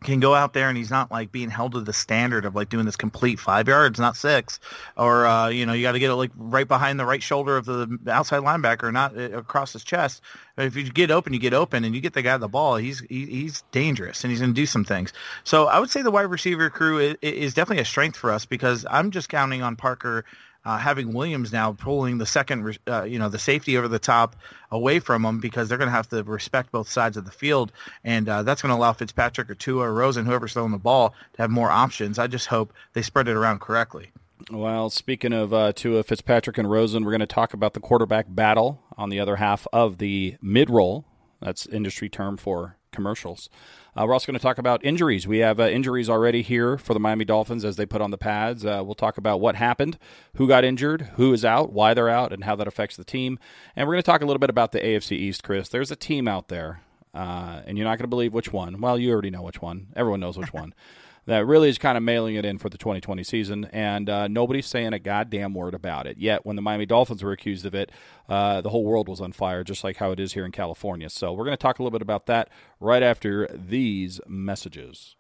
can 0.04 0.20
go 0.20 0.36
out 0.36 0.54
there 0.54 0.70
and 0.70 0.78
he's 0.78 0.92
not 0.92 1.12
like 1.12 1.32
being 1.32 1.50
held 1.50 1.74
to 1.74 1.82
the 1.82 1.94
standard 1.94 2.46
of 2.46 2.56
like 2.56 2.70
doing 2.70 2.86
this 2.86 2.96
complete 2.96 3.40
five 3.40 3.68
yards, 3.68 4.00
not 4.00 4.16
six, 4.16 4.60
or 4.98 5.26
uh, 5.26 5.48
you 5.48 5.66
know 5.66 5.74
you 5.74 5.82
got 5.82 5.94
to 5.94 6.00
get 6.00 6.12
it 6.12 6.16
like 6.16 6.32
right 6.36 6.68
behind 6.68 7.00
the 7.00 7.06
right 7.06 7.24
shoulder 7.24 7.58
of 7.58 7.66
the 7.66 8.00
outside 8.08 8.44
linebacker, 8.44 8.92
not 8.92 9.18
uh, 9.18 9.38
across 9.38 9.74
his 9.74 9.84
chest. 9.84 10.22
If 10.58 10.76
you 10.76 10.84
get 10.92 11.12
open, 11.12 11.34
you 11.34 11.40
get 11.40 11.54
open, 11.54 11.84
and 11.84 11.96
you 11.96 12.02
get 12.02 12.14
the 12.14 12.22
guy 12.22 12.38
the 12.38 12.48
ball. 12.48 12.76
He's 12.76 13.00
he, 13.02 13.26
he's 13.26 13.64
dangerous 13.72 14.24
and 14.24 14.32
he's 14.32 14.40
going 14.40 14.54
to 14.54 14.62
do 14.62 14.66
some 14.66 14.84
things. 14.86 15.14
So 15.44 15.68
I 15.68 15.80
would 15.80 15.90
say 15.90 16.02
the 16.02 16.12
wide 16.12 16.24
receiver 16.24 16.70
crew 16.70 17.00
is, 17.00 17.16
is 17.22 17.54
definitely 17.54 17.82
a 17.82 17.86
strength 17.86 18.18
for 18.18 18.32
us 18.32 18.46
because 18.46 18.86
I'm 18.90 19.12
just 19.12 19.30
counting 19.30 19.62
on 19.62 19.76
Parker 19.76 20.26
uh, 20.66 20.78
having 20.78 21.14
Williams 21.14 21.54
now 21.54 21.74
pulling 21.74 22.18
the 22.18 22.26
second, 22.26 22.78
uh, 22.88 23.04
you 23.04 23.20
know, 23.20 23.30
the 23.30 23.40
safety 23.40 23.78
over 23.78 23.88
the 23.88 24.00
top 24.00 24.36
away 24.72 25.00
from 25.00 25.22
them 25.22 25.40
because 25.40 25.70
they're 25.70 25.78
going 25.78 25.88
to 25.90 25.96
have 25.96 26.10
to 26.10 26.24
respect 26.24 26.72
both 26.72 26.90
sides 26.90 27.18
of 27.18 27.26
the 27.26 27.32
field, 27.32 27.72
and 28.04 28.28
uh, 28.28 28.44
that's 28.44 28.62
going 28.62 28.72
to 28.72 28.76
allow 28.76 28.92
Fitzpatrick 28.94 29.50
or 29.50 29.56
Tua 29.56 29.84
or 29.84 29.94
Rosen, 29.94 30.26
whoever's 30.26 30.54
throwing 30.54 30.72
the 30.72 30.78
ball, 30.78 31.14
to 31.34 31.42
have 31.42 31.52
more 31.52 31.70
options. 31.70 32.20
I 32.20 32.28
just 32.28 32.48
hope 32.48 32.74
they 32.94 33.02
spread 33.02 33.28
it 33.28 33.36
around 33.36 33.62
correctly. 33.62 34.12
Well, 34.52 34.90
speaking 34.90 35.34
of 35.34 35.54
uh, 35.54 35.72
Tua 35.74 36.04
Fitzpatrick 36.04 36.58
and 36.58 36.70
Rosen, 36.70 37.04
we're 37.04 37.12
going 37.12 37.20
to 37.22 37.26
talk 37.26 37.54
about 37.54 37.74
the 37.74 37.80
quarterback 37.80 38.26
battle 38.30 38.82
on 38.98 39.10
the 39.10 39.20
other 39.20 39.38
half 39.38 39.66
of 39.72 39.98
the 39.98 40.36
mid 40.42 40.70
roll. 40.70 41.06
That's 41.42 41.66
industry 41.68 42.10
term 42.10 42.38
for 42.38 42.78
commercials. 42.92 43.50
Uh, 43.96 44.06
we're 44.06 44.14
also 44.14 44.28
going 44.28 44.38
to 44.38 44.44
talk 44.44 44.58
about 44.58 44.84
injuries. 44.84 45.26
We 45.26 45.38
have 45.38 45.60
uh, 45.60 45.68
injuries 45.70 46.10
already 46.10 46.42
here 46.42 46.78
for 46.78 46.94
the 46.94 47.00
Miami 47.00 47.24
Dolphins 47.24 47.64
as 47.64 47.78
they 47.78 47.86
put 47.86 48.02
on 48.02 48.12
the 48.12 48.18
pads. 48.18 48.66
Uh, 48.66 48.82
we'll 48.84 48.96
talk 48.96 49.18
about 49.18 49.40
what 49.40 49.56
happened, 49.56 49.98
who 50.36 50.48
got 50.48 50.66
injured, 50.66 51.12
who 51.16 51.32
is 51.32 51.46
out, 51.46 51.72
why 51.72 51.94
they're 51.94 52.10
out, 52.10 52.34
and 52.34 52.44
how 52.44 52.56
that 52.58 52.68
affects 52.68 52.98
the 52.98 53.06
team. 53.06 53.40
And 53.76 53.88
we're 53.88 53.94
going 53.94 54.04
to 54.04 54.12
talk 54.12 54.22
a 54.22 54.26
little 54.26 54.40
bit 54.40 54.50
about 54.50 54.74
the 54.74 54.80
AFC 54.80 55.14
East, 55.14 55.44
Chris. 55.44 55.70
There's 55.70 55.92
a 55.92 55.96
team 55.96 56.28
out 56.28 56.50
there, 56.50 56.82
and 57.14 57.78
you're 57.78 57.86
not 57.86 57.98
going 57.98 58.04
to 58.04 58.08
believe 58.08 58.34
which 58.34 58.52
one. 58.52 58.82
Well, 58.82 59.00
you 59.00 59.12
already 59.12 59.30
know 59.30 59.44
which 59.44 59.62
one. 59.62 59.88
Everyone 59.96 60.20
knows 60.20 60.38
which 60.38 60.52
one. 60.52 60.74
that 61.26 61.46
really 61.46 61.70
is 61.70 61.78
kind 61.78 61.98
of 61.98 62.04
mailing 62.04 62.36
it 62.36 62.46
in 62.46 62.58
for 62.58 62.70
the 62.70 62.78
2020 62.78 63.24
season, 63.24 63.66
and 63.72 64.10
uh, 64.10 64.28
nobody's 64.28 64.68
saying 64.68 64.94
a 64.94 65.00
goddamn 65.00 65.54
word 65.54 65.74
about 65.74 66.08
it. 66.08 66.18
Yet, 66.18 66.46
when 66.46 66.56
the 66.56 66.62
Miami 66.62 66.86
Dolphins 66.86 67.24
were 67.24 67.32
accused 67.32 67.66
of 67.66 67.74
it, 67.74 67.92
uh, 68.30 68.62
the 68.62 68.70
whole 68.70 68.86
world 68.86 69.08
was 69.08 69.22
on 69.22 69.32
fire, 69.32 69.64
just 69.64 69.84
like 69.84 69.98
how 69.98 70.12
it 70.12 70.20
is 70.20 70.34
here 70.34 70.46
in 70.46 70.52
California. 70.52 71.10
So, 71.10 71.34
we're 71.34 71.46
going 71.46 71.58
to 71.58 71.62
talk 71.62 71.80
a 71.80 71.84
little 71.84 71.98
bit 71.98 72.02
about 72.02 72.26
that 72.28 72.50
right 72.80 73.04
after 73.04 73.48
these 73.54 74.22
messages. 74.28 75.16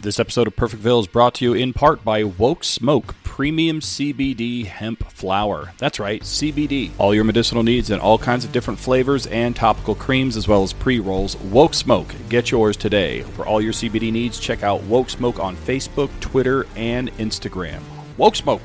This 0.00 0.20
episode 0.20 0.46
of 0.46 0.54
Perfectville 0.56 1.00
is 1.00 1.06
brought 1.06 1.34
to 1.36 1.44
you 1.44 1.54
in 1.54 1.72
part 1.72 2.04
by 2.04 2.24
Woke 2.24 2.62
Smoke 2.62 3.14
Premium 3.24 3.80
CBD 3.80 4.66
Hemp 4.66 5.10
Flower. 5.10 5.72
That's 5.78 5.98
right, 5.98 6.20
CBD. 6.20 6.90
All 6.98 7.14
your 7.14 7.24
medicinal 7.24 7.62
needs 7.62 7.90
in 7.90 7.98
all 8.00 8.18
kinds 8.18 8.44
of 8.44 8.52
different 8.52 8.78
flavors 8.78 9.26
and 9.26 9.56
topical 9.56 9.94
creams, 9.94 10.36
as 10.36 10.46
well 10.46 10.62
as 10.62 10.74
pre 10.74 11.00
rolls. 11.00 11.36
Woke 11.38 11.72
Smoke. 11.74 12.14
Get 12.28 12.50
yours 12.50 12.76
today. 12.76 13.22
For 13.22 13.46
all 13.46 13.62
your 13.62 13.72
CBD 13.72 14.12
needs, 14.12 14.38
check 14.38 14.62
out 14.62 14.82
Woke 14.82 15.08
Smoke 15.08 15.40
on 15.40 15.56
Facebook, 15.56 16.10
Twitter, 16.20 16.66
and 16.76 17.10
Instagram. 17.16 17.80
Woke 18.18 18.36
Smoke. 18.36 18.62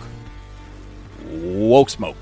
Woke 1.30 1.90
Smoke. 1.90 2.18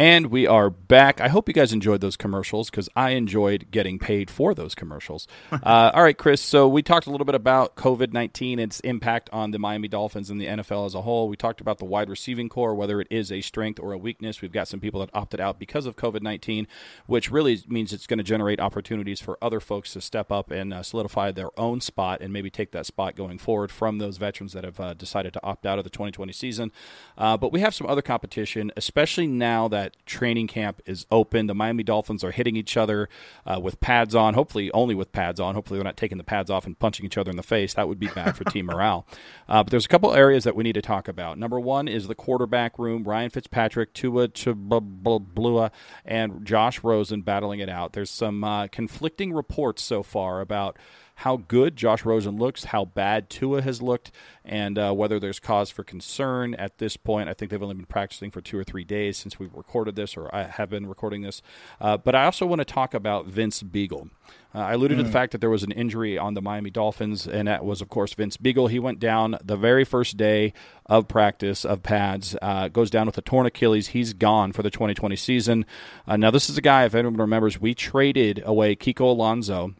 And 0.00 0.28
we 0.28 0.46
are 0.46 0.70
back. 0.70 1.20
I 1.20 1.28
hope 1.28 1.46
you 1.46 1.52
guys 1.52 1.74
enjoyed 1.74 2.00
those 2.00 2.16
commercials 2.16 2.70
because 2.70 2.88
I 2.96 3.10
enjoyed 3.10 3.66
getting 3.70 3.98
paid 3.98 4.30
for 4.30 4.54
those 4.54 4.74
commercials. 4.74 5.28
uh, 5.52 5.90
all 5.92 6.02
right, 6.02 6.16
Chris. 6.16 6.40
So 6.40 6.66
we 6.66 6.82
talked 6.82 7.06
a 7.06 7.10
little 7.10 7.26
bit 7.26 7.34
about 7.34 7.76
COVID 7.76 8.10
19, 8.10 8.58
its 8.60 8.80
impact 8.80 9.28
on 9.30 9.50
the 9.50 9.58
Miami 9.58 9.88
Dolphins 9.88 10.30
and 10.30 10.40
the 10.40 10.46
NFL 10.46 10.86
as 10.86 10.94
a 10.94 11.02
whole. 11.02 11.28
We 11.28 11.36
talked 11.36 11.60
about 11.60 11.76
the 11.76 11.84
wide 11.84 12.08
receiving 12.08 12.48
core, 12.48 12.74
whether 12.74 12.98
it 13.02 13.08
is 13.10 13.30
a 13.30 13.42
strength 13.42 13.78
or 13.78 13.92
a 13.92 13.98
weakness. 13.98 14.40
We've 14.40 14.50
got 14.50 14.68
some 14.68 14.80
people 14.80 15.00
that 15.00 15.10
opted 15.12 15.38
out 15.38 15.58
because 15.58 15.84
of 15.84 15.96
COVID 15.96 16.22
19, 16.22 16.66
which 17.04 17.30
really 17.30 17.62
means 17.68 17.92
it's 17.92 18.06
going 18.06 18.16
to 18.16 18.24
generate 18.24 18.58
opportunities 18.58 19.20
for 19.20 19.36
other 19.42 19.60
folks 19.60 19.92
to 19.92 20.00
step 20.00 20.32
up 20.32 20.50
and 20.50 20.72
uh, 20.72 20.82
solidify 20.82 21.32
their 21.32 21.50
own 21.60 21.82
spot 21.82 22.22
and 22.22 22.32
maybe 22.32 22.48
take 22.48 22.72
that 22.72 22.86
spot 22.86 23.16
going 23.16 23.36
forward 23.36 23.70
from 23.70 23.98
those 23.98 24.16
veterans 24.16 24.54
that 24.54 24.64
have 24.64 24.80
uh, 24.80 24.94
decided 24.94 25.34
to 25.34 25.44
opt 25.44 25.66
out 25.66 25.76
of 25.76 25.84
the 25.84 25.90
2020 25.90 26.32
season. 26.32 26.72
Uh, 27.18 27.36
but 27.36 27.52
we 27.52 27.60
have 27.60 27.74
some 27.74 27.86
other 27.86 28.00
competition, 28.00 28.72
especially 28.78 29.26
now 29.26 29.68
that 29.68 29.89
training 30.06 30.46
camp 30.46 30.80
is 30.86 31.06
open. 31.10 31.46
The 31.46 31.54
Miami 31.54 31.82
Dolphins 31.82 32.24
are 32.24 32.30
hitting 32.30 32.56
each 32.56 32.76
other 32.76 33.08
uh, 33.46 33.60
with 33.60 33.80
pads 33.80 34.14
on, 34.14 34.34
hopefully 34.34 34.70
only 34.72 34.94
with 34.94 35.12
pads 35.12 35.40
on. 35.40 35.54
Hopefully 35.54 35.78
they're 35.78 35.84
not 35.84 35.96
taking 35.96 36.18
the 36.18 36.24
pads 36.24 36.50
off 36.50 36.66
and 36.66 36.78
punching 36.78 37.06
each 37.06 37.18
other 37.18 37.30
in 37.30 37.36
the 37.36 37.42
face. 37.42 37.74
That 37.74 37.88
would 37.88 37.98
be 37.98 38.08
bad 38.08 38.36
for 38.36 38.44
team 38.44 38.66
morale. 38.70 39.06
Uh, 39.48 39.62
but 39.62 39.70
there's 39.70 39.84
a 39.84 39.88
couple 39.88 40.12
areas 40.14 40.44
that 40.44 40.56
we 40.56 40.64
need 40.64 40.74
to 40.74 40.82
talk 40.82 41.08
about. 41.08 41.38
Number 41.38 41.58
one 41.60 41.88
is 41.88 42.08
the 42.08 42.14
quarterback 42.14 42.78
room. 42.78 43.04
Ryan 43.04 43.30
Fitzpatrick, 43.30 43.92
Tua 43.94 44.28
and 46.04 46.46
Josh 46.46 46.82
Rosen 46.82 47.22
battling 47.22 47.60
it 47.60 47.68
out. 47.68 47.92
There's 47.92 48.10
some 48.10 48.44
uh, 48.44 48.66
conflicting 48.68 49.32
reports 49.32 49.82
so 49.82 50.02
far 50.02 50.40
about 50.40 50.76
how 51.20 51.36
good 51.36 51.76
Josh 51.76 52.06
Rosen 52.06 52.38
looks, 52.38 52.64
how 52.64 52.86
bad 52.86 53.28
Tua 53.28 53.60
has 53.60 53.82
looked, 53.82 54.10
and 54.42 54.78
uh, 54.78 54.94
whether 54.94 55.20
there's 55.20 55.38
cause 55.38 55.68
for 55.68 55.84
concern 55.84 56.54
at 56.54 56.78
this 56.78 56.96
point. 56.96 57.28
I 57.28 57.34
think 57.34 57.50
they've 57.50 57.62
only 57.62 57.74
been 57.74 57.84
practicing 57.84 58.30
for 58.30 58.40
two 58.40 58.58
or 58.58 58.64
three 58.64 58.84
days 58.84 59.18
since 59.18 59.38
we've 59.38 59.52
recorded 59.52 59.96
this, 59.96 60.16
or 60.16 60.34
I 60.34 60.44
have 60.44 60.70
been 60.70 60.86
recording 60.86 61.20
this. 61.20 61.42
Uh, 61.78 61.98
but 61.98 62.14
I 62.14 62.24
also 62.24 62.46
want 62.46 62.60
to 62.60 62.64
talk 62.64 62.94
about 62.94 63.26
Vince 63.26 63.62
Biegel. 63.62 64.08
Uh, 64.54 64.60
I 64.60 64.72
alluded 64.72 64.96
mm. 64.96 65.00
to 65.00 65.04
the 65.04 65.10
mm. 65.10 65.12
fact 65.12 65.32
that 65.32 65.42
there 65.42 65.50
was 65.50 65.62
an 65.62 65.72
injury 65.72 66.16
on 66.16 66.32
the 66.32 66.40
Miami 66.40 66.70
Dolphins, 66.70 67.28
and 67.28 67.46
that 67.48 67.66
was, 67.66 67.82
of 67.82 67.90
course, 67.90 68.14
Vince 68.14 68.38
Biegel. 68.38 68.70
He 68.70 68.78
went 68.78 68.98
down 68.98 69.36
the 69.44 69.58
very 69.58 69.84
first 69.84 70.16
day 70.16 70.54
of 70.86 71.06
practice 71.06 71.66
of 71.66 71.82
pads, 71.82 72.34
uh, 72.40 72.68
goes 72.68 72.88
down 72.88 73.04
with 73.04 73.18
a 73.18 73.22
torn 73.22 73.44
Achilles. 73.44 73.88
He's 73.88 74.14
gone 74.14 74.52
for 74.52 74.62
the 74.62 74.70
2020 74.70 75.16
season. 75.16 75.66
Uh, 76.08 76.16
now, 76.16 76.30
this 76.30 76.48
is 76.48 76.56
a 76.56 76.62
guy, 76.62 76.86
if 76.86 76.94
anyone 76.94 77.18
remembers, 77.18 77.60
we 77.60 77.74
traded 77.74 78.42
away 78.46 78.74
Kiko 78.74 79.02
Alonso 79.02 79.74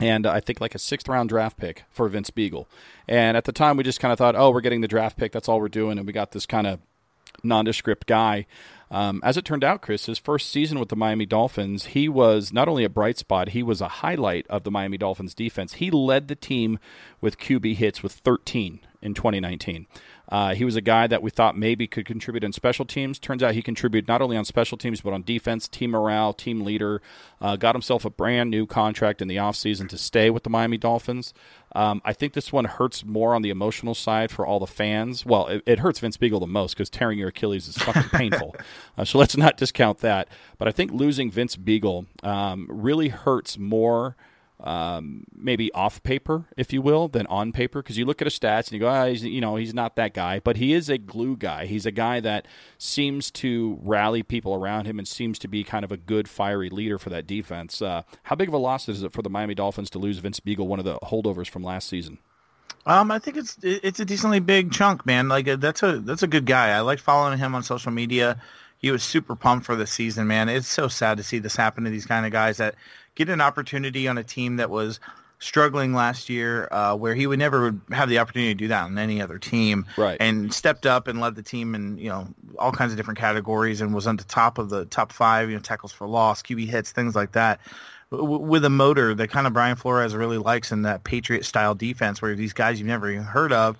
and 0.00 0.26
I 0.26 0.40
think 0.40 0.60
like 0.60 0.74
a 0.74 0.78
sixth 0.78 1.08
round 1.08 1.28
draft 1.28 1.56
pick 1.58 1.84
for 1.90 2.08
Vince 2.08 2.30
Biegel. 2.30 2.66
And 3.06 3.36
at 3.36 3.44
the 3.44 3.52
time, 3.52 3.76
we 3.76 3.84
just 3.84 4.00
kind 4.00 4.12
of 4.12 4.18
thought, 4.18 4.36
oh, 4.36 4.50
we're 4.50 4.60
getting 4.60 4.80
the 4.80 4.88
draft 4.88 5.16
pick. 5.16 5.32
That's 5.32 5.48
all 5.48 5.60
we're 5.60 5.68
doing. 5.68 5.98
And 5.98 6.06
we 6.06 6.12
got 6.12 6.32
this 6.32 6.46
kind 6.46 6.66
of 6.66 6.80
nondescript 7.42 8.06
guy. 8.06 8.46
Um, 8.90 9.20
as 9.22 9.36
it 9.36 9.44
turned 9.44 9.62
out, 9.62 9.82
Chris, 9.82 10.06
his 10.06 10.18
first 10.18 10.50
season 10.50 10.80
with 10.80 10.88
the 10.88 10.96
Miami 10.96 11.24
Dolphins, 11.24 11.86
he 11.86 12.08
was 12.08 12.52
not 12.52 12.66
only 12.66 12.82
a 12.82 12.88
bright 12.88 13.18
spot, 13.18 13.50
he 13.50 13.62
was 13.62 13.80
a 13.80 13.88
highlight 13.88 14.46
of 14.48 14.64
the 14.64 14.70
Miami 14.70 14.98
Dolphins 14.98 15.32
defense. 15.32 15.74
He 15.74 15.92
led 15.92 16.26
the 16.26 16.34
team 16.34 16.80
with 17.20 17.38
QB 17.38 17.76
hits 17.76 18.02
with 18.02 18.12
13 18.12 18.80
in 19.00 19.14
2019. 19.14 19.86
Uh, 20.30 20.54
he 20.54 20.64
was 20.64 20.76
a 20.76 20.80
guy 20.80 21.06
that 21.06 21.22
we 21.22 21.30
thought 21.30 21.56
maybe 21.56 21.86
could 21.86 22.06
contribute 22.06 22.44
in 22.44 22.52
special 22.52 22.84
teams. 22.84 23.18
Turns 23.18 23.42
out 23.42 23.54
he 23.54 23.62
contributed 23.62 24.06
not 24.06 24.22
only 24.22 24.36
on 24.36 24.44
special 24.44 24.78
teams, 24.78 25.00
but 25.00 25.12
on 25.12 25.22
defense, 25.22 25.66
team 25.66 25.90
morale, 25.90 26.32
team 26.32 26.60
leader. 26.60 27.02
Uh, 27.40 27.56
got 27.56 27.74
himself 27.74 28.04
a 28.04 28.10
brand 28.10 28.50
new 28.50 28.66
contract 28.66 29.20
in 29.20 29.28
the 29.28 29.36
offseason 29.36 29.88
to 29.88 29.98
stay 29.98 30.30
with 30.30 30.44
the 30.44 30.50
Miami 30.50 30.78
Dolphins. 30.78 31.34
Um, 31.74 32.00
I 32.04 32.12
think 32.12 32.34
this 32.34 32.52
one 32.52 32.64
hurts 32.64 33.04
more 33.04 33.34
on 33.34 33.42
the 33.42 33.50
emotional 33.50 33.94
side 33.94 34.30
for 34.30 34.46
all 34.46 34.60
the 34.60 34.66
fans. 34.66 35.24
Well, 35.26 35.46
it, 35.46 35.62
it 35.66 35.78
hurts 35.80 36.00
Vince 36.00 36.16
Biegel 36.16 36.40
the 36.40 36.46
most 36.46 36.74
because 36.74 36.90
tearing 36.90 37.18
your 37.18 37.28
Achilles 37.28 37.66
is 37.66 37.78
fucking 37.78 38.02
painful. 38.12 38.54
Uh, 38.96 39.04
so 39.04 39.18
let's 39.18 39.36
not 39.36 39.56
discount 39.56 39.98
that. 39.98 40.28
But 40.58 40.68
I 40.68 40.72
think 40.72 40.92
losing 40.92 41.30
Vince 41.30 41.56
Biegel 41.56 42.06
um, 42.24 42.66
really 42.70 43.08
hurts 43.08 43.58
more– 43.58 44.16
um, 44.62 45.24
maybe 45.34 45.72
off 45.72 46.02
paper, 46.02 46.46
if 46.56 46.72
you 46.72 46.82
will, 46.82 47.08
than 47.08 47.26
on 47.26 47.52
paper. 47.52 47.82
Because 47.82 47.98
you 47.98 48.04
look 48.04 48.20
at 48.20 48.26
his 48.26 48.38
stats 48.38 48.66
and 48.66 48.72
you 48.72 48.80
go, 48.80 48.88
ah, 48.88 49.06
he's, 49.06 49.24
you 49.24 49.40
know, 49.40 49.56
he's 49.56 49.74
not 49.74 49.96
that 49.96 50.14
guy, 50.14 50.40
but 50.40 50.56
he 50.56 50.72
is 50.72 50.88
a 50.88 50.98
glue 50.98 51.36
guy. 51.36 51.66
He's 51.66 51.86
a 51.86 51.90
guy 51.90 52.20
that 52.20 52.46
seems 52.78 53.30
to 53.32 53.78
rally 53.82 54.22
people 54.22 54.54
around 54.54 54.86
him 54.86 54.98
and 54.98 55.06
seems 55.06 55.38
to 55.40 55.48
be 55.48 55.64
kind 55.64 55.84
of 55.84 55.92
a 55.92 55.96
good, 55.96 56.28
fiery 56.28 56.70
leader 56.70 56.98
for 56.98 57.10
that 57.10 57.26
defense. 57.26 57.80
Uh, 57.80 58.02
how 58.24 58.36
big 58.36 58.48
of 58.48 58.54
a 58.54 58.58
loss 58.58 58.88
is 58.88 59.02
it 59.02 59.12
for 59.12 59.22
the 59.22 59.30
Miami 59.30 59.54
Dolphins 59.54 59.90
to 59.90 59.98
lose 59.98 60.18
Vince 60.18 60.40
Biegel, 60.40 60.66
one 60.66 60.78
of 60.78 60.84
the 60.84 60.98
holdovers 60.98 61.48
from 61.48 61.62
last 61.62 61.88
season? 61.88 62.18
Um, 62.86 63.10
I 63.10 63.18
think 63.18 63.36
it's 63.36 63.58
it's 63.62 64.00
a 64.00 64.04
decently 64.04 64.40
big 64.40 64.72
chunk, 64.72 65.04
man. 65.04 65.28
Like 65.28 65.46
uh, 65.46 65.56
that's 65.56 65.82
a 65.82 65.98
that's 65.98 66.22
a 66.22 66.26
good 66.26 66.46
guy. 66.46 66.70
I 66.70 66.80
like 66.80 66.98
following 66.98 67.38
him 67.38 67.54
on 67.54 67.62
social 67.62 67.92
media. 67.92 68.40
He 68.78 68.90
was 68.90 69.02
super 69.02 69.36
pumped 69.36 69.66
for 69.66 69.76
the 69.76 69.86
season, 69.86 70.26
man. 70.26 70.48
It's 70.48 70.66
so 70.66 70.88
sad 70.88 71.18
to 71.18 71.22
see 71.22 71.38
this 71.38 71.54
happen 71.54 71.84
to 71.84 71.90
these 71.90 72.06
kind 72.06 72.24
of 72.24 72.32
guys 72.32 72.56
that 72.56 72.76
get 73.14 73.28
an 73.28 73.40
opportunity 73.40 74.08
on 74.08 74.18
a 74.18 74.24
team 74.24 74.56
that 74.56 74.70
was 74.70 75.00
struggling 75.40 75.94
last 75.94 76.28
year, 76.28 76.68
uh, 76.70 76.94
where 76.94 77.14
he 77.14 77.26
would 77.26 77.38
never 77.38 77.74
have 77.90 78.08
the 78.08 78.18
opportunity 78.18 78.52
to 78.52 78.58
do 78.58 78.68
that 78.68 78.84
on 78.84 78.96
any 78.98 79.20
other 79.20 79.38
team, 79.38 79.86
right? 79.96 80.18
And 80.20 80.52
stepped 80.52 80.86
up 80.86 81.08
and 81.08 81.20
led 81.20 81.34
the 81.34 81.42
team 81.42 81.74
in 81.74 81.98
you 81.98 82.08
know 82.08 82.28
all 82.58 82.72
kinds 82.72 82.92
of 82.92 82.96
different 82.96 83.18
categories 83.18 83.80
and 83.80 83.94
was 83.94 84.06
on 84.06 84.16
the 84.16 84.24
top 84.24 84.58
of 84.58 84.70
the 84.70 84.84
top 84.86 85.12
five, 85.12 85.48
you 85.48 85.56
know, 85.56 85.62
tackles 85.62 85.92
for 85.92 86.06
loss, 86.06 86.42
QB 86.42 86.66
hits, 86.68 86.92
things 86.92 87.16
like 87.16 87.32
that. 87.32 87.60
with 88.10 88.64
a 88.64 88.70
motor 88.70 89.14
that 89.14 89.30
kind 89.30 89.46
of 89.46 89.52
Brian 89.52 89.76
Flores 89.76 90.14
really 90.14 90.38
likes 90.38 90.72
in 90.72 90.82
that 90.82 91.04
Patriot 91.04 91.44
style 91.44 91.74
defense, 91.74 92.20
where 92.20 92.34
these 92.34 92.52
guys 92.52 92.78
you've 92.78 92.88
never 92.88 93.10
even 93.10 93.24
heard 93.24 93.52
of 93.52 93.76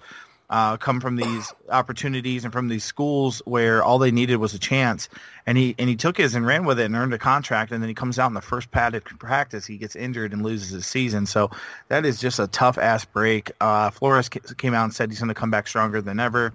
uh, 0.51 0.77
come 0.77 1.01
from 1.01 1.17
these 1.17 1.55
opportunities 1.69 2.45
and 2.45 2.53
from 2.53 2.69
these 2.69 2.85
schools 2.85 3.41
where 3.45 3.83
all 3.85 3.99
they 3.99 4.11
needed 4.11 4.37
was 4.37 4.53
a 4.53 4.59
chance, 4.59 5.09
and 5.47 5.57
he 5.57 5.75
and 5.79 5.89
he 5.89 5.97
took 5.97 6.17
his 6.17 6.35
and 6.35 6.45
ran 6.45 6.65
with 6.65 6.81
it 6.81 6.85
and 6.85 6.97
earned 6.97 7.15
a 7.15 7.19
contract, 7.19 7.71
and 7.71 7.81
then 7.83 7.89
he 7.89 7.95
comes 7.95 8.19
out 8.19 8.27
in 8.27 8.35
the 8.35 8.41
first 8.41 8.71
padded 8.71 9.05
practice, 9.05 9.65
he 9.65 9.79
gets 9.79 9.95
injured 9.95 10.33
and 10.33 10.43
loses 10.43 10.71
his 10.71 10.87
season. 10.87 11.25
So 11.25 11.51
that 11.89 12.05
is 12.05 12.21
just 12.21 12.41
a 12.41 12.49
tough 12.49 12.79
ass 12.79 13.05
break. 13.05 13.53
Uh, 13.61 13.91
Flores 13.91 14.29
came 14.29 14.75
out 14.75 14.85
and 14.85 14.93
said 14.95 15.09
he's 15.11 15.21
going 15.21 15.29
to 15.29 15.35
come 15.35 15.51
back 15.51 15.69
stronger 15.69 16.03
than 16.03 16.19
ever. 16.19 16.53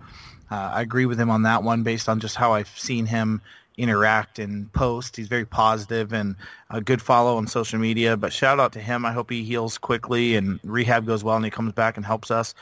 Uh, 0.52 0.72
I 0.74 0.82
agree 0.82 1.06
with 1.06 1.20
him 1.20 1.30
on 1.30 1.44
that 1.44 1.64
one 1.64 1.84
based 1.84 2.10
on 2.10 2.20
just 2.20 2.36
how 2.36 2.54
I've 2.54 2.68
seen 2.68 3.06
him 3.06 3.42
interact 3.78 4.40
and 4.40 4.72
post. 4.74 5.16
He's 5.16 5.28
very 5.28 5.46
positive 5.46 6.14
and 6.14 6.36
a 6.70 6.82
good 6.82 7.02
follow 7.02 7.38
on 7.38 7.48
social 7.48 7.80
media. 7.80 8.16
But 8.16 8.32
shout 8.32 8.60
out 8.60 8.74
to 8.74 8.80
him. 8.80 9.06
I 9.06 9.12
hope 9.12 9.30
he 9.30 9.44
heals 9.44 9.78
quickly 9.78 10.36
and 10.36 10.60
rehab 10.64 11.06
goes 11.06 11.24
well 11.24 11.36
and 11.36 11.46
he 11.46 11.52
comes 11.52 11.74
back 11.74 11.98
and 11.98 12.06
helps 12.06 12.32
us. 12.32 12.54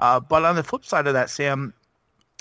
Uh, 0.00 0.18
but 0.18 0.44
on 0.44 0.56
the 0.56 0.64
flip 0.64 0.84
side 0.84 1.06
of 1.06 1.12
that, 1.12 1.30
Sam, 1.30 1.72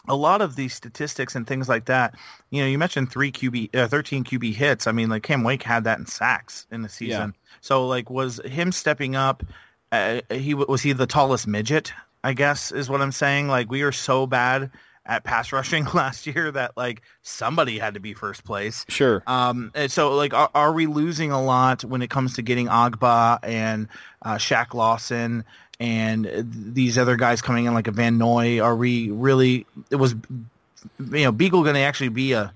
a 0.08 0.16
lot 0.16 0.42
of 0.42 0.56
these 0.56 0.74
statistics 0.74 1.36
and 1.36 1.46
things 1.46 1.70
like 1.70 1.86
that, 1.86 2.16
you 2.50 2.62
know, 2.62 2.68
you 2.68 2.80
mentioned 2.80 3.12
three 3.12 3.32
QB, 3.32 3.76
uh, 3.76 3.88
13 3.88 4.24
QB 4.24 4.56
hits. 4.56 4.88
I 4.88 4.92
mean, 4.92 5.10
like 5.10 5.24
Cam 5.24 5.44
Wake 5.44 5.62
had 5.62 5.84
that 5.84 6.00
in 6.00 6.06
sacks 6.06 6.66
in 6.72 6.82
the 6.82 6.90
season. 6.90 7.34
Yeah. 7.36 7.58
So 7.62 7.86
like, 7.86 8.10
was 8.10 8.40
him 8.46 8.72
stepping 8.72 9.16
up? 9.16 9.44
Uh, 9.92 10.22
he 10.32 10.54
was 10.54 10.82
he 10.82 10.94
the 10.94 11.08
tallest 11.08 11.48
midget? 11.48 11.92
I 12.24 12.34
guess 12.34 12.72
is 12.72 12.90
what 12.90 13.02
I'm 13.02 13.12
saying. 13.12 13.48
Like 13.48 13.70
we 13.70 13.82
are 13.82 13.92
so 13.92 14.26
bad 14.26 14.72
at 15.06 15.24
pass 15.24 15.52
rushing 15.54 15.86
last 15.94 16.28
year 16.28 16.52
that 16.52 16.78
like 16.78 17.02
somebody 17.24 17.78
had 17.78 17.96
to 17.96 18.00
be 18.00 18.14
first 18.14 18.46
place. 18.46 18.86
Sure. 18.88 19.22
Um. 19.28 19.72
so 19.88 20.16
like, 20.16 20.34
are, 20.34 20.50
are, 20.56 20.72
we 20.72 20.86
losing 20.86 21.32
a 21.32 21.44
lot 21.44 21.84
when 21.84 22.02
it 22.02 22.10
comes 22.10 22.36
to 22.36 22.42
getting 22.42 22.68
Ogbah 22.68 23.40
and 23.44 23.88
uh, 24.22 24.36
Shaq 24.36 24.74
Lawson 24.74 25.44
and 25.80 26.30
these 26.44 26.98
other 26.98 27.16
guys 27.16 27.42
coming 27.42 27.66
in 27.66 27.74
like 27.74 27.88
a 27.88 27.92
Van 27.92 28.18
Noy? 28.18 28.60
Are 28.60 28.76
we 28.76 29.12
really? 29.12 29.66
It 29.90 29.96
was, 29.96 30.14
you 30.14 31.24
know, 31.24 31.32
Biegel 31.32 31.64
going 31.64 31.76
to 31.76 31.82
actually 31.82 32.10
be 32.10 32.34
a 32.34 32.54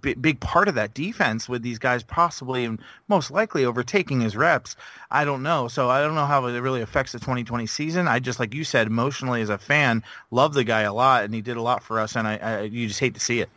big 0.00 0.40
part 0.40 0.68
of 0.68 0.74
that 0.74 0.94
defense 0.94 1.48
with 1.48 1.62
these 1.62 1.78
guys 1.78 2.02
possibly 2.02 2.64
and 2.64 2.78
most 3.08 3.30
likely 3.30 3.64
overtaking 3.64 4.20
his 4.20 4.36
reps. 4.36 4.76
I 5.10 5.24
don't 5.24 5.42
know. 5.42 5.68
So 5.68 5.90
I 5.90 6.00
don't 6.00 6.14
know 6.14 6.26
how 6.26 6.46
it 6.46 6.58
really 6.60 6.82
affects 6.82 7.12
the 7.12 7.18
2020 7.18 7.66
season. 7.66 8.08
I 8.08 8.18
just, 8.18 8.38
like 8.38 8.54
you 8.54 8.64
said, 8.64 8.86
emotionally 8.86 9.42
as 9.42 9.48
a 9.48 9.58
fan, 9.58 10.02
love 10.30 10.54
the 10.54 10.64
guy 10.64 10.82
a 10.82 10.92
lot, 10.92 11.24
and 11.24 11.34
he 11.34 11.40
did 11.40 11.56
a 11.56 11.62
lot 11.62 11.82
for 11.82 11.98
us, 11.98 12.16
and 12.16 12.26
I, 12.28 12.36
I 12.36 12.60
you 12.62 12.88
just 12.88 13.00
hate 13.00 13.14
to 13.14 13.20
see 13.20 13.40
it. 13.40 13.48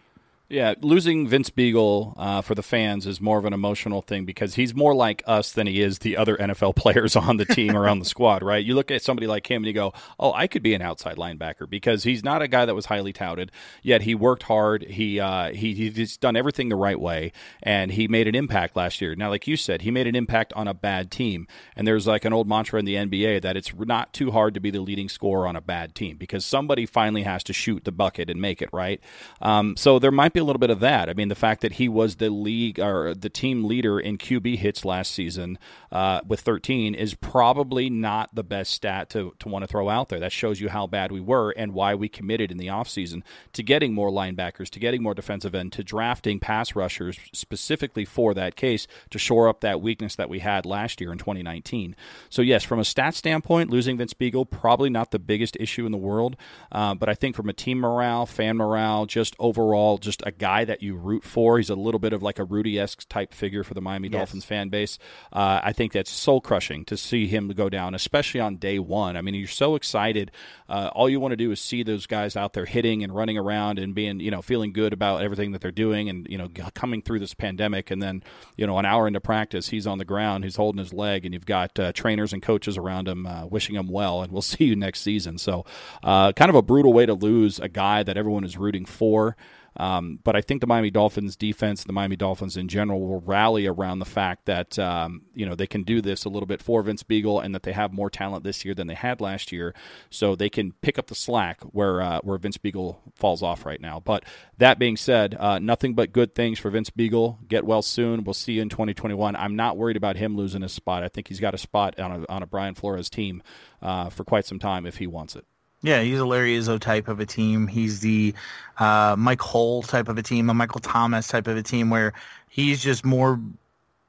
Yeah, 0.51 0.73
losing 0.81 1.27
Vince 1.27 1.51
Biegel 1.51 2.15
uh, 2.17 2.41
for 2.41 2.55
the 2.55 2.63
fans 2.63 3.05
is 3.05 3.21
more 3.21 3.37
of 3.37 3.45
an 3.45 3.53
emotional 3.53 4.01
thing 4.01 4.25
because 4.25 4.55
he's 4.55 4.73
more 4.73 4.95
like 4.95 5.21
us 5.27 5.51
than 5.51 5.67
he 5.67 5.79
is 5.79 5.99
the 5.99 6.17
other 6.17 6.35
NFL 6.37 6.75
players 6.75 7.15
on 7.15 7.37
the 7.37 7.45
team 7.45 7.77
or 7.77 7.87
on 7.87 7.99
the 7.99 8.05
squad, 8.05 8.41
right? 8.41 8.65
You 8.65 8.73
look 8.73 8.89
at 8.89 9.03
somebody 9.03 9.27
like 9.27 9.45
him 9.45 9.57
and 9.57 9.67
you 9.67 9.73
go, 9.73 9.93
"Oh, 10.19 10.33
I 10.33 10.47
could 10.47 10.63
be 10.63 10.73
an 10.73 10.81
outside 10.81 11.17
linebacker," 11.17 11.69
because 11.69 12.03
he's 12.03 12.23
not 12.23 12.41
a 12.41 12.47
guy 12.47 12.65
that 12.65 12.73
was 12.73 12.87
highly 12.87 13.13
touted. 13.13 13.51
Yet 13.83 14.01
he 14.01 14.15
worked 14.15 14.41
hard. 14.41 14.81
He 14.85 15.19
uh, 15.19 15.53
he 15.53 15.75
he's 15.75 16.17
done 16.17 16.35
everything 16.35 16.69
the 16.69 16.75
right 16.75 16.99
way, 16.99 17.31
and 17.61 17.91
he 17.91 18.07
made 18.07 18.27
an 18.27 18.33
impact 18.33 18.75
last 18.75 19.01
year. 19.01 19.13
Now, 19.13 19.29
like 19.29 19.45
you 19.45 19.55
said, 19.55 19.83
he 19.83 19.91
made 19.91 20.07
an 20.07 20.15
impact 20.15 20.51
on 20.53 20.67
a 20.67 20.73
bad 20.73 21.11
team, 21.11 21.45
and 21.75 21.85
there's 21.85 22.07
like 22.07 22.25
an 22.25 22.33
old 22.33 22.49
mantra 22.49 22.79
in 22.79 22.85
the 22.85 22.95
NBA 22.95 23.43
that 23.43 23.55
it's 23.55 23.71
not 23.75 24.13
too 24.13 24.31
hard 24.31 24.55
to 24.55 24.59
be 24.59 24.71
the 24.71 24.81
leading 24.81 25.09
scorer 25.09 25.45
on 25.45 25.55
a 25.55 25.61
bad 25.61 25.93
team 25.93 26.17
because 26.17 26.43
somebody 26.43 26.87
finally 26.87 27.21
has 27.21 27.43
to 27.43 27.53
shoot 27.53 27.83
the 27.83 27.91
bucket 27.91 28.31
and 28.31 28.41
make 28.41 28.63
it 28.63 28.69
right. 28.73 28.99
Um, 29.43 29.77
so 29.77 29.99
there 29.99 30.09
might 30.09 30.33
be 30.33 30.38
a 30.39 30.43
little 30.43 30.59
bit 30.59 30.69
of 30.69 30.79
that. 30.79 31.09
I 31.09 31.13
mean, 31.13 31.27
the 31.27 31.35
fact 31.35 31.61
that 31.61 31.73
he 31.73 31.87
was 31.87 32.15
the 32.15 32.29
league 32.29 32.79
or 32.79 33.13
the 33.13 33.29
team 33.29 33.63
leader 33.63 33.99
in 33.99 34.17
QB 34.17 34.57
hits 34.57 34.83
last 34.83 35.11
season 35.11 35.59
uh, 35.91 36.21
with 36.27 36.41
13 36.41 36.95
is 36.95 37.13
probably 37.13 37.89
not 37.89 38.33
the 38.33 38.43
best 38.43 38.73
stat 38.73 39.09
to, 39.11 39.33
to 39.39 39.47
want 39.47 39.63
to 39.63 39.67
throw 39.67 39.89
out 39.89 40.09
there. 40.09 40.19
That 40.19 40.31
shows 40.31 40.59
you 40.59 40.69
how 40.69 40.87
bad 40.87 41.11
we 41.11 41.21
were 41.21 41.51
and 41.51 41.73
why 41.73 41.95
we 41.95 42.09
committed 42.09 42.51
in 42.51 42.57
the 42.57 42.67
offseason 42.67 43.21
to 43.53 43.63
getting 43.63 43.93
more 43.93 44.09
linebackers, 44.09 44.69
to 44.71 44.79
getting 44.79 45.03
more 45.03 45.13
defensive 45.13 45.53
end, 45.53 45.73
to 45.73 45.83
drafting 45.83 46.39
pass 46.39 46.75
rushers 46.75 47.19
specifically 47.33 48.05
for 48.05 48.33
that 48.33 48.55
case 48.55 48.87
to 49.09 49.19
shore 49.19 49.47
up 49.47 49.61
that 49.61 49.81
weakness 49.81 50.15
that 50.15 50.29
we 50.29 50.39
had 50.39 50.65
last 50.65 51.01
year 51.01 51.11
in 51.11 51.17
2019. 51.17 51.95
So, 52.29 52.41
yes, 52.41 52.63
from 52.63 52.79
a 52.79 52.85
stat 52.85 53.15
standpoint, 53.15 53.69
losing 53.69 53.97
Vince 53.97 54.13
Biegel, 54.13 54.49
probably 54.49 54.89
not 54.89 55.11
the 55.11 55.19
biggest 55.19 55.57
issue 55.59 55.85
in 55.85 55.91
the 55.91 55.97
world. 55.97 56.35
Uh, 56.71 56.95
but 56.95 57.09
I 57.09 57.13
think 57.13 57.35
from 57.35 57.49
a 57.49 57.53
team 57.53 57.79
morale, 57.79 58.25
fan 58.25 58.57
morale, 58.57 59.05
just 59.05 59.35
overall, 59.39 59.97
just 59.97 60.21
a 60.29 60.31
guy 60.31 60.63
that 60.63 60.81
you 60.81 60.95
root 60.95 61.23
for. 61.23 61.57
He's 61.57 61.69
a 61.69 61.75
little 61.75 61.99
bit 61.99 62.13
of 62.13 62.23
like 62.23 62.39
a 62.39 62.43
Rudy 62.43 62.79
esque 62.79 63.09
type 63.09 63.33
figure 63.33 63.63
for 63.63 63.73
the 63.73 63.81
Miami 63.81 64.07
yes. 64.07 64.19
Dolphins 64.19 64.45
fan 64.45 64.69
base. 64.69 64.97
Uh, 65.33 65.59
I 65.63 65.73
think 65.73 65.91
that's 65.91 66.09
soul 66.09 66.39
crushing 66.39 66.85
to 66.85 66.95
see 66.95 67.27
him 67.27 67.49
go 67.49 67.67
down, 67.67 67.95
especially 67.95 68.39
on 68.39 68.57
day 68.57 68.79
one. 68.79 69.17
I 69.17 69.21
mean, 69.21 69.33
you're 69.33 69.47
so 69.47 69.75
excited. 69.75 70.31
Uh, 70.69 70.89
all 70.93 71.09
you 71.09 71.19
want 71.19 71.31
to 71.31 71.37
do 71.37 71.51
is 71.51 71.59
see 71.59 71.83
those 71.83 72.05
guys 72.05 72.35
out 72.35 72.53
there 72.53 72.65
hitting 72.65 73.03
and 73.03 73.13
running 73.13 73.37
around 73.37 73.79
and 73.79 73.95
being, 73.95 74.19
you 74.19 74.31
know, 74.31 74.41
feeling 74.41 74.71
good 74.71 74.93
about 74.93 75.23
everything 75.23 75.51
that 75.51 75.61
they're 75.61 75.71
doing 75.71 76.09
and, 76.09 76.27
you 76.29 76.37
know, 76.37 76.47
coming 76.73 77.01
through 77.01 77.19
this 77.19 77.33
pandemic. 77.33 77.91
And 77.91 78.01
then, 78.01 78.23
you 78.55 78.67
know, 78.67 78.77
an 78.77 78.85
hour 78.85 79.07
into 79.07 79.19
practice, 79.19 79.69
he's 79.69 79.87
on 79.87 79.97
the 79.97 80.05
ground, 80.05 80.43
he's 80.43 80.55
holding 80.55 80.79
his 80.79 80.93
leg, 80.93 81.25
and 81.25 81.33
you've 81.33 81.45
got 81.45 81.77
uh, 81.79 81.91
trainers 81.91 82.33
and 82.33 82.41
coaches 82.41 82.77
around 82.77 83.07
him 83.07 83.25
uh, 83.25 83.45
wishing 83.47 83.75
him 83.75 83.87
well. 83.87 84.21
And 84.21 84.31
we'll 84.31 84.41
see 84.43 84.65
you 84.65 84.75
next 84.75 85.01
season. 85.01 85.37
So, 85.39 85.65
uh, 86.03 86.31
kind 86.33 86.49
of 86.49 86.55
a 86.55 86.61
brutal 86.61 86.93
way 86.93 87.05
to 87.05 87.13
lose 87.13 87.59
a 87.59 87.67
guy 87.67 88.03
that 88.03 88.15
everyone 88.15 88.43
is 88.43 88.57
rooting 88.57 88.85
for. 88.85 89.35
Um, 89.77 90.19
but 90.23 90.35
I 90.35 90.41
think 90.41 90.61
the 90.61 90.67
Miami 90.67 90.89
Dolphins 90.91 91.35
defense, 91.35 91.83
the 91.83 91.93
Miami 91.93 92.15
Dolphins 92.15 92.57
in 92.57 92.67
general, 92.67 93.01
will 93.01 93.21
rally 93.21 93.67
around 93.67 93.99
the 93.99 94.05
fact 94.05 94.45
that 94.45 94.77
um, 94.79 95.23
you 95.33 95.45
know 95.45 95.55
they 95.55 95.67
can 95.67 95.83
do 95.83 96.01
this 96.01 96.25
a 96.25 96.29
little 96.29 96.47
bit 96.47 96.61
for 96.61 96.81
Vince 96.81 97.03
Biegel, 97.03 97.43
and 97.43 97.53
that 97.55 97.63
they 97.63 97.73
have 97.73 97.93
more 97.93 98.09
talent 98.09 98.43
this 98.43 98.65
year 98.65 98.73
than 98.73 98.87
they 98.87 98.95
had 98.95 99.21
last 99.21 99.51
year, 99.51 99.73
so 100.09 100.35
they 100.35 100.49
can 100.49 100.73
pick 100.81 100.97
up 100.97 101.07
the 101.07 101.15
slack 101.15 101.61
where 101.61 102.01
uh, 102.01 102.19
where 102.23 102.37
Vince 102.37 102.57
Biegel 102.57 102.97
falls 103.15 103.43
off 103.43 103.65
right 103.65 103.81
now. 103.81 103.99
But 103.99 104.25
that 104.57 104.79
being 104.79 104.97
said, 104.97 105.35
uh, 105.39 105.59
nothing 105.59 105.93
but 105.93 106.11
good 106.11 106.35
things 106.35 106.59
for 106.59 106.69
Vince 106.69 106.89
Biegel. 106.89 107.47
Get 107.47 107.65
well 107.65 107.81
soon. 107.81 108.23
We'll 108.23 108.33
see 108.33 108.53
you 108.53 108.61
in 108.61 108.69
2021. 108.69 109.35
I'm 109.35 109.55
not 109.55 109.77
worried 109.77 109.97
about 109.97 110.17
him 110.17 110.35
losing 110.35 110.61
his 110.61 110.73
spot. 110.73 111.03
I 111.03 111.07
think 111.07 111.27
he's 111.27 111.39
got 111.39 111.53
a 111.53 111.57
spot 111.57 111.99
on 111.99 112.23
a, 112.23 112.25
on 112.31 112.43
a 112.43 112.47
Brian 112.47 112.75
Flores 112.75 113.09
team 113.09 113.43
uh, 113.81 114.09
for 114.09 114.23
quite 114.23 114.45
some 114.45 114.59
time 114.59 114.85
if 114.85 114.97
he 114.97 115.07
wants 115.07 115.35
it. 115.35 115.45
Yeah, 115.81 116.01
he's 116.01 116.19
a 116.19 116.25
Larry 116.25 116.57
Izzo 116.57 116.79
type 116.79 117.07
of 117.07 117.19
a 117.19 117.25
team. 117.25 117.67
He's 117.67 118.01
the 118.01 118.33
uh, 118.77 119.15
Mike 119.17 119.41
Hull 119.41 119.81
type 119.81 120.09
of 120.09 120.17
a 120.17 120.23
team, 120.23 120.49
a 120.49 120.53
Michael 120.53 120.81
Thomas 120.81 121.27
type 121.27 121.47
of 121.47 121.55
a 121.55 121.63
team, 121.63 121.89
where 121.89 122.13
he's 122.49 122.83
just 122.83 123.05
more. 123.05 123.39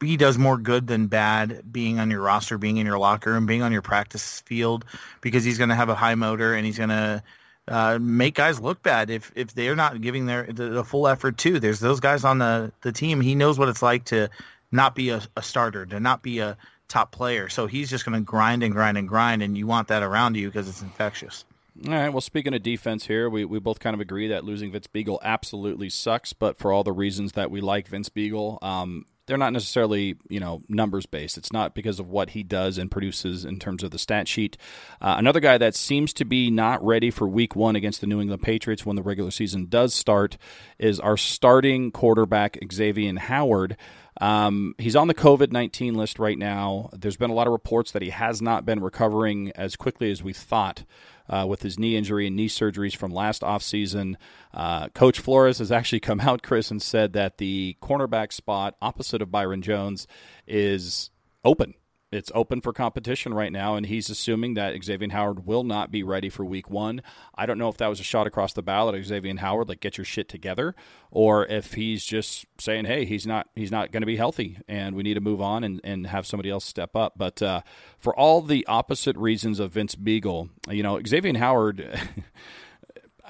He 0.02 0.16
does 0.16 0.38
more 0.38 0.56
good 0.56 0.86
than 0.86 1.08
bad 1.08 1.62
being 1.70 1.98
on 1.98 2.10
your 2.10 2.22
roster, 2.22 2.56
being 2.56 2.78
in 2.78 2.86
your 2.86 2.98
locker 2.98 3.32
room, 3.32 3.44
being 3.44 3.62
on 3.62 3.70
your 3.70 3.82
practice 3.82 4.40
field, 4.40 4.86
because 5.20 5.44
he's 5.44 5.58
going 5.58 5.68
to 5.68 5.74
have 5.74 5.90
a 5.90 5.94
high 5.94 6.14
motor 6.14 6.54
and 6.54 6.64
he's 6.64 6.78
going 6.78 6.88
to 6.88 7.22
uh, 7.68 7.98
make 8.00 8.34
guys 8.34 8.58
look 8.58 8.82
bad 8.82 9.10
if 9.10 9.30
if 9.36 9.54
they're 9.54 9.76
not 9.76 10.00
giving 10.00 10.26
their 10.26 10.44
the, 10.44 10.70
the, 10.70 10.84
full 10.84 11.06
effort 11.06 11.38
too. 11.38 11.60
There's 11.60 11.78
those 11.78 12.00
guys 12.00 12.24
on 12.24 12.38
the 12.38 12.72
the 12.80 12.90
team. 12.90 13.20
He 13.20 13.34
knows 13.34 13.58
what 13.58 13.68
it's 13.68 13.82
like 13.82 14.04
to 14.06 14.28
not 14.72 14.94
be 14.94 15.10
a, 15.10 15.22
a 15.36 15.42
starter, 15.42 15.86
to 15.86 16.00
not 16.00 16.22
be 16.22 16.40
a 16.40 16.56
top 16.88 17.12
player. 17.12 17.48
So 17.48 17.66
he's 17.66 17.88
just 17.88 18.04
going 18.04 18.18
to 18.18 18.24
grind 18.24 18.62
and 18.62 18.72
grind 18.72 18.98
and 18.98 19.08
grind, 19.08 19.42
and 19.42 19.56
you 19.56 19.66
want 19.66 19.88
that 19.88 20.02
around 20.02 20.36
you 20.36 20.48
because 20.48 20.68
it's 20.68 20.82
infectious. 20.82 21.44
All 21.86 21.94
right. 21.94 22.10
Well, 22.10 22.20
speaking 22.20 22.52
of 22.52 22.62
defense 22.62 23.06
here, 23.06 23.30
we, 23.30 23.46
we 23.46 23.58
both 23.58 23.80
kind 23.80 23.94
of 23.94 24.00
agree 24.00 24.28
that 24.28 24.44
losing 24.44 24.70
Vince 24.70 24.86
Biegel 24.86 25.18
absolutely 25.22 25.88
sucks, 25.88 26.34
but 26.34 26.58
for 26.58 26.72
all 26.72 26.84
the 26.84 26.92
reasons 26.92 27.32
that 27.32 27.50
we 27.50 27.62
like 27.62 27.88
Vince 27.88 28.10
Biegel, 28.10 28.62
um, 28.62 29.06
they're 29.26 29.38
not 29.38 29.52
necessarily 29.52 30.16
you 30.28 30.40
know 30.40 30.60
numbers 30.68 31.06
based. 31.06 31.38
It's 31.38 31.52
not 31.52 31.74
because 31.74 32.00
of 32.00 32.08
what 32.10 32.30
he 32.30 32.42
does 32.42 32.76
and 32.76 32.90
produces 32.90 33.44
in 33.44 33.58
terms 33.58 33.82
of 33.82 33.92
the 33.92 33.98
stat 33.98 34.28
sheet. 34.28 34.58
Uh, 35.00 35.14
another 35.16 35.40
guy 35.40 35.56
that 35.56 35.74
seems 35.74 36.12
to 36.14 36.24
be 36.24 36.50
not 36.50 36.84
ready 36.84 37.10
for 37.10 37.26
Week 37.28 37.56
One 37.56 37.76
against 37.76 38.00
the 38.00 38.08
New 38.08 38.20
England 38.20 38.42
Patriots 38.42 38.84
when 38.84 38.96
the 38.96 39.02
regular 39.02 39.30
season 39.30 39.66
does 39.66 39.94
start 39.94 40.36
is 40.78 41.00
our 41.00 41.16
starting 41.16 41.92
quarterback 41.92 42.58
Xavier 42.70 43.18
Howard. 43.18 43.76
Um, 44.20 44.74
he's 44.76 44.96
on 44.96 45.08
the 45.08 45.14
COVID 45.14 45.52
19 45.52 45.94
list 45.94 46.18
right 46.18 46.36
now. 46.36 46.90
There's 46.92 47.16
been 47.16 47.30
a 47.30 47.34
lot 47.34 47.46
of 47.46 47.52
reports 47.52 47.92
that 47.92 48.02
he 48.02 48.10
has 48.10 48.42
not 48.42 48.66
been 48.66 48.80
recovering 48.80 49.52
as 49.54 49.76
quickly 49.76 50.10
as 50.10 50.22
we 50.22 50.32
thought 50.32 50.84
uh, 51.30 51.46
with 51.48 51.62
his 51.62 51.78
knee 51.78 51.96
injury 51.96 52.26
and 52.26 52.36
knee 52.36 52.48
surgeries 52.48 52.94
from 52.94 53.10
last 53.10 53.40
offseason. 53.40 54.16
Uh, 54.52 54.88
Coach 54.88 55.18
Flores 55.20 55.58
has 55.58 55.72
actually 55.72 56.00
come 56.10 56.20
out, 56.20 56.42
Chris, 56.42 56.70
and 56.70 56.82
said 56.82 57.14
that 57.14 57.38
the 57.38 57.76
cornerback 57.80 58.32
spot 58.32 58.74
opposite 58.82 59.22
of 59.22 59.30
Byron 59.30 59.62
Jones 59.62 60.06
is 60.46 61.10
open 61.44 61.74
it's 62.12 62.32
open 62.34 62.60
for 62.60 62.72
competition 62.72 63.32
right 63.32 63.52
now, 63.52 63.76
and 63.76 63.86
he's 63.86 64.10
assuming 64.10 64.54
that 64.54 64.82
Xavier 64.82 65.10
Howard 65.10 65.46
will 65.46 65.62
not 65.62 65.90
be 65.90 66.02
ready 66.02 66.28
for 66.28 66.44
week 66.44 66.68
one. 66.68 67.02
I 67.34 67.46
don't 67.46 67.58
know 67.58 67.68
if 67.68 67.76
that 67.76 67.86
was 67.86 68.00
a 68.00 68.04
shot 68.04 68.26
across 68.26 68.52
the 68.52 68.62
bow 68.62 68.88
at 68.88 69.04
Xavier 69.04 69.36
Howard, 69.36 69.68
like 69.68 69.80
get 69.80 69.96
your 69.96 70.04
shit 70.04 70.28
together, 70.28 70.74
or 71.10 71.46
if 71.46 71.74
he's 71.74 72.04
just 72.04 72.46
saying, 72.58 72.86
hey, 72.86 73.04
he's 73.04 73.26
not 73.26 73.48
he's 73.54 73.70
not 73.70 73.92
going 73.92 74.02
to 74.02 74.06
be 74.06 74.16
healthy, 74.16 74.58
and 74.66 74.96
we 74.96 75.02
need 75.02 75.14
to 75.14 75.20
move 75.20 75.40
on 75.40 75.62
and, 75.62 75.80
and 75.84 76.08
have 76.08 76.26
somebody 76.26 76.50
else 76.50 76.64
step 76.64 76.96
up. 76.96 77.14
But 77.16 77.40
uh, 77.42 77.62
for 77.98 78.14
all 78.16 78.42
the 78.42 78.66
opposite 78.66 79.16
reasons 79.16 79.60
of 79.60 79.72
Vince 79.72 79.94
Biegel, 79.94 80.50
you 80.68 80.82
know, 80.82 81.00
Xavier 81.06 81.38
Howard. 81.38 81.98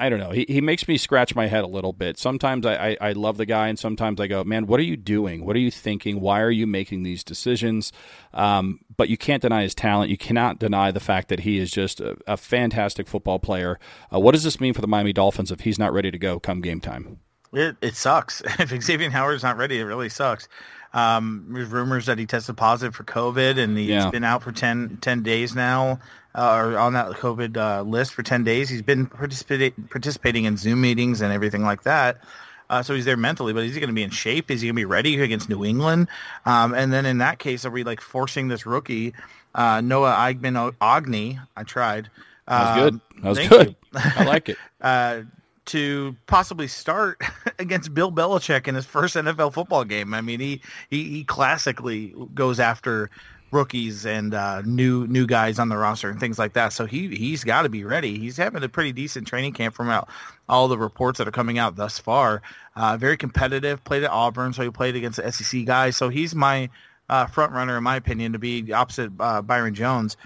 I 0.01 0.09
don't 0.09 0.19
know. 0.19 0.31
He, 0.31 0.47
he 0.49 0.61
makes 0.63 0.89
me 0.89 0.97
scratch 0.97 1.35
my 1.35 1.47
head 1.47 1.63
a 1.63 1.67
little 1.67 1.93
bit. 1.93 2.19
Sometimes 2.19 2.65
I, 2.65 2.75
I, 2.75 2.97
I, 3.01 3.13
love 3.13 3.37
the 3.37 3.45
guy, 3.45 3.69
and 3.69 3.79
sometimes 3.79 4.19
I 4.19 4.27
go, 4.27 4.43
man, 4.43 4.67
what 4.67 4.81
are 4.81 4.85
you 4.85 4.97
doing? 4.97 5.45
What 5.45 5.55
are 5.57 5.61
you 5.61 5.71
thinking? 5.71 6.21
Why 6.21 6.41
are 6.41 6.51
you 6.51 6.67
making 6.67 7.03
these 7.03 7.23
decisions? 7.23 7.93
Um, 8.33 8.81
but 8.97 9.11
you 9.11 9.19
can't 9.19 9.43
deny 9.43 9.63
his 9.63 9.75
talent. 9.75 10.11
You 10.11 10.17
cannot 10.17 10.59
deny 10.59 10.91
the 10.91 11.01
fact 11.01 11.29
that 11.29 11.41
he 11.41 11.59
is 11.59 11.71
just 11.71 12.01
a, 12.01 12.17
a 12.27 12.39
fantastic 12.39 13.09
football 13.09 13.39
player. 13.39 13.79
Uh, 14.13 14.19
what 14.19 14.33
does 14.33 14.43
this 14.43 14.59
mean 14.59 14.73
for 14.73 14.81
the 14.81 14.89
Miami 14.89 15.13
Dolphins 15.13 15.53
if 15.53 15.61
he's 15.61 15.79
not 15.79 15.93
ready 15.93 16.11
to 16.11 16.19
go 16.19 16.41
come 16.41 16.63
game 16.63 16.81
time? 16.81 17.19
It, 17.53 17.77
it 17.83 17.95
sucks. 17.95 18.41
if 18.59 18.71
Xavier 18.83 19.11
Howard's 19.11 19.43
not 19.43 19.59
ready, 19.59 19.79
it 19.81 19.85
really 19.85 20.09
sucks. 20.09 20.49
Um, 20.93 21.47
there's 21.51 21.69
rumors 21.69 22.07
that 22.07 22.19
he 22.19 22.27
tested 22.27 22.57
positive 22.57 22.95
for 22.95 23.05
COVID 23.05 23.59
and 23.59 23.79
he's 23.79 23.89
yeah. 23.89 24.11
been 24.11 24.25
out 24.25 24.43
for 24.43 24.51
10, 24.51 24.99
10 25.01 25.23
days 25.23 25.55
now, 25.55 26.01
uh, 26.35 26.55
or 26.55 26.79
on 26.79 26.93
that 26.95 27.09
COVID 27.13 27.57
uh, 27.57 27.83
list 27.83 28.15
for 28.15 28.23
10 28.23 28.45
days. 28.45 28.69
He's 28.69 28.83
been 28.83 29.07
participating 29.07 29.73
participating 29.91 30.45
in 30.45 30.57
Zoom 30.57 30.81
meetings 30.81 31.21
and 31.21 31.33
everything 31.33 31.63
like 31.63 31.83
that. 31.83 32.23
Uh, 32.69 32.83
so 32.83 32.95
he's 32.95 33.05
there 33.05 33.17
mentally, 33.17 33.53
but 33.53 33.65
is 33.65 33.75
he 33.75 33.81
going 33.81 33.89
to 33.89 33.95
be 33.95 34.05
in 34.05 34.11
shape? 34.11 34.49
Is 34.49 34.61
he 34.61 34.69
going 34.69 34.77
to 34.77 34.81
be 34.81 34.85
ready 34.85 35.21
against 35.21 35.49
New 35.49 35.65
England? 35.65 36.07
Um, 36.47 36.73
and 36.73 36.93
then 36.93 37.05
in 37.05 37.19
that 37.19 37.41
case, 37.41 37.65
are 37.65 37.71
we 37.71 37.83
like 37.83 38.01
forcing 38.01 38.47
this 38.47 38.65
rookie, 38.65 39.13
uh, 39.57 39.81
Noah 39.81 40.13
Eigman 40.13 40.73
Ogni? 40.81 41.41
I 41.57 41.65
tried. 41.65 42.09
That 42.47 42.77
was 42.77 42.85
good. 42.85 42.95
Um, 42.95 43.03
that 43.23 43.29
was 43.29 43.49
good. 43.49 43.77
I 43.95 44.25
like 44.25 44.49
it. 44.49 44.57
Uh, 44.81 45.25
to 45.67 46.17
possibly 46.27 46.67
start 46.67 47.21
against 47.59 47.93
Bill 47.93 48.11
Belichick 48.11 48.67
in 48.67 48.75
his 48.75 48.87
first 48.87 49.15
NFL 49.15 49.53
football 49.53 49.85
game. 49.85 50.15
I 50.15 50.23
mean, 50.23 50.41
he 50.41 50.63
he, 50.89 51.05
he 51.05 51.25
classically 51.25 52.15
goes 52.35 52.59
after 52.59 53.11
rookies 53.53 54.07
and 54.07 54.35
uh, 54.35 54.63
new 54.63 55.07
new 55.07 55.27
guys 55.27 55.59
on 55.59 55.69
the 55.69 55.77
roster 55.77 56.11
and 56.11 56.21
things 56.21 56.39
like 56.39 56.55
that. 56.55 56.73
So 56.73 56.87
he 56.87 57.15
he's 57.15 57.45
got 57.45 57.63
to 57.63 57.69
be 57.69 57.85
ready. 57.85 58.19
He's 58.19 58.37
having 58.37 58.63
a 58.63 58.69
pretty 58.69 58.93
decent 58.93 59.27
training 59.27 59.53
camp 59.53 59.75
from 59.75 59.91
out 59.91 60.09
all 60.49 60.69
the 60.69 60.79
reports 60.79 61.19
that 61.19 61.29
are 61.29 61.33
coming 61.33 61.59
out 61.59 61.77
thus 61.77 61.99
far. 61.99 62.43
Uh, 62.77 62.97
very 62.97 63.17
competitive. 63.17 63.83
Played 63.85 64.05
at 64.05 64.11
Auburn, 64.11 64.53
so 64.53 64.63
he 64.63 64.71
played 64.71 64.97
against 64.97 65.23
the 65.23 65.31
SEC 65.31 65.65
guys. 65.65 65.97
So 65.97 66.09
he's 66.09 66.35
my 66.35 66.71
uh, 67.09 67.27
front 67.27 67.53
runner, 67.53 67.77
in 67.77 67.85
my 67.85 67.97
opinion, 67.97 68.33
to 68.33 68.39
be 68.39 68.73
opposite 68.73 69.13
uh, 69.19 69.43
Byron 69.43 69.75
Jones. 69.75 70.17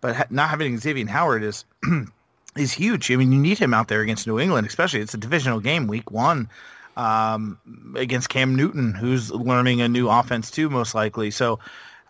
But 0.00 0.16
ha- 0.16 0.26
not 0.30 0.50
having 0.50 0.78
Xavier 0.78 1.06
Howard 1.06 1.42
is 1.42 1.64
is 2.56 2.72
huge. 2.72 3.10
I 3.10 3.16
mean, 3.16 3.32
you 3.32 3.40
need 3.40 3.58
him 3.58 3.74
out 3.74 3.88
there 3.88 4.00
against 4.00 4.26
New 4.26 4.38
England, 4.38 4.66
especially 4.66 5.00
it's 5.00 5.14
a 5.14 5.18
divisional 5.18 5.60
game, 5.60 5.86
week 5.86 6.10
one, 6.10 6.48
um, 6.96 7.58
against 7.96 8.28
Cam 8.28 8.54
Newton, 8.54 8.94
who's 8.94 9.30
learning 9.30 9.80
a 9.80 9.88
new 9.88 10.08
offense 10.08 10.50
too, 10.50 10.70
most 10.70 10.94
likely. 10.94 11.30
So, 11.30 11.58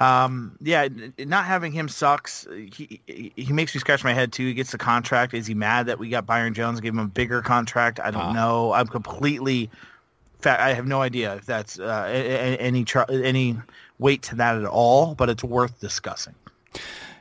um, 0.04 0.56
yeah, 0.60 0.88
not 1.18 1.44
having 1.44 1.72
him 1.72 1.88
sucks. 1.88 2.46
He 2.50 3.00
he 3.06 3.52
makes 3.52 3.74
me 3.74 3.80
scratch 3.80 4.04
my 4.04 4.12
head 4.12 4.32
too. 4.32 4.46
He 4.46 4.54
gets 4.54 4.72
the 4.72 4.78
contract. 4.78 5.34
Is 5.34 5.46
he 5.46 5.54
mad 5.54 5.86
that 5.86 5.98
we 5.98 6.08
got 6.08 6.26
Byron 6.26 6.54
Jones, 6.54 6.80
gave 6.80 6.92
him 6.92 6.98
a 6.98 7.06
bigger 7.06 7.42
contract? 7.42 8.00
I 8.00 8.10
don't 8.10 8.22
uh 8.22 8.32
know. 8.32 8.72
I'm 8.72 8.86
completely. 8.86 9.70
I 10.44 10.74
have 10.74 10.86
no 10.86 11.00
idea 11.00 11.36
if 11.36 11.46
that's 11.46 11.78
uh, 11.78 12.06
any 12.10 12.84
any 13.08 13.56
weight 13.98 14.22
to 14.24 14.34
that 14.36 14.56
at 14.56 14.66
all, 14.66 15.14
but 15.14 15.30
it's 15.30 15.42
worth 15.42 15.80
discussing. 15.80 16.34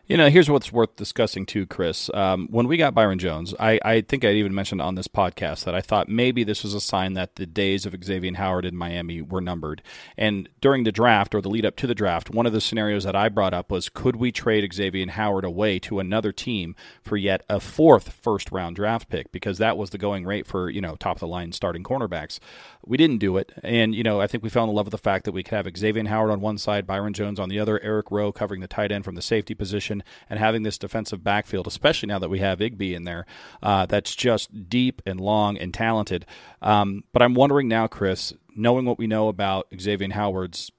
You 0.06 0.18
know, 0.18 0.28
here's 0.30 0.50
what's 0.50 0.70
worth 0.70 0.98
discussing 0.98 1.46
too, 1.46 1.66
Chris. 1.66 2.10
Um, 2.14 2.50
when 2.52 2.68
we 2.68 2.76
got 2.76 2.94
Byron 2.94 3.20
Jones, 3.20 3.56
I, 3.58 3.80
I 3.86 4.02
think 4.02 4.26
I 4.26 4.32
even 4.32 4.54
mentioned 4.54 4.82
on 4.82 4.96
this 4.96 5.08
podcast 5.08 5.64
that 5.64 5.76
I 5.76 5.80
thought 5.80 6.10
maybe 6.10 6.44
this 6.44 6.62
was 6.62 6.74
a 6.74 6.82
sign 6.82 7.14
that 7.14 7.38
the 7.38 7.46
days 7.46 7.86
of 7.86 7.96
Xavier 8.04 8.36
Howard 8.36 8.66
in 8.66 8.76
Miami 8.76 9.22
were 9.22 9.40
numbered. 9.40 9.82
And 10.18 10.50
during 10.60 10.84
the 10.84 10.92
draft 10.92 11.34
or 11.34 11.40
the 11.40 11.50
lead 11.50 11.66
up 11.66 11.78
to 11.78 11.88
the 11.88 11.96
draft, 11.96 12.30
one 12.30 12.46
of 12.46 12.52
the 12.52 12.60
scenarios 12.60 13.06
that 13.06 13.16
I 13.16 13.30
brought 13.30 13.54
up 13.54 13.72
was 13.72 13.88
could 13.88 14.18
we 14.18 14.34
trade 14.34 14.70
Xavier 14.74 15.10
Howard 15.10 15.46
away 15.46 15.80
to 15.80 16.00
another 16.00 16.34
team 16.34 16.76
for 17.02 17.16
yet 17.16 17.46
a 17.48 17.62
fourth 17.62 18.12
first 18.12 18.52
round 18.52 18.76
draft 18.76 19.08
pick? 19.08 19.32
Because 19.32 19.58
that 19.60 19.78
was 19.78 19.92
the 19.92 19.98
going 19.98 20.26
rate 20.26 20.46
for, 20.46 20.70
you 20.70 20.82
know, 20.82 20.98
top 20.98 21.16
of 21.16 21.22
the 21.22 21.28
line 21.28 21.54
starting 21.54 21.84
cornerbacks. 21.84 22.40
We 22.86 22.98
didn't 22.98 23.20
do 23.20 23.38
it. 23.38 23.54
And, 23.64 23.96
you 23.96 24.04
know, 24.04 24.20
I 24.20 24.28
think 24.28 24.44
we 24.44 24.50
fell 24.50 24.66
in 24.66 24.76
love 24.76 24.88
with 24.88 24.92
the 24.92 24.98
fact 24.98 25.24
that 25.24 25.32
we 25.32 25.44
could 25.44 25.56
have 25.56 25.78
Xavier 25.78 26.06
Howard 26.08 26.32
on 26.32 26.42
one 26.42 26.58
side, 26.58 26.86
Byron 26.86 27.14
Jones 27.14 27.40
on 27.40 27.48
the 27.48 27.58
other, 27.58 27.82
Eric 27.82 28.12
Rowe 28.12 28.34
covering 28.34 28.60
the 28.60 28.68
tight 28.68 28.92
end 28.92 29.06
from 29.06 29.16
the 29.16 29.22
safety 29.22 29.54
position, 29.54 29.93
and 30.30 30.40
having 30.40 30.64
this 30.64 30.78
defensive 30.78 31.24
backfield, 31.24 31.68
especially 31.68 32.08
now 32.08 32.20
that 32.20 32.30
we 32.30 32.40
have 32.40 32.60
Igby 32.60 32.94
in 32.94 33.04
there, 33.04 33.26
uh, 33.62 33.86
that's 33.86 34.16
just 34.16 34.70
deep 34.70 35.02
and 35.06 35.20
long 35.20 35.58
and 35.58 35.74
talented. 35.74 36.26
Um, 36.62 37.04
but 37.12 37.22
I'm 37.22 37.36
wondering 37.36 37.68
now, 37.68 37.88
Chris, 37.88 38.34
knowing 38.56 38.86
what 38.86 38.98
we 38.98 39.08
know 39.08 39.28
about 39.28 39.68
Xavier 39.80 40.12
Howard's 40.14 40.72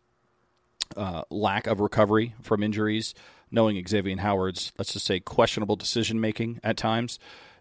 uh, 0.96 1.22
lack 1.30 1.66
of 1.66 1.80
recovery 1.80 2.34
from 2.40 2.62
injuries, 2.62 3.14
knowing 3.50 3.84
Xavier 3.86 4.16
Howard's, 4.18 4.72
let's 4.78 4.94
just 4.94 5.06
say, 5.06 5.20
questionable 5.20 5.76
decision 5.76 6.20
making 6.20 6.60
at 6.64 6.76
times, 6.76 7.18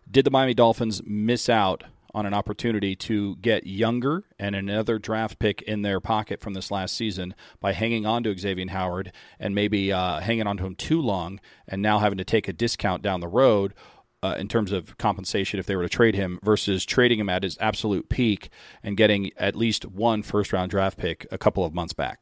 did 0.09 0.25
the 0.25 0.31
Miami 0.31 0.53
Dolphins 0.53 1.01
miss 1.05 1.49
out 1.49 1.83
on 2.13 2.25
an 2.25 2.33
opportunity 2.33 2.95
to 2.95 3.35
get 3.37 3.65
younger 3.65 4.23
and 4.37 4.55
another 4.55 4.99
draft 4.99 5.39
pick 5.39 5.61
in 5.63 5.81
their 5.81 5.99
pocket 5.99 6.39
from 6.39 6.53
this 6.53 6.69
last 6.69 6.95
season 6.95 7.33
by 7.59 7.73
hanging 7.73 8.05
on 8.05 8.23
to 8.23 8.37
Xavier 8.37 8.69
Howard 8.69 9.11
and 9.39 9.55
maybe 9.55 9.91
uh, 9.91 10.19
hanging 10.19 10.47
on 10.47 10.57
to 10.57 10.65
him 10.65 10.75
too 10.75 11.01
long 11.01 11.39
and 11.67 11.81
now 11.81 11.99
having 11.99 12.17
to 12.17 12.23
take 12.23 12.47
a 12.47 12.53
discount 12.53 13.01
down 13.01 13.19
the 13.19 13.27
road 13.27 13.73
uh, 14.21 14.35
in 14.37 14.47
terms 14.47 14.71
of 14.71 14.97
compensation 14.97 15.59
if 15.59 15.65
they 15.65 15.75
were 15.75 15.83
to 15.83 15.89
trade 15.89 16.15
him 16.15 16.39
versus 16.43 16.85
trading 16.85 17.19
him 17.19 17.29
at 17.29 17.43
his 17.43 17.57
absolute 17.59 18.07
peak 18.09 18.49
and 18.81 18.95
getting 18.95 19.31
at 19.37 19.55
least 19.55 19.85
one 19.85 20.23
first 20.23 20.53
round 20.53 20.71
draft 20.71 20.97
pick 20.97 21.27
a 21.31 21.37
couple 21.37 21.65
of 21.65 21.73
months 21.73 21.93
back. 21.93 22.19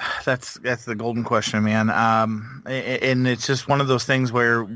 That's 0.24 0.54
that's 0.54 0.84
the 0.84 0.94
golden 0.94 1.24
question, 1.24 1.64
man. 1.64 1.90
Um, 1.90 2.62
and 2.66 3.26
it's 3.26 3.46
just 3.46 3.68
one 3.68 3.80
of 3.80 3.88
those 3.88 4.04
things 4.04 4.32
where 4.32 4.66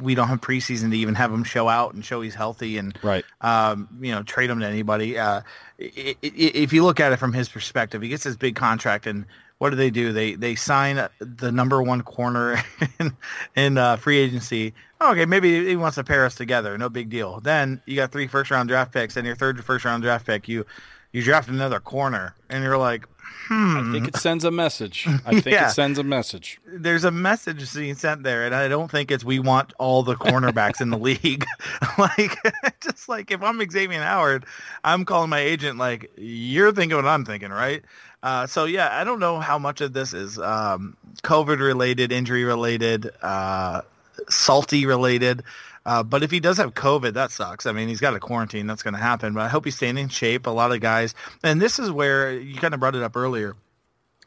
we 0.00 0.14
don't 0.14 0.28
have 0.28 0.40
preseason 0.40 0.90
to 0.90 0.96
even 0.96 1.14
have 1.14 1.32
him 1.32 1.44
show 1.44 1.68
out 1.68 1.94
and 1.94 2.04
show 2.04 2.20
he's 2.20 2.34
healthy 2.34 2.78
and 2.78 2.98
right. 3.02 3.24
Um, 3.40 3.88
you 4.00 4.12
know, 4.12 4.22
trade 4.22 4.50
him 4.50 4.60
to 4.60 4.66
anybody. 4.66 5.18
Uh, 5.18 5.42
if 5.78 6.72
you 6.72 6.84
look 6.84 7.00
at 7.00 7.12
it 7.12 7.16
from 7.16 7.32
his 7.32 7.48
perspective, 7.48 8.02
he 8.02 8.08
gets 8.08 8.24
this 8.24 8.36
big 8.36 8.56
contract, 8.56 9.06
and 9.06 9.26
what 9.58 9.70
do 9.70 9.76
they 9.76 9.90
do? 9.90 10.12
They 10.12 10.34
they 10.34 10.54
sign 10.54 11.08
the 11.18 11.52
number 11.52 11.82
one 11.82 12.02
corner 12.02 12.62
in, 12.98 13.16
in 13.54 13.78
uh, 13.78 13.96
free 13.96 14.18
agency. 14.18 14.74
okay, 15.00 15.26
maybe 15.26 15.66
he 15.66 15.76
wants 15.76 15.96
to 15.96 16.04
pair 16.04 16.24
us 16.24 16.34
together. 16.34 16.76
No 16.78 16.88
big 16.88 17.10
deal. 17.10 17.40
Then 17.40 17.80
you 17.86 17.96
got 17.96 18.12
three 18.12 18.26
first 18.26 18.50
round 18.50 18.68
draft 18.68 18.92
picks, 18.92 19.16
and 19.16 19.26
your 19.26 19.36
third 19.36 19.62
first 19.64 19.84
round 19.84 20.02
draft 20.02 20.26
pick, 20.26 20.48
you 20.48 20.64
you 21.12 21.22
draft 21.22 21.48
another 21.48 21.78
corner, 21.78 22.34
and 22.48 22.64
you're 22.64 22.78
like, 22.78 23.06
hmm. 23.48 23.76
I 23.76 23.92
think 23.92 24.08
it 24.08 24.16
sends 24.16 24.44
a 24.44 24.50
message. 24.50 25.06
I 25.26 25.30
think 25.40 25.46
yeah. 25.46 25.68
it 25.68 25.72
sends 25.72 25.98
a 25.98 26.04
message. 26.04 26.60
There's 26.66 27.04
a 27.04 27.10
message 27.10 27.72
being 27.74 27.94
sent 27.94 28.22
there, 28.22 28.44
and 28.44 28.54
I 28.54 28.68
don't 28.68 28.90
think 28.90 29.10
it's 29.10 29.24
we 29.24 29.38
want 29.38 29.72
all 29.78 30.02
the 30.02 30.14
cornerbacks 30.14 30.80
in 30.80 30.90
the 30.90 30.98
league. 31.10 31.44
like, 31.98 32.36
just 32.80 33.08
like 33.08 33.30
if 33.30 33.42
I'm 33.42 33.58
Xavier 33.70 34.02
Howard, 34.02 34.46
I'm 34.84 35.04
calling 35.04 35.30
my 35.30 35.40
agent 35.40 35.78
like, 35.78 36.10
you're 36.16 36.72
thinking 36.72 36.96
what 36.96 37.06
I'm 37.06 37.24
thinking, 37.24 37.50
right? 37.50 37.82
Uh, 38.22 38.46
so 38.46 38.64
yeah, 38.64 38.88
I 38.92 39.04
don't 39.04 39.18
know 39.18 39.40
how 39.40 39.58
much 39.58 39.80
of 39.80 39.92
this 39.92 40.14
is 40.14 40.38
um, 40.38 40.96
COVID 41.22 41.58
related, 41.58 42.12
injury 42.12 42.44
related, 42.44 43.10
uh, 43.22 43.82
salty 44.28 44.86
related. 44.86 45.42
Uh, 45.84 46.02
but 46.02 46.22
if 46.22 46.30
he 46.30 46.40
does 46.40 46.56
have 46.58 46.74
COVID, 46.74 47.14
that 47.14 47.30
sucks. 47.30 47.66
I 47.66 47.72
mean, 47.72 47.88
he's 47.88 48.00
got 48.00 48.14
a 48.14 48.20
quarantine. 48.20 48.66
That's 48.66 48.82
going 48.82 48.94
to 48.94 49.00
happen. 49.00 49.34
But 49.34 49.42
I 49.42 49.48
hope 49.48 49.64
he's 49.64 49.76
staying 49.76 49.98
in 49.98 50.08
shape. 50.08 50.46
A 50.46 50.50
lot 50.50 50.72
of 50.72 50.80
guys, 50.80 51.14
and 51.42 51.60
this 51.60 51.78
is 51.78 51.90
where 51.90 52.32
you 52.32 52.60
kind 52.60 52.74
of 52.74 52.80
brought 52.80 52.94
it 52.94 53.02
up 53.02 53.16
earlier 53.16 53.56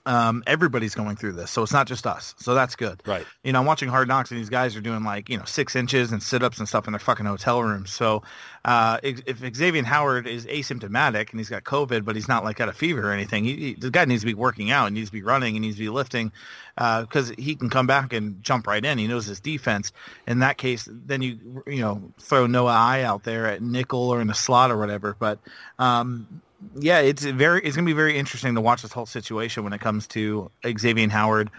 um, 0.05 0.43
everybody's 0.45 0.93
going 0.93 1.15
through 1.15 1.33
this, 1.33 1.49
so 1.49 1.63
it's 1.63 1.73
not 1.73 1.87
just 1.87 2.05
us. 2.05 2.35
So 2.37 2.53
that's 2.53 2.75
good. 2.75 3.01
Right. 3.05 3.25
You 3.43 3.53
know, 3.53 3.59
I'm 3.59 3.65
watching 3.65 3.89
Hard 3.89 4.07
Knocks, 4.07 4.31
and 4.31 4.39
these 4.39 4.49
guys 4.49 4.75
are 4.75 4.81
doing 4.81 5.03
like 5.03 5.29
you 5.29 5.37
know 5.37 5.45
six 5.45 5.75
inches 5.75 6.11
and 6.11 6.21
sit 6.21 6.43
ups 6.43 6.59
and 6.59 6.67
stuff 6.67 6.87
in 6.87 6.93
their 6.93 6.99
fucking 6.99 7.25
hotel 7.25 7.63
rooms. 7.63 7.91
So 7.91 8.23
uh, 8.63 8.99
if, 9.03 9.21
if 9.25 9.55
Xavier 9.55 9.83
Howard 9.83 10.27
is 10.27 10.45
asymptomatic 10.45 11.31
and 11.31 11.39
he's 11.39 11.49
got 11.49 11.63
COVID, 11.63 12.05
but 12.05 12.15
he's 12.15 12.27
not 12.27 12.43
like 12.43 12.57
got 12.57 12.69
a 12.69 12.73
fever 12.73 13.09
or 13.09 13.13
anything, 13.13 13.43
he, 13.43 13.55
he, 13.55 13.73
the 13.73 13.89
guy 13.89 14.05
needs 14.05 14.21
to 14.21 14.27
be 14.27 14.33
working 14.33 14.71
out. 14.71 14.89
He 14.89 14.93
needs 14.93 15.09
to 15.09 15.13
be 15.13 15.23
running. 15.23 15.53
He 15.53 15.59
needs 15.59 15.75
to 15.77 15.81
be 15.81 15.89
lifting 15.89 16.31
because 16.75 17.31
uh, 17.31 17.35
he 17.37 17.55
can 17.55 17.69
come 17.69 17.87
back 17.87 18.13
and 18.13 18.43
jump 18.43 18.67
right 18.67 18.83
in. 18.83 18.97
He 18.97 19.07
knows 19.07 19.25
his 19.25 19.39
defense. 19.39 19.91
In 20.27 20.39
that 20.39 20.57
case, 20.57 20.87
then 20.91 21.21
you 21.21 21.63
you 21.65 21.81
know 21.81 22.11
throw 22.19 22.47
Noah 22.47 22.73
I 22.73 23.01
out 23.03 23.23
there 23.23 23.47
at 23.47 23.61
nickel 23.61 24.09
or 24.09 24.21
in 24.21 24.27
the 24.27 24.33
slot 24.33 24.71
or 24.71 24.77
whatever. 24.77 25.15
But 25.17 25.39
um, 25.79 26.41
yeah, 26.75 26.99
it's 26.99 27.23
very 27.23 27.61
it's 27.61 27.75
going 27.75 27.85
to 27.85 27.89
be 27.89 27.95
very 27.95 28.17
interesting 28.17 28.55
to 28.55 28.61
watch 28.61 28.81
this 28.81 28.91
whole 28.91 29.05
situation 29.05 29.63
when 29.63 29.73
it 29.73 29.81
comes 29.81 30.07
to 30.07 30.49
Xavier 30.65 31.09
Howard. 31.09 31.49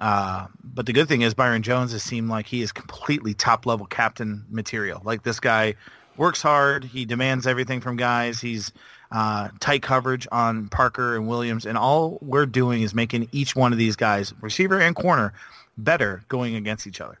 Uh, 0.00 0.46
but 0.64 0.86
the 0.86 0.92
good 0.92 1.08
thing 1.08 1.22
is 1.22 1.34
Byron 1.34 1.62
Jones 1.62 1.92
has 1.92 2.02
seemed 2.02 2.28
like 2.28 2.46
he 2.46 2.62
is 2.62 2.72
completely 2.72 3.34
top 3.34 3.66
level 3.66 3.86
captain 3.86 4.44
material. 4.50 5.00
Like 5.04 5.22
this 5.22 5.38
guy 5.38 5.74
works 6.16 6.42
hard. 6.42 6.84
He 6.84 7.04
demands 7.04 7.46
everything 7.46 7.80
from 7.80 7.96
guys. 7.96 8.40
He's 8.40 8.72
uh, 9.12 9.48
tight 9.60 9.82
coverage 9.82 10.26
on 10.32 10.68
Parker 10.68 11.16
and 11.16 11.28
Williams, 11.28 11.66
and 11.66 11.76
all 11.76 12.18
we're 12.22 12.46
doing 12.46 12.82
is 12.82 12.94
making 12.94 13.28
each 13.32 13.54
one 13.54 13.72
of 13.72 13.78
these 13.78 13.94
guys, 13.94 14.32
receiver 14.40 14.80
and 14.80 14.96
corner, 14.96 15.32
better 15.76 16.22
going 16.28 16.56
against 16.56 16.86
each 16.86 17.00
other. 17.00 17.18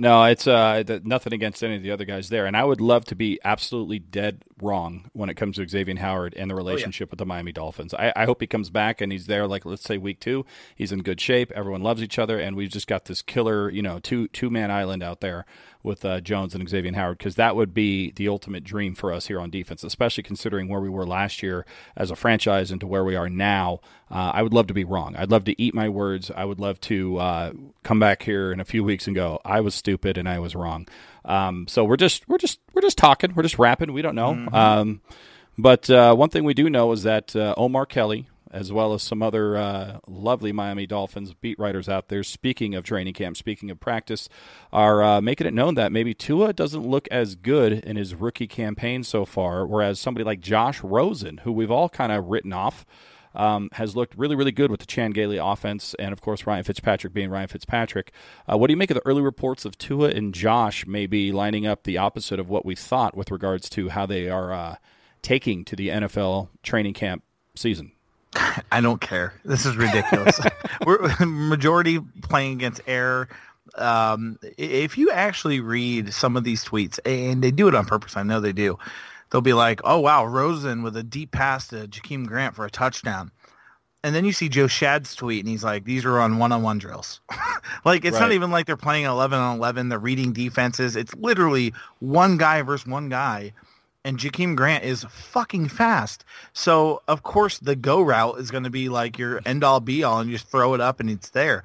No, 0.00 0.22
it's 0.24 0.46
uh, 0.46 0.84
nothing 1.02 1.32
against 1.32 1.64
any 1.64 1.74
of 1.74 1.82
the 1.82 1.90
other 1.90 2.04
guys 2.04 2.28
there, 2.28 2.46
and 2.46 2.56
I 2.56 2.62
would 2.62 2.80
love 2.80 3.04
to 3.06 3.16
be 3.16 3.40
absolutely 3.44 3.98
dead 3.98 4.44
wrong 4.62 5.10
when 5.12 5.28
it 5.28 5.34
comes 5.34 5.56
to 5.56 5.66
Xavier 5.66 5.98
Howard 5.98 6.34
and 6.36 6.48
the 6.48 6.54
relationship 6.54 7.06
oh, 7.06 7.08
yeah. 7.08 7.12
with 7.12 7.18
the 7.18 7.26
Miami 7.26 7.50
Dolphins. 7.50 7.94
I, 7.94 8.12
I, 8.14 8.24
hope 8.24 8.40
he 8.40 8.46
comes 8.46 8.70
back 8.70 9.00
and 9.00 9.10
he's 9.10 9.26
there, 9.26 9.48
like 9.48 9.64
let's 9.64 9.82
say 9.82 9.98
week 9.98 10.20
two, 10.20 10.46
he's 10.76 10.92
in 10.92 11.02
good 11.02 11.20
shape. 11.20 11.50
Everyone 11.50 11.82
loves 11.82 12.00
each 12.00 12.16
other, 12.16 12.38
and 12.38 12.56
we've 12.56 12.70
just 12.70 12.86
got 12.86 13.06
this 13.06 13.22
killer, 13.22 13.70
you 13.70 13.82
know, 13.82 13.98
two 13.98 14.28
two 14.28 14.50
man 14.50 14.70
island 14.70 15.02
out 15.02 15.20
there 15.20 15.44
with 15.82 16.04
uh, 16.04 16.20
Jones 16.20 16.54
and 16.54 16.68
Xavier 16.68 16.92
Howard 16.94 17.18
because 17.18 17.36
that 17.36 17.56
would 17.56 17.72
be 17.72 18.10
the 18.12 18.28
ultimate 18.28 18.64
dream 18.64 18.94
for 18.94 19.12
us 19.12 19.26
here 19.26 19.40
on 19.40 19.50
defense, 19.50 19.84
especially 19.84 20.22
considering 20.22 20.68
where 20.68 20.80
we 20.80 20.88
were 20.88 21.06
last 21.06 21.42
year 21.42 21.64
as 21.96 22.10
a 22.10 22.16
franchise 22.16 22.70
and 22.70 22.80
to 22.80 22.86
where 22.86 23.04
we 23.04 23.16
are 23.16 23.28
now. 23.28 23.80
Uh, 24.10 24.32
I 24.34 24.42
would 24.42 24.52
love 24.52 24.66
to 24.68 24.74
be 24.74 24.84
wrong. 24.84 25.14
I'd 25.16 25.30
love 25.30 25.44
to 25.44 25.60
eat 25.60 25.74
my 25.74 25.88
words. 25.88 26.30
I 26.34 26.44
would 26.44 26.58
love 26.58 26.80
to 26.82 27.18
uh, 27.18 27.52
come 27.82 28.00
back 28.00 28.22
here 28.22 28.52
in 28.52 28.60
a 28.60 28.64
few 28.64 28.82
weeks 28.82 29.06
and 29.06 29.14
go, 29.14 29.40
I 29.44 29.60
was 29.60 29.74
stupid 29.74 30.18
and 30.18 30.28
I 30.28 30.38
was 30.38 30.54
wrong. 30.54 30.88
Um, 31.24 31.66
so 31.68 31.84
we're 31.84 31.96
just 31.96 32.28
we're 32.28 32.38
just 32.38 32.58
we're 32.72 32.82
just 32.82 32.98
talking. 32.98 33.34
We're 33.34 33.42
just 33.42 33.58
rapping. 33.58 33.92
We 33.92 34.02
don't 34.02 34.14
know. 34.14 34.32
Mm-hmm. 34.32 34.54
Um, 34.54 35.00
but 35.58 35.90
uh, 35.90 36.14
one 36.14 36.30
thing 36.30 36.44
we 36.44 36.54
do 36.54 36.70
know 36.70 36.92
is 36.92 37.02
that 37.02 37.34
uh, 37.34 37.54
Omar 37.56 37.84
Kelly, 37.84 38.28
as 38.50 38.72
well 38.72 38.94
as 38.94 39.02
some 39.02 39.22
other 39.22 39.56
uh, 39.56 39.98
lovely 40.06 40.52
Miami 40.52 40.86
Dolphins 40.86 41.34
beat 41.34 41.58
writers 41.58 41.88
out 41.88 42.08
there, 42.08 42.22
speaking 42.22 42.74
of 42.74 42.84
training 42.84 43.14
camp, 43.14 43.36
speaking 43.36 43.70
of 43.70 43.80
practice, 43.80 44.28
are 44.72 45.02
uh, 45.02 45.20
making 45.20 45.46
it 45.46 45.54
known 45.54 45.74
that 45.74 45.92
maybe 45.92 46.14
Tua 46.14 46.52
doesn't 46.52 46.86
look 46.86 47.08
as 47.10 47.34
good 47.34 47.72
in 47.72 47.96
his 47.96 48.14
rookie 48.14 48.46
campaign 48.46 49.02
so 49.04 49.24
far, 49.24 49.66
whereas 49.66 50.00
somebody 50.00 50.24
like 50.24 50.40
Josh 50.40 50.82
Rosen, 50.82 51.38
who 51.38 51.52
we've 51.52 51.70
all 51.70 51.88
kind 51.88 52.12
of 52.12 52.26
written 52.26 52.52
off, 52.52 52.84
um, 53.34 53.68
has 53.72 53.94
looked 53.94 54.16
really, 54.16 54.36
really 54.36 54.52
good 54.52 54.70
with 54.70 54.80
the 54.80 54.86
Chan 54.86 55.12
Gailey 55.12 55.38
offense, 55.38 55.94
and 55.98 56.12
of 56.12 56.20
course 56.20 56.46
Ryan 56.46 56.64
Fitzpatrick 56.64 57.12
being 57.12 57.30
Ryan 57.30 57.48
Fitzpatrick. 57.48 58.12
Uh, 58.50 58.56
what 58.56 58.66
do 58.66 58.72
you 58.72 58.76
make 58.76 58.90
of 58.90 58.96
the 58.96 59.06
early 59.06 59.22
reports 59.22 59.64
of 59.64 59.78
Tua 59.78 60.08
and 60.10 60.34
Josh 60.34 60.86
maybe 60.86 61.32
lining 61.32 61.66
up 61.66 61.84
the 61.84 61.98
opposite 61.98 62.40
of 62.40 62.48
what 62.48 62.64
we 62.64 62.74
thought 62.74 63.16
with 63.16 63.30
regards 63.30 63.68
to 63.70 63.90
how 63.90 64.06
they 64.06 64.28
are 64.28 64.52
uh, 64.52 64.76
taking 65.22 65.64
to 65.66 65.76
the 65.76 65.88
NFL 65.88 66.48
training 66.62 66.94
camp 66.94 67.22
season? 67.54 67.92
I 68.72 68.80
don't 68.80 69.00
care. 69.00 69.34
This 69.44 69.66
is 69.66 69.76
ridiculous. 69.76 70.40
We're 70.86 71.08
majority 71.20 72.00
playing 72.22 72.54
against 72.54 72.80
air. 72.86 73.28
Um, 73.74 74.38
if 74.56 74.98
you 74.98 75.10
actually 75.10 75.60
read 75.60 76.12
some 76.12 76.36
of 76.36 76.44
these 76.44 76.64
tweets, 76.64 76.98
and 77.04 77.42
they 77.42 77.50
do 77.50 77.68
it 77.68 77.74
on 77.74 77.84
purpose, 77.84 78.16
I 78.16 78.22
know 78.22 78.40
they 78.40 78.52
do. 78.52 78.78
They'll 79.30 79.40
be 79.40 79.52
like, 79.52 79.80
"Oh 79.84 80.00
wow, 80.00 80.24
Rosen 80.24 80.82
with 80.82 80.96
a 80.96 81.02
deep 81.02 81.32
pass 81.32 81.68
to 81.68 81.86
Jakeem 81.86 82.26
Grant 82.26 82.54
for 82.54 82.64
a 82.64 82.70
touchdown," 82.70 83.30
and 84.02 84.14
then 84.14 84.24
you 84.24 84.32
see 84.32 84.48
Joe 84.48 84.66
Schad's 84.66 85.14
tweet, 85.14 85.40
and 85.40 85.48
he's 85.48 85.64
like, 85.64 85.84
"These 85.84 86.06
are 86.06 86.18
on 86.18 86.38
one-on-one 86.38 86.78
drills." 86.78 87.20
like 87.84 88.06
it's 88.06 88.14
right. 88.14 88.20
not 88.20 88.32
even 88.32 88.50
like 88.50 88.66
they're 88.66 88.76
playing 88.76 89.04
eleven 89.04 89.38
on 89.38 89.56
eleven. 89.56 89.90
They're 89.90 89.98
reading 89.98 90.32
defenses. 90.32 90.96
It's 90.96 91.14
literally 91.16 91.74
one 92.00 92.38
guy 92.38 92.62
versus 92.62 92.86
one 92.86 93.10
guy 93.10 93.52
and 94.04 94.18
Jakeem 94.18 94.56
Grant 94.56 94.84
is 94.84 95.04
fucking 95.04 95.68
fast. 95.68 96.24
So 96.52 97.02
of 97.08 97.22
course 97.22 97.58
the 97.58 97.76
go 97.76 98.00
route 98.00 98.38
is 98.38 98.50
going 98.50 98.64
to 98.64 98.70
be 98.70 98.88
like 98.88 99.18
your 99.18 99.40
end 99.44 99.64
all 99.64 99.80
be 99.80 100.02
all, 100.04 100.20
and 100.20 100.30
you 100.30 100.36
just 100.36 100.50
throw 100.50 100.74
it 100.74 100.80
up 100.80 101.00
and 101.00 101.10
it's 101.10 101.30
there. 101.30 101.64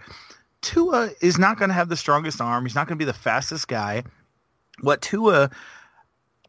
Tua 0.61 1.11
is 1.21 1.37
not 1.37 1.57
going 1.57 1.69
to 1.69 1.75
have 1.75 1.89
the 1.89 1.97
strongest 1.97 2.41
arm. 2.41 2.65
He's 2.65 2.75
not 2.75 2.87
going 2.87 2.97
to 2.97 3.05
be 3.05 3.05
the 3.05 3.13
fastest 3.13 3.67
guy. 3.67 4.03
What 4.81 5.01
Tua 5.01 5.49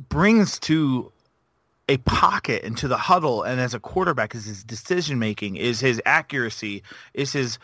brings 0.08 0.58
to 0.60 1.10
a 1.88 1.98
pocket 1.98 2.64
into 2.64 2.88
the 2.88 2.96
huddle 2.96 3.42
and 3.42 3.60
as 3.60 3.74
a 3.74 3.80
quarterback 3.80 4.34
is 4.34 4.44
his 4.44 4.64
decision 4.64 5.18
making, 5.18 5.56
is 5.56 5.80
his 5.80 6.00
accuracy, 6.06 6.82
is 7.12 7.32
his 7.32 7.58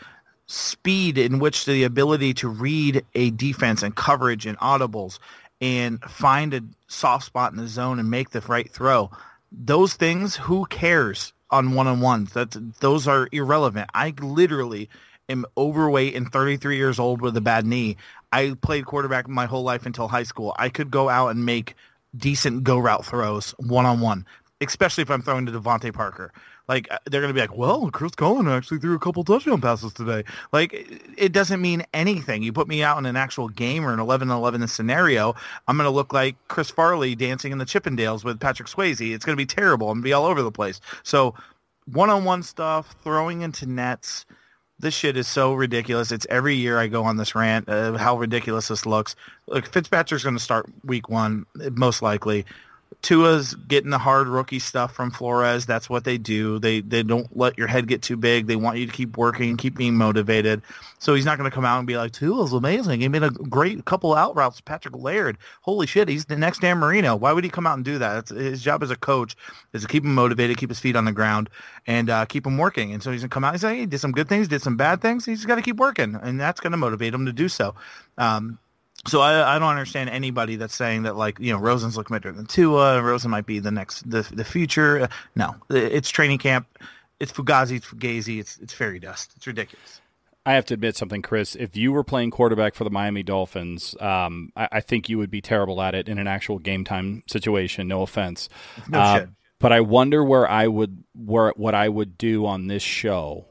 speed 0.46 1.16
in 1.16 1.38
which 1.38 1.64
the 1.64 1.84
ability 1.84 2.34
to 2.34 2.48
read 2.48 3.04
a 3.14 3.30
defense 3.30 3.82
and 3.82 3.94
coverage 3.94 4.46
and 4.46 4.58
audibles 4.58 5.18
and 5.61 6.02
find 6.02 6.54
a 6.54 6.62
soft 6.88 7.26
spot 7.26 7.52
in 7.52 7.58
the 7.58 7.68
zone 7.68 7.98
and 7.98 8.11
make 8.11 8.30
the 8.30 8.40
right 8.42 8.70
throw. 8.70 9.11
Those 9.52 9.94
things, 9.94 10.36
who 10.36 10.66
cares 10.66 11.32
on 11.50 11.74
one-on-ones? 11.74 12.32
That 12.32 12.56
those 12.80 13.06
are 13.06 13.28
irrelevant. 13.32 13.90
I 13.94 14.14
literally 14.20 14.88
am 15.28 15.44
overweight 15.56 16.14
and 16.14 16.30
33 16.30 16.76
years 16.76 16.98
old 16.98 17.20
with 17.20 17.36
a 17.36 17.40
bad 17.40 17.66
knee. 17.66 17.96
I 18.32 18.56
played 18.62 18.86
quarterback 18.86 19.28
my 19.28 19.46
whole 19.46 19.62
life 19.62 19.86
until 19.86 20.08
high 20.08 20.22
school. 20.22 20.54
I 20.58 20.68
could 20.68 20.90
go 20.90 21.08
out 21.08 21.28
and 21.28 21.44
make 21.44 21.74
decent 22.16 22.64
go 22.64 22.78
route 22.78 23.04
throws 23.04 23.52
one-on-one, 23.58 24.26
especially 24.61 25.02
if 25.02 25.11
I'm 25.11 25.22
throwing 25.22 25.46
to 25.46 25.52
DeVante 25.52 25.92
Parker. 25.92 26.32
Like 26.70 26.86
uh, 26.88 26.98
they're 27.06 27.20
going 27.20 27.34
to 27.34 27.34
be 27.34 27.40
like, 27.40 27.56
well, 27.56 27.90
Chris 27.90 28.14
Cohen 28.14 28.46
actually 28.46 28.78
threw 28.78 28.94
a 28.94 28.98
couple 29.00 29.24
touchdown 29.24 29.60
passes 29.60 29.92
today. 29.92 30.22
Like 30.52 30.72
it 31.18 31.32
doesn't 31.32 31.60
mean 31.60 31.84
anything. 31.92 32.44
You 32.44 32.52
put 32.52 32.68
me 32.68 32.80
out 32.80 32.96
in 32.96 33.06
an 33.06 33.16
actual 33.16 33.48
game 33.48 33.84
or 33.84 33.92
an 33.92 33.98
11-11 33.98 34.68
scenario, 34.68 35.34
I'm 35.66 35.76
going 35.76 35.88
to 35.88 35.90
look 35.90 36.12
like 36.12 36.36
Chris 36.46 36.70
Farley 36.70 37.16
dancing 37.16 37.50
in 37.50 37.58
the 37.58 37.64
Chippendales 37.64 38.22
with 38.22 38.38
Patrick 38.38 38.68
Swayze. 38.68 39.12
It's 39.12 39.24
going 39.24 39.36
to 39.36 39.40
be 39.40 39.46
terrible 39.46 39.90
and 39.90 40.00
be 40.00 40.12
all 40.12 40.26
over 40.26 40.42
the 40.42 40.52
place. 40.52 40.80
So 41.02 41.34
one-on-one 41.86 42.44
stuff, 42.44 42.94
throwing 43.02 43.42
into 43.42 43.66
nets, 43.66 44.24
this 44.78 44.94
shit 44.94 45.16
is 45.16 45.26
so 45.26 45.54
ridiculous. 45.54 46.12
It's 46.12 46.26
every 46.30 46.54
year 46.54 46.78
I 46.78 46.86
go 46.86 47.02
on 47.02 47.16
this 47.16 47.34
rant 47.34 47.68
of 47.68 47.96
how 47.96 48.16
ridiculous 48.16 48.68
this 48.68 48.86
looks. 48.86 49.16
Look, 49.48 49.66
Fitzpatrick's 49.66 50.22
going 50.22 50.36
to 50.36 50.42
start 50.42 50.66
week 50.84 51.08
one, 51.08 51.46
most 51.72 52.00
likely. 52.00 52.46
Tua's 53.03 53.55
getting 53.55 53.91
the 53.91 53.99
hard 53.99 54.28
rookie 54.28 54.59
stuff 54.59 54.93
from 54.93 55.11
Flores. 55.11 55.64
That's 55.64 55.88
what 55.88 56.05
they 56.05 56.18
do. 56.18 56.59
They 56.59 56.80
they 56.80 57.03
don't 57.03 57.34
let 57.36 57.57
your 57.57 57.66
head 57.66 57.88
get 57.88 58.03
too 58.03 58.16
big. 58.16 58.47
They 58.47 58.57
want 58.57 58.78
you 58.78 58.86
to 58.86 58.93
keep 58.93 59.16
working, 59.16 59.57
keep 59.57 59.76
being 59.76 59.97
motivated. 59.97 60.61
So 60.99 61.14
he's 61.14 61.24
not 61.24 61.38
going 61.38 61.51
to 61.51 61.55
come 61.55 61.64
out 61.64 61.78
and 61.78 61.86
be 61.86 61.97
like, 61.97 62.12
Tua's 62.12 62.53
amazing. 62.53 63.01
He 63.01 63.09
made 63.09 63.22
a 63.22 63.30
great 63.30 63.86
couple 63.86 64.14
out 64.14 64.36
routes. 64.36 64.61
Patrick 64.61 64.95
Laird. 64.97 65.38
Holy 65.62 65.86
shit, 65.86 66.09
he's 66.09 66.26
the 66.26 66.36
next 66.36 66.61
Dan 66.61 66.78
Marino. 66.78 67.16
Why 67.16 67.32
would 67.32 67.45
he 67.45 67.49
come 67.49 67.66
out 67.66 67.76
and 67.76 67.84
do 67.84 67.99
that? 67.99 68.18
It's, 68.18 68.30
his 68.30 68.62
job 68.62 68.82
as 68.82 68.91
a 68.91 68.97
coach 68.97 69.34
is 69.72 69.82
to 69.82 69.88
keep 69.88 70.05
him 70.05 70.14
motivated, 70.14 70.59
keep 70.59 70.68
his 70.68 70.80
feet 70.80 70.97
on 70.97 71.07
the 71.07 71.12
ground, 71.12 71.49
and 71.86 72.11
uh, 72.11 72.26
keep 72.26 72.47
him 72.47 72.59
working. 72.59 72.93
And 72.93 73.03
so 73.03 73.11
he's 73.11 73.22
going 73.22 73.30
to 73.30 73.34
come 73.34 73.45
out 73.45 73.55
and 73.55 73.61
say, 73.61 73.78
he 73.78 73.86
did 73.86 74.01
some 74.01 74.12
good 74.12 74.28
things, 74.28 74.49
did 74.49 74.62
some 74.62 74.76
bad 74.76 75.01
things. 75.01 75.24
He's 75.24 75.47
got 75.47 75.55
to 75.55 75.62
keep 75.62 75.76
working, 75.76 76.16
and 76.20 76.38
that's 76.38 76.61
going 76.61 76.72
to 76.72 76.76
motivate 76.76 77.14
him 77.14 77.24
to 77.24 77.32
do 77.32 77.49
so. 77.49 77.74
Um, 78.18 78.59
so 79.07 79.20
I, 79.20 79.57
I 79.57 79.59
don't 79.59 79.68
understand 79.68 80.11
anybody 80.11 80.57
that's 80.57 80.74
saying 80.74 81.05
that 81.05 81.16
like 81.16 81.38
you 81.38 81.53
know 81.53 81.59
Rosen's 81.59 81.96
looking 81.96 82.14
better 82.14 82.32
than 82.32 82.46
Tua. 82.46 83.03
Rosen 83.03 83.30
might 83.30 83.46
be 83.46 83.59
the 83.59 83.70
next 83.70 84.09
the 84.09 84.22
the 84.32 84.44
future. 84.44 85.09
No, 85.34 85.57
it's 85.70 86.11
training 86.11 86.38
camp. 86.38 86.66
It's 87.18 87.32
Fugazi. 87.32 87.76
It's 87.76 87.86
Fugazi. 87.86 88.40
It's 88.40 88.59
it's 88.59 88.74
fairy 88.74 88.98
dust. 88.98 89.32
It's 89.36 89.46
ridiculous. 89.46 90.01
I 90.46 90.55
have 90.55 90.64
to 90.66 90.74
admit 90.74 90.96
something, 90.96 91.20
Chris. 91.22 91.55
If 91.55 91.76
you 91.76 91.92
were 91.92 92.03
playing 92.03 92.30
quarterback 92.30 92.74
for 92.74 92.84
the 92.84 92.90
Miami 92.90 93.22
Dolphins, 93.22 93.94
um, 94.01 94.53
I, 94.57 94.68
I, 94.72 94.80
think 94.80 95.11
you 95.11 95.18
would 95.18 95.30
be 95.30 95.42
terrible 95.42 95.82
at 95.82 95.94
it 95.94 96.09
in 96.09 96.18
an 96.18 96.26
actual 96.26 96.59
game 96.59 96.82
time 96.82 97.22
situation. 97.26 97.88
No 97.88 98.01
offense, 98.01 98.48
no 98.88 98.98
uh, 98.98 99.18
shit. 99.18 99.28
But 99.59 99.72
I 99.72 99.80
wonder 99.80 100.24
where 100.24 100.48
I 100.48 100.66
would 100.66 101.05
where 101.14 101.53
what 101.57 101.74
I 101.74 101.88
would 101.88 102.16
do 102.16 102.46
on 102.46 102.68
this 102.68 102.82
show 102.82 103.49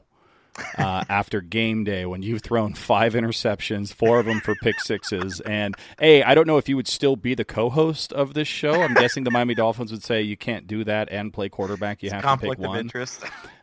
uh, 0.78 1.04
after 1.08 1.40
game 1.40 1.84
day 1.84 2.06
when 2.06 2.22
you've 2.22 2.42
thrown 2.42 2.74
five 2.74 3.14
interceptions, 3.14 3.92
four 3.92 4.20
of 4.20 4.26
them 4.26 4.40
for 4.40 4.54
pick 4.62 4.80
sixes. 4.80 5.40
And 5.40 5.76
hey, 5.98 6.22
I 6.22 6.34
don't 6.34 6.46
know 6.46 6.58
if 6.58 6.68
you 6.68 6.76
would 6.76 6.88
still 6.88 7.16
be 7.16 7.34
the 7.34 7.44
co-host 7.44 8.12
of 8.12 8.34
this 8.34 8.48
show. 8.48 8.82
I'm 8.82 8.94
guessing 8.94 9.24
the 9.24 9.30
Miami 9.30 9.54
Dolphins 9.54 9.92
would 9.92 10.02
say 10.02 10.22
you 10.22 10.36
can't 10.36 10.66
do 10.66 10.84
that 10.84 11.10
and 11.10 11.32
play 11.32 11.48
quarterback. 11.48 12.02
You 12.02 12.08
it's 12.08 12.24
have 12.24 12.40
to 12.40 12.48
pick 12.48 12.58
one. 12.58 12.78
interest. 12.78 13.22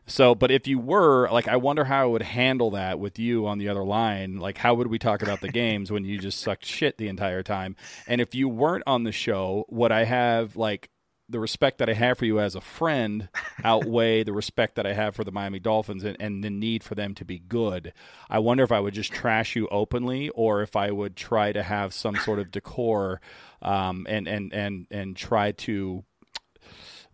So, 0.09 0.35
but 0.35 0.51
if 0.51 0.67
you 0.67 0.79
were 0.79 1.29
like, 1.29 1.49
I 1.49 1.57
wonder 1.57 1.83
how 1.83 2.03
I 2.03 2.05
would 2.05 2.21
handle 2.21 2.71
that 2.71 2.97
with 2.97 3.19
you 3.19 3.45
on 3.45 3.57
the 3.57 3.67
other 3.67 3.83
line. 3.83 4.37
Like, 4.37 4.57
how 4.57 4.73
would 4.75 4.87
we 4.87 4.97
talk 4.97 5.21
about 5.21 5.41
the 5.41 5.49
games 5.49 5.91
when 5.91 6.05
you 6.05 6.17
just 6.17 6.39
sucked 6.39 6.65
shit 6.65 6.97
the 6.97 7.09
entire 7.09 7.43
time? 7.43 7.75
And 8.07 8.21
if 8.21 8.33
you 8.33 8.47
weren't 8.47 8.85
on 8.87 9.03
the 9.03 9.11
show, 9.11 9.65
would 9.67 9.91
I 9.91 10.05
have 10.05 10.55
like 10.55 10.89
the 11.29 11.39
respect 11.39 11.79
that 11.79 11.89
I 11.89 11.93
have 11.93 12.17
for 12.17 12.25
you 12.25 12.39
as 12.39 12.55
a 12.55 12.61
friend 12.61 13.27
outweigh 13.63 14.23
the 14.23 14.33
respect 14.33 14.75
that 14.75 14.85
I 14.85 14.93
have 14.93 15.15
for 15.15 15.23
the 15.23 15.31
Miami 15.31 15.59
Dolphins 15.59 16.03
and, 16.03 16.15
and, 16.19 16.43
the 16.43 16.49
need 16.49 16.83
for 16.83 16.95
them 16.95 17.13
to 17.15 17.25
be 17.25 17.39
good. 17.39 17.93
I 18.29 18.39
wonder 18.39 18.63
if 18.63 18.71
I 18.71 18.79
would 18.79 18.93
just 18.93 19.11
trash 19.11 19.55
you 19.55 19.67
openly 19.69 20.29
or 20.29 20.61
if 20.61 20.75
I 20.75 20.91
would 20.91 21.15
try 21.15 21.51
to 21.51 21.63
have 21.63 21.93
some 21.93 22.15
sort 22.15 22.39
of 22.39 22.51
decor 22.51 23.19
um, 23.61 24.05
and, 24.09 24.27
and, 24.27 24.53
and, 24.53 24.87
and 24.89 25.15
try 25.15 25.51
to 25.51 26.03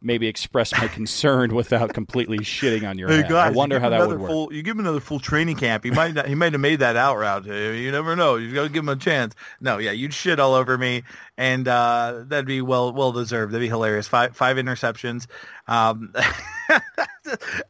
maybe 0.03 0.27
express 0.27 0.71
my 0.73 0.87
concern 0.87 1.55
without 1.55 1.93
completely 1.93 2.39
shitting 2.39 2.87
on 2.87 2.97
your 2.97 3.09
hey, 3.09 3.17
head. 3.17 3.29
Guys, 3.29 3.51
I 3.51 3.55
wonder 3.55 3.79
how 3.79 3.89
that 3.89 4.07
would 4.07 4.19
work. 4.19 4.29
Full, 4.29 4.53
you 4.53 4.61
give 4.61 4.75
him 4.75 4.81
another 4.81 4.99
full 4.99 5.19
training 5.19 5.55
camp. 5.55 5.83
He 5.83 5.91
might 5.91 6.13
not, 6.13 6.27
he 6.27 6.35
might 6.35 6.53
have 6.53 6.61
made 6.61 6.79
that 6.79 6.95
out 6.95 7.17
route. 7.17 7.45
You 7.45 7.91
never 7.91 8.15
know. 8.15 8.35
You 8.35 8.53
got 8.53 8.63
to 8.63 8.69
give 8.69 8.83
him 8.83 8.89
a 8.89 8.95
chance. 8.95 9.33
No, 9.61 9.77
yeah, 9.77 9.91
you'd 9.91 10.13
shit 10.13 10.39
all 10.39 10.53
over 10.53 10.77
me, 10.77 11.03
and 11.37 11.67
uh, 11.67 12.23
that'd 12.27 12.45
be 12.45 12.61
well 12.61 12.93
well 12.93 13.11
deserved. 13.11 13.53
That'd 13.53 13.65
be 13.65 13.69
hilarious. 13.69 14.07
Five 14.07 14.35
five 14.35 14.57
interceptions. 14.57 15.27
Um, 15.67 16.13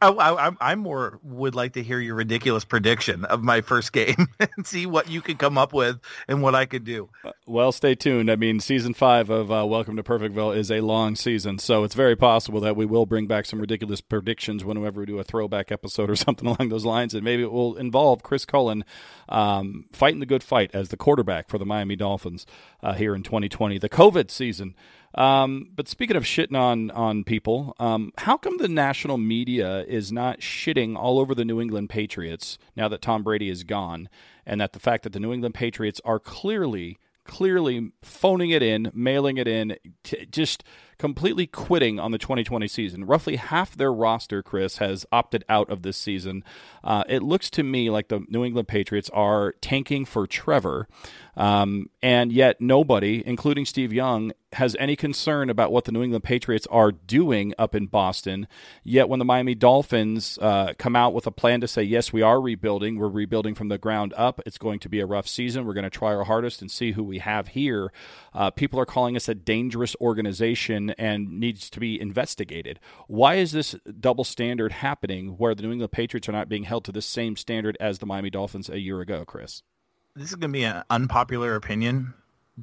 I, 0.01 0.51
I, 0.59 0.75
more 0.75 1.19
would 1.23 1.53
like 1.53 1.73
to 1.73 1.83
hear 1.83 1.99
your 1.99 2.15
ridiculous 2.15 2.65
prediction 2.65 3.23
of 3.25 3.43
my 3.43 3.61
first 3.61 3.93
game 3.93 4.27
and 4.39 4.65
see 4.65 4.85
what 4.85 5.09
you 5.09 5.21
could 5.21 5.37
come 5.37 5.57
up 5.57 5.73
with 5.73 5.99
and 6.27 6.41
what 6.41 6.55
I 6.55 6.65
could 6.65 6.83
do. 6.83 7.09
Well, 7.45 7.71
stay 7.71 7.93
tuned. 7.93 8.31
I 8.31 8.35
mean, 8.35 8.59
season 8.59 8.93
five 8.93 9.29
of 9.29 9.51
uh, 9.51 9.65
Welcome 9.65 9.95
to 9.97 10.03
Perfectville 10.03 10.55
is 10.57 10.71
a 10.71 10.81
long 10.81 11.15
season, 11.15 11.59
so 11.59 11.83
it's 11.83 11.93
very 11.93 12.15
possible 12.15 12.59
that 12.61 12.75
we 12.75 12.85
will 12.85 13.05
bring 13.05 13.27
back 13.27 13.45
some 13.45 13.59
ridiculous 13.59 14.01
predictions 14.01 14.65
whenever 14.65 15.01
we 15.01 15.05
do 15.05 15.19
a 15.19 15.23
throwback 15.23 15.71
episode 15.71 16.09
or 16.09 16.15
something 16.17 16.47
along 16.47 16.69
those 16.69 16.85
lines, 16.85 17.13
and 17.13 17.23
maybe 17.23 17.43
it 17.43 17.51
will 17.51 17.75
involve 17.75 18.23
Chris 18.23 18.45
Cullen 18.45 18.83
um, 19.29 19.85
fighting 19.93 20.19
the 20.19 20.25
good 20.25 20.43
fight 20.43 20.71
as 20.73 20.89
the 20.89 20.97
quarterback 20.97 21.47
for 21.47 21.57
the 21.57 21.65
Miami 21.65 21.95
Dolphins 21.95 22.45
uh, 22.81 22.93
here 22.93 23.15
in 23.15 23.23
2020, 23.23 23.77
the 23.77 23.89
COVID 23.89 24.31
season. 24.31 24.75
Um, 25.15 25.69
but 25.75 25.87
speaking 25.87 26.15
of 26.15 26.23
shitting 26.23 26.57
on 26.57 26.91
on 26.91 27.23
people, 27.23 27.75
um, 27.79 28.11
how 28.17 28.37
come 28.37 28.57
the 28.57 28.67
national 28.67 29.17
media 29.17 29.83
is 29.83 30.11
not 30.11 30.39
shitting 30.39 30.95
all 30.95 31.19
over 31.19 31.35
the 31.35 31.45
New 31.45 31.61
England 31.61 31.89
Patriots 31.89 32.57
now 32.75 32.87
that 32.87 33.01
Tom 33.01 33.23
Brady 33.23 33.49
is 33.49 33.63
gone, 33.63 34.09
and 34.45 34.59
that 34.59 34.73
the 34.73 34.79
fact 34.79 35.03
that 35.03 35.13
the 35.13 35.19
New 35.19 35.33
England 35.33 35.55
Patriots 35.55 36.01
are 36.03 36.19
clearly 36.19 36.97
clearly 37.25 37.91
phoning 38.01 38.49
it 38.49 38.61
in, 38.61 38.91
mailing 38.93 39.37
it 39.37 39.47
in, 39.47 39.77
t- 40.03 40.25
just 40.25 40.63
completely 40.97 41.47
quitting 41.47 41.99
on 41.99 42.11
the 42.11 42.17
2020 42.17 42.67
season. 42.67 43.05
Roughly 43.05 43.37
half 43.37 43.75
their 43.75 43.93
roster, 43.93 44.43
Chris, 44.43 44.77
has 44.77 45.05
opted 45.11 45.43
out 45.49 45.69
of 45.69 45.81
this 45.81 45.97
season. 45.97 46.43
Uh, 46.83 47.03
it 47.07 47.23
looks 47.23 47.49
to 47.51 47.63
me 47.63 47.89
like 47.89 48.09
the 48.09 48.23
New 48.29 48.43
England 48.43 48.67
Patriots 48.67 49.09
are 49.11 49.53
tanking 49.61 50.05
for 50.05 50.27
Trevor, 50.27 50.87
um, 51.35 51.89
and 52.01 52.31
yet 52.31 52.61
nobody, 52.61 53.23
including 53.25 53.65
Steve 53.65 53.93
Young, 53.93 54.33
has 54.53 54.75
any 54.79 54.95
concern 54.95 55.49
about 55.49 55.71
what 55.71 55.85
the 55.85 55.91
New 55.91 56.03
England 56.03 56.23
Patriots 56.23 56.67
are 56.69 56.91
doing 56.91 57.53
up 57.57 57.73
in 57.73 57.87
Boston. 57.87 58.47
Yet 58.83 59.09
when 59.09 59.19
the 59.19 59.25
Miami 59.25 59.55
Dolphins 59.55 60.37
uh, 60.41 60.73
come 60.77 60.95
out 60.95 61.13
with 61.13 61.25
a 61.27 61.31
plan 61.31 61.61
to 61.61 61.67
say, 61.67 61.83
yes, 61.83 62.13
we 62.13 62.21
are 62.21 62.39
rebuilding, 62.39 62.97
we're 62.97 63.09
rebuilding 63.09 63.55
from 63.55 63.69
the 63.69 63.77
ground 63.77 64.13
up, 64.15 64.39
it's 64.45 64.57
going 64.57 64.79
to 64.79 64.89
be 64.89 64.99
a 64.99 65.05
rough 65.05 65.27
season, 65.27 65.65
we're 65.65 65.73
going 65.73 65.83
to 65.83 65.89
try 65.89 66.13
our 66.13 66.25
hardest 66.25 66.61
and 66.61 66.69
see 66.69 66.91
who 66.91 67.03
we 67.03 67.19
have 67.19 67.49
here, 67.49 67.91
uh, 68.33 68.51
people 68.51 68.79
are 68.79 68.85
calling 68.85 69.15
us 69.15 69.27
a 69.27 69.35
dangerous 69.35 69.95
organization 69.99 70.91
and 70.91 71.39
needs 71.39 71.69
to 71.69 71.79
be 71.79 71.99
investigated. 71.99 72.79
Why 73.07 73.35
is 73.35 73.51
this 73.51 73.75
double 73.99 74.23
standard 74.23 74.71
happening 74.71 75.29
where 75.37 75.55
the 75.55 75.63
New 75.63 75.71
England 75.71 75.91
Patriots 75.91 76.29
are 76.29 76.33
not 76.33 76.49
being 76.49 76.63
held 76.63 76.85
to 76.85 76.91
the 76.91 77.01
same 77.01 77.35
standard 77.35 77.77
as 77.79 77.99
the 77.99 78.05
Miami 78.05 78.29
Dolphins 78.29 78.69
a 78.69 78.79
year 78.79 79.01
ago, 79.01 79.25
Chris? 79.25 79.63
This 80.15 80.29
is 80.29 80.35
going 80.35 80.51
to 80.51 80.57
be 80.57 80.63
an 80.63 80.83
unpopular 80.89 81.55
opinion, 81.55 82.13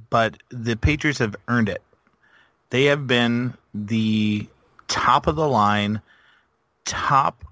but 0.08 0.36
the 0.50 0.76
Patriots 0.76 1.18
have 1.18 1.34
earned 1.48 1.68
it. 1.68 1.82
They 2.70 2.84
have 2.84 3.06
been 3.06 3.54
the 3.74 4.46
top 4.86 5.26
of 5.26 5.34
the 5.36 5.48
line, 5.48 6.00
top 6.84 7.44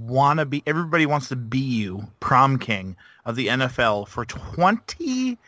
wannabe. 0.00 0.62
Everybody 0.66 1.06
wants 1.06 1.28
to 1.28 1.36
be 1.36 1.60
you, 1.60 2.08
prom 2.18 2.58
king 2.58 2.96
of 3.24 3.36
the 3.36 3.46
NFL 3.48 4.08
for 4.08 4.24
20 4.24 5.38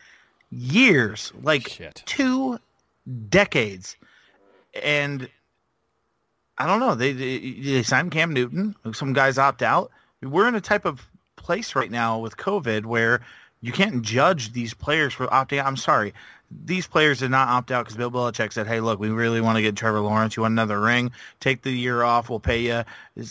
years, 0.51 1.33
like 1.41 1.67
Shit. 1.67 2.01
two 2.05 2.59
decades 3.29 3.97
and 4.81 5.29
I 6.57 6.67
don't 6.67 6.79
know. 6.79 6.95
They, 6.95 7.13
they 7.13 7.39
they 7.39 7.83
signed 7.83 8.11
Cam 8.11 8.33
Newton. 8.33 8.75
Some 8.93 9.13
guys 9.13 9.37
opt 9.37 9.61
out. 9.61 9.91
We're 10.21 10.47
in 10.47 10.55
a 10.55 10.61
type 10.61 10.85
of 10.85 11.07
place 11.37 11.73
right 11.75 11.89
now 11.89 12.19
with 12.19 12.35
COVID 12.35 12.85
where 12.85 13.21
you 13.61 13.71
can't 13.71 14.01
judge 14.01 14.53
these 14.53 14.73
players 14.73 15.13
for 15.13 15.27
opting 15.27 15.59
out. 15.59 15.67
I'm 15.67 15.77
sorry. 15.77 16.13
These 16.65 16.87
players 16.87 17.19
did 17.19 17.29
not 17.29 17.47
opt 17.47 17.69
out 17.69 17.85
because 17.85 17.97
Bill 17.97 18.09
Belichick 18.09 18.53
said, 18.53 18.65
"Hey, 18.65 18.79
look, 18.79 18.99
we 18.99 19.09
really 19.09 19.39
want 19.39 19.57
to 19.57 19.61
get 19.61 19.75
Trevor 19.75 19.99
Lawrence. 19.99 20.35
You 20.35 20.41
want 20.41 20.53
another 20.53 20.79
ring? 20.79 21.11
Take 21.39 21.61
the 21.61 21.71
year 21.71 22.01
off. 22.01 22.29
We'll 22.29 22.39
pay 22.39 22.61
you." 22.61 22.83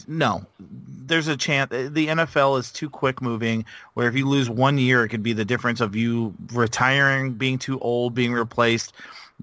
No, 0.07 0.47
there's 0.61 1.27
a 1.27 1.37
chance. 1.37 1.73
Eh, 1.73 1.89
the 1.91 2.09
NFL 2.09 2.61
is 2.61 2.71
too 2.71 2.89
quick 2.89 3.21
moving. 3.21 3.65
Where 3.95 4.07
if 4.07 4.15
you 4.15 4.29
lose 4.29 4.49
one 4.49 4.79
year, 4.79 5.05
it 5.05 5.09
could 5.09 5.25
be 5.25 5.33
the 5.33 5.45
difference 5.45 5.81
of 5.81 5.97
you 5.97 6.33
retiring, 6.53 7.33
being 7.33 7.59
too 7.59 7.81
old, 7.81 8.15
being 8.15 8.33
replaced 8.33 8.93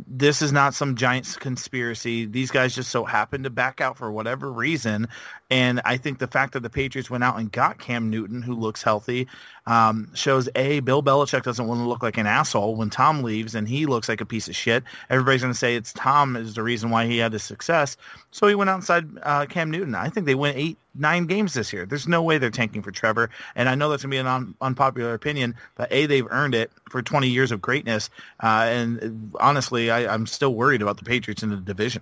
this 0.08 0.42
is 0.42 0.52
not 0.52 0.74
some 0.74 0.96
giant 0.96 1.38
conspiracy. 1.40 2.26
These 2.26 2.52
guys 2.52 2.76
just 2.76 2.92
so 2.92 3.06
happened 3.06 3.46
to 3.46 3.50
back 3.50 3.80
out 3.80 3.98
for 3.98 4.12
whatever 4.12 4.52
reason. 4.52 5.08
And 5.50 5.82
I 5.86 5.98
think 5.98 6.20
the 6.20 6.28
fact 6.28 6.54
that 6.54 6.62
the 6.62 6.70
Patriots 6.70 7.10
went 7.10 7.24
out 7.24 7.40
and 7.40 7.52
got 7.52 7.80
Cam 7.80 8.10
Newton, 8.10 8.42
who 8.42 8.56
looks 8.56 8.84
healthy, 8.84 9.28
um, 9.68 10.10
shows 10.14 10.48
a 10.56 10.80
Bill 10.82 11.02
Belichick 11.02 11.44
doesn't 11.44 11.68
want 11.68 11.80
to 11.80 11.88
look 11.88 12.04
like 12.04 12.18
an 12.18 12.28
asshole 12.28 12.76
when 12.76 12.90
Tom 12.90 13.24
leaves 13.24 13.56
and 13.56 13.68
he 13.68 13.86
looks 13.86 14.08
like 14.08 14.22
a 14.22 14.26
piece 14.26 14.48
of 14.48 14.56
shit. 14.56 14.84
Everybody's 15.10 15.42
going 15.42 15.54
to 15.54 15.58
say 15.58 15.76
it's 15.76 15.94
Tom 15.94 16.36
is 16.36 16.54
the 16.54 16.64
reason 16.64 16.90
why 16.90 17.06
he 17.06 17.18
had 17.18 17.32
the 17.32 17.40
success. 17.40 17.98
So 18.32 18.48
he 18.48 18.56
went 18.56 18.70
outside 18.70 19.08
uh, 19.24 19.46
Cam 19.48 19.72
Newton. 19.72 19.96
I 19.96 20.10
think 20.10 20.26
they 20.26 20.36
went 20.36 20.58
eight, 20.58 20.78
nine 20.94 21.26
games 21.26 21.54
this 21.54 21.74
year. 21.74 21.86
There's 21.86 22.08
no 22.08 22.22
way 22.22 22.38
they're 22.38 22.52
tanking 22.52 22.84
for 22.84 22.92
Trevor. 22.92 23.30
And 23.56 23.68
I 23.68 23.76
know 23.76 23.90
that's 23.90 24.04
going 24.04 24.12
to 24.12 24.16
be 24.16 24.20
an 24.20 24.28
un- 24.28 24.56
unpopular 24.62 25.14
opinion, 25.14 25.56
but 25.76 25.92
a 25.92 26.06
they've 26.06 26.28
earned 26.30 26.56
it 26.56 26.72
for 26.90 27.02
20 27.02 27.28
years 27.28 27.52
of 27.52 27.62
greatness. 27.62 28.10
Uh, 28.42 28.66
and 28.68 29.34
honestly, 29.40 29.90
I, 29.90 30.14
I'm 30.14 30.28
still 30.28 30.54
worried 30.54 30.82
about 30.82 30.98
the 30.98 31.04
Patriots 31.04 31.44
in 31.44 31.50
the 31.50 31.58
division. 31.58 32.02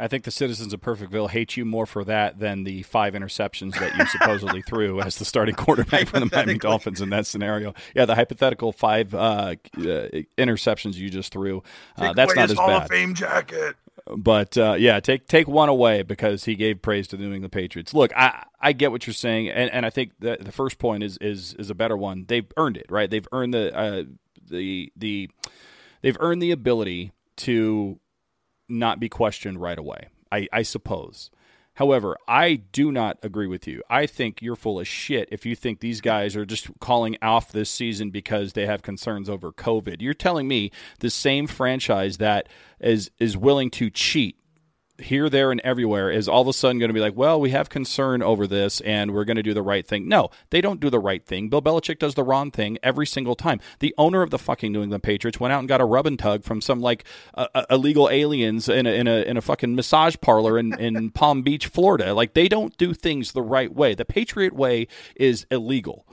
I 0.00 0.06
think 0.06 0.24
the 0.24 0.30
citizens 0.30 0.72
of 0.72 0.80
Perfectville 0.80 1.30
hate 1.30 1.56
you 1.56 1.64
more 1.64 1.86
for 1.86 2.04
that 2.04 2.38
than 2.38 2.64
the 2.64 2.82
five 2.84 3.14
interceptions 3.14 3.78
that 3.80 3.96
you 3.96 4.06
supposedly 4.06 4.62
threw 4.68 5.00
as 5.00 5.16
the 5.16 5.24
starting 5.24 5.56
quarterback 5.56 6.06
for 6.06 6.20
the 6.20 6.28
Miami 6.30 6.58
Dolphins 6.58 7.00
in 7.00 7.10
that 7.10 7.26
scenario. 7.26 7.74
Yeah, 7.94 8.04
the 8.04 8.14
hypothetical 8.14 8.72
five 8.72 9.12
uh, 9.14 9.18
uh, 9.18 9.56
interceptions 10.38 10.94
you 10.94 11.10
just 11.10 11.32
threw. 11.32 11.62
Uh, 11.96 12.12
that's 12.12 12.34
not 12.36 12.50
as 12.50 12.56
Hall 12.56 12.68
bad. 12.68 12.82
Of 12.82 12.88
Fame 12.88 13.14
jacket. 13.14 13.76
But 14.16 14.56
uh, 14.56 14.76
yeah, 14.78 15.00
take 15.00 15.26
take 15.26 15.48
one 15.48 15.68
away 15.68 16.02
because 16.02 16.44
he 16.44 16.54
gave 16.54 16.80
praise 16.80 17.08
to 17.08 17.16
the 17.16 17.24
New 17.24 17.34
England 17.34 17.52
Patriots. 17.52 17.92
Look, 17.92 18.12
I 18.16 18.44
I 18.60 18.72
get 18.72 18.90
what 18.90 19.06
you're 19.06 19.14
saying, 19.14 19.50
and, 19.50 19.70
and 19.70 19.84
I 19.84 19.90
think 19.90 20.12
the 20.20 20.38
the 20.40 20.52
first 20.52 20.78
point 20.78 21.02
is 21.02 21.18
is 21.18 21.54
is 21.54 21.68
a 21.68 21.74
better 21.74 21.96
one. 21.96 22.24
They've 22.26 22.50
earned 22.56 22.76
it, 22.76 22.86
right? 22.88 23.10
They've 23.10 23.28
earned 23.32 23.52
the 23.52 23.76
uh, 23.76 24.04
the 24.48 24.92
the 24.96 25.28
they've 26.00 26.16
earned 26.20 26.40
the 26.40 26.52
ability 26.52 27.12
to 27.38 27.98
not 28.68 29.00
be 29.00 29.08
questioned 29.08 29.60
right 29.60 29.78
away. 29.78 30.08
I, 30.30 30.48
I 30.52 30.62
suppose. 30.62 31.30
However, 31.74 32.16
I 32.26 32.54
do 32.56 32.90
not 32.90 33.18
agree 33.22 33.46
with 33.46 33.68
you. 33.68 33.82
I 33.88 34.06
think 34.06 34.42
you're 34.42 34.56
full 34.56 34.80
of 34.80 34.88
shit 34.88 35.28
if 35.30 35.46
you 35.46 35.54
think 35.54 35.78
these 35.78 36.00
guys 36.00 36.34
are 36.34 36.44
just 36.44 36.68
calling 36.80 37.16
off 37.22 37.52
this 37.52 37.70
season 37.70 38.10
because 38.10 38.54
they 38.54 38.66
have 38.66 38.82
concerns 38.82 39.30
over 39.30 39.52
COVID. 39.52 40.02
You're 40.02 40.12
telling 40.12 40.48
me 40.48 40.72
the 40.98 41.08
same 41.08 41.46
franchise 41.46 42.18
that 42.18 42.48
is 42.80 43.12
is 43.20 43.36
willing 43.36 43.70
to 43.70 43.90
cheat 43.90 44.36
here, 44.98 45.28
there, 45.28 45.50
and 45.50 45.60
everywhere 45.62 46.10
is 46.10 46.28
all 46.28 46.42
of 46.42 46.48
a 46.48 46.52
sudden 46.52 46.78
going 46.78 46.88
to 46.88 46.94
be 46.94 47.00
like, 47.00 47.16
well, 47.16 47.40
we 47.40 47.50
have 47.50 47.68
concern 47.68 48.22
over 48.22 48.46
this 48.46 48.80
and 48.80 49.12
we're 49.12 49.24
going 49.24 49.36
to 49.36 49.42
do 49.42 49.54
the 49.54 49.62
right 49.62 49.86
thing. 49.86 50.08
No, 50.08 50.30
they 50.50 50.60
don't 50.60 50.80
do 50.80 50.90
the 50.90 50.98
right 50.98 51.24
thing. 51.24 51.48
Bill 51.48 51.62
Belichick 51.62 51.98
does 51.98 52.14
the 52.14 52.24
wrong 52.24 52.50
thing 52.50 52.78
every 52.82 53.06
single 53.06 53.34
time. 53.34 53.60
The 53.78 53.94
owner 53.96 54.22
of 54.22 54.30
the 54.30 54.38
fucking 54.38 54.72
New 54.72 54.82
England 54.82 55.02
Patriots 55.02 55.40
went 55.40 55.52
out 55.52 55.60
and 55.60 55.68
got 55.68 55.80
a 55.80 55.84
rub 55.84 56.06
and 56.06 56.18
tug 56.18 56.44
from 56.44 56.60
some 56.60 56.80
like 56.80 57.04
uh, 57.34 57.46
illegal 57.70 58.08
aliens 58.10 58.68
in 58.68 58.86
a, 58.86 58.90
in 58.90 59.06
a, 59.06 59.22
in 59.22 59.36
a 59.36 59.42
fucking 59.42 59.74
massage 59.74 60.16
parlor 60.20 60.58
in, 60.58 60.78
in 60.78 61.10
Palm 61.18 61.42
Beach, 61.42 61.66
Florida. 61.66 62.14
Like, 62.14 62.34
they 62.34 62.48
don't 62.48 62.76
do 62.76 62.92
things 62.92 63.32
the 63.32 63.42
right 63.42 63.72
way. 63.72 63.94
The 63.94 64.04
Patriot 64.04 64.52
way 64.52 64.88
is 65.16 65.46
illegal 65.50 66.06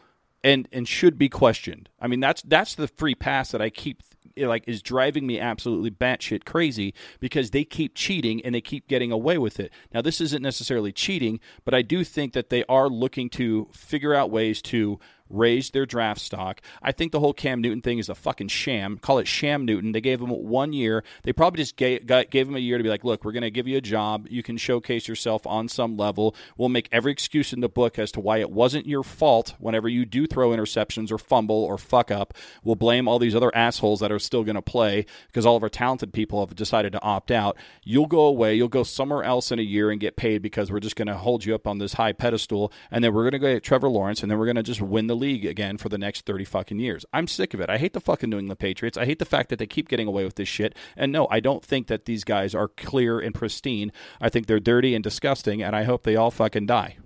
and 0.46 0.70
and 0.72 0.88
should 0.88 1.18
be 1.18 1.28
questioned. 1.28 1.90
I 2.00 2.08
mean, 2.08 2.20
that's 2.20 2.44
that's 2.44 2.76
the 2.76 2.88
free 2.88 3.16
pass 3.16 3.52
that 3.52 3.62
I 3.62 3.72
keep 3.72 4.04
like 4.38 4.64
is 4.68 4.82
driving 4.82 5.26
me 5.26 5.40
absolutely 5.40 5.90
batshit 5.90 6.46
crazy 6.46 6.94
because 7.20 7.50
they 7.52 7.64
keep 7.64 7.96
cheating 7.96 8.46
and 8.46 8.54
they 8.54 8.62
keep 8.62 8.88
getting 8.88 9.12
away 9.12 9.38
with 9.38 9.60
it. 9.60 9.72
Now, 9.94 10.02
this 10.02 10.22
isn't 10.22 10.44
necessarily 10.44 10.92
cheating, 10.92 11.40
but 11.64 11.74
I 11.74 11.82
do 11.82 12.04
think 12.04 12.34
that 12.34 12.50
they 12.50 12.64
are 12.66 12.90
looking 12.90 13.30
to 13.32 13.70
figure 13.72 14.14
out 14.14 14.30
ways 14.30 14.62
to 14.64 15.00
raised 15.30 15.74
their 15.74 15.86
draft 15.86 16.22
stock. 16.22 16.62
I 16.82 16.92
think 16.92 17.12
the 17.12 17.20
whole 17.20 17.34
Cam 17.34 17.62
Newton 17.62 17.82
thing 17.82 18.00
is 18.00 18.10
a 18.10 18.16
fucking 18.16 18.50
sham. 18.50 18.98
Call 18.98 19.20
it 19.20 19.28
Sham 19.28 19.66
Newton. 19.66 19.92
They 19.92 20.02
gave 20.02 20.22
him 20.22 20.30
one 20.30 20.74
year. 20.74 21.04
They 21.24 21.34
probably 21.34 21.58
just 21.58 21.76
gave, 21.76 22.06
gave 22.06 22.48
him 22.48 22.56
a 22.56 22.60
year 22.60 22.78
to 22.78 22.84
be 22.84 22.90
like, 22.90 23.04
look, 23.04 23.26
we're 23.26 23.32
going 23.32 23.44
to 23.44 23.52
give 23.52 23.68
you 23.68 23.78
a 23.78 23.82
job. 23.82 24.28
You 24.30 24.44
can 24.44 24.58
showcase 24.58 25.08
yourself 25.08 25.46
on 25.48 25.68
some 25.68 25.98
level. 25.98 26.36
We'll 26.58 26.70
make 26.70 26.90
every 26.92 27.12
excuse 27.12 27.54
in 27.54 27.62
the 27.62 27.70
book 27.70 27.98
as 27.98 28.12
to 28.14 28.20
why 28.20 28.38
it 28.38 28.52
wasn't 28.52 28.86
your 28.86 29.04
fault 29.04 29.56
whenever 29.60 29.90
you 29.90 30.06
do 30.06 30.28
throw 30.28 30.50
interceptions 30.50 31.12
or 31.12 31.18
fumble 31.18 31.64
or 31.64 31.78
fuck 31.78 32.12
up. 32.12 32.34
We'll 32.64 32.76
blame 32.76 33.08
all 33.08 33.20
these 33.20 33.36
other 33.36 33.56
assholes 33.56 34.00
that 34.00 34.12
are 34.12 34.20
still 34.20 34.44
going 34.44 34.56
to 34.56 34.62
play 34.62 35.06
because 35.28 35.46
all 35.46 35.56
of 35.56 35.64
our 35.64 35.70
talented 35.70 36.14
people 36.14 36.46
have 36.46 36.56
decided 36.56 36.92
to 36.94 37.02
opt 37.02 37.32
out. 37.32 37.58
You'll 37.84 38.06
go 38.06 38.22
away. 38.22 38.56
You'll 38.56 38.68
go 38.68 38.84
somewhere 38.84 39.24
else 39.24 39.52
in 39.52 39.60
a 39.60 39.64
year 39.64 39.92
and 39.92 40.00
get 40.00 40.16
paid 40.16 40.42
because 40.42 40.72
we're 40.72 40.80
just 40.80 40.96
going 40.96 41.08
to 41.08 41.16
hold 41.16 41.46
you 41.46 41.56
up 41.56 41.68
on 41.68 41.80
this 41.80 41.94
high 41.94 42.14
pedestal. 42.14 42.72
And 42.92 43.04
then 43.04 43.14
we're 43.14 43.24
going 43.24 43.32
to 43.32 43.40
go 43.40 43.54
get 43.54 43.64
Trevor 43.64 43.90
Lawrence 43.90 44.22
and 44.22 44.32
then 44.32 44.38
we're 44.38 44.46
going 44.46 44.56
to 44.56 44.64
just 44.64 44.82
win 44.82 45.08
the 45.08 45.15
the 45.16 45.22
league 45.26 45.46
again 45.46 45.78
for 45.78 45.90
the 45.90 45.98
next 45.98 46.26
30 46.26 46.46
fucking 46.46 46.80
years. 46.80 47.06
I'm 47.14 47.28
sick 47.28 47.54
of 47.54 47.62
it. 47.62 47.70
I 47.70 47.78
hate 47.78 47.94
the 47.94 48.02
fucking 48.02 48.30
New 48.30 48.40
England 48.40 48.60
Patriots. 48.60 48.98
I 48.98 49.06
hate 49.06 49.20
the 49.20 49.26
fact 49.26 49.50
that 49.50 49.60
they 49.60 49.68
keep 49.68 49.88
getting 49.88 50.08
away 50.08 50.24
with 50.26 50.36
this 50.36 50.48
shit. 50.48 50.76
And 50.96 51.12
no, 51.12 51.28
I 51.30 51.40
don't 51.40 51.64
think 51.64 51.88
that 51.88 52.06
these 52.06 52.24
guys 52.24 52.54
are 52.54 52.68
clear 52.68 53.20
and 53.20 53.34
pristine. 53.34 53.92
I 54.20 54.30
think 54.30 54.48
they're 54.48 54.60
dirty 54.60 54.94
and 54.96 55.04
disgusting, 55.04 55.64
and 55.64 55.76
I 55.76 55.84
hope 55.84 56.04
they 56.04 56.16
all 56.16 56.32
fucking 56.32 56.66
die. 56.66 56.98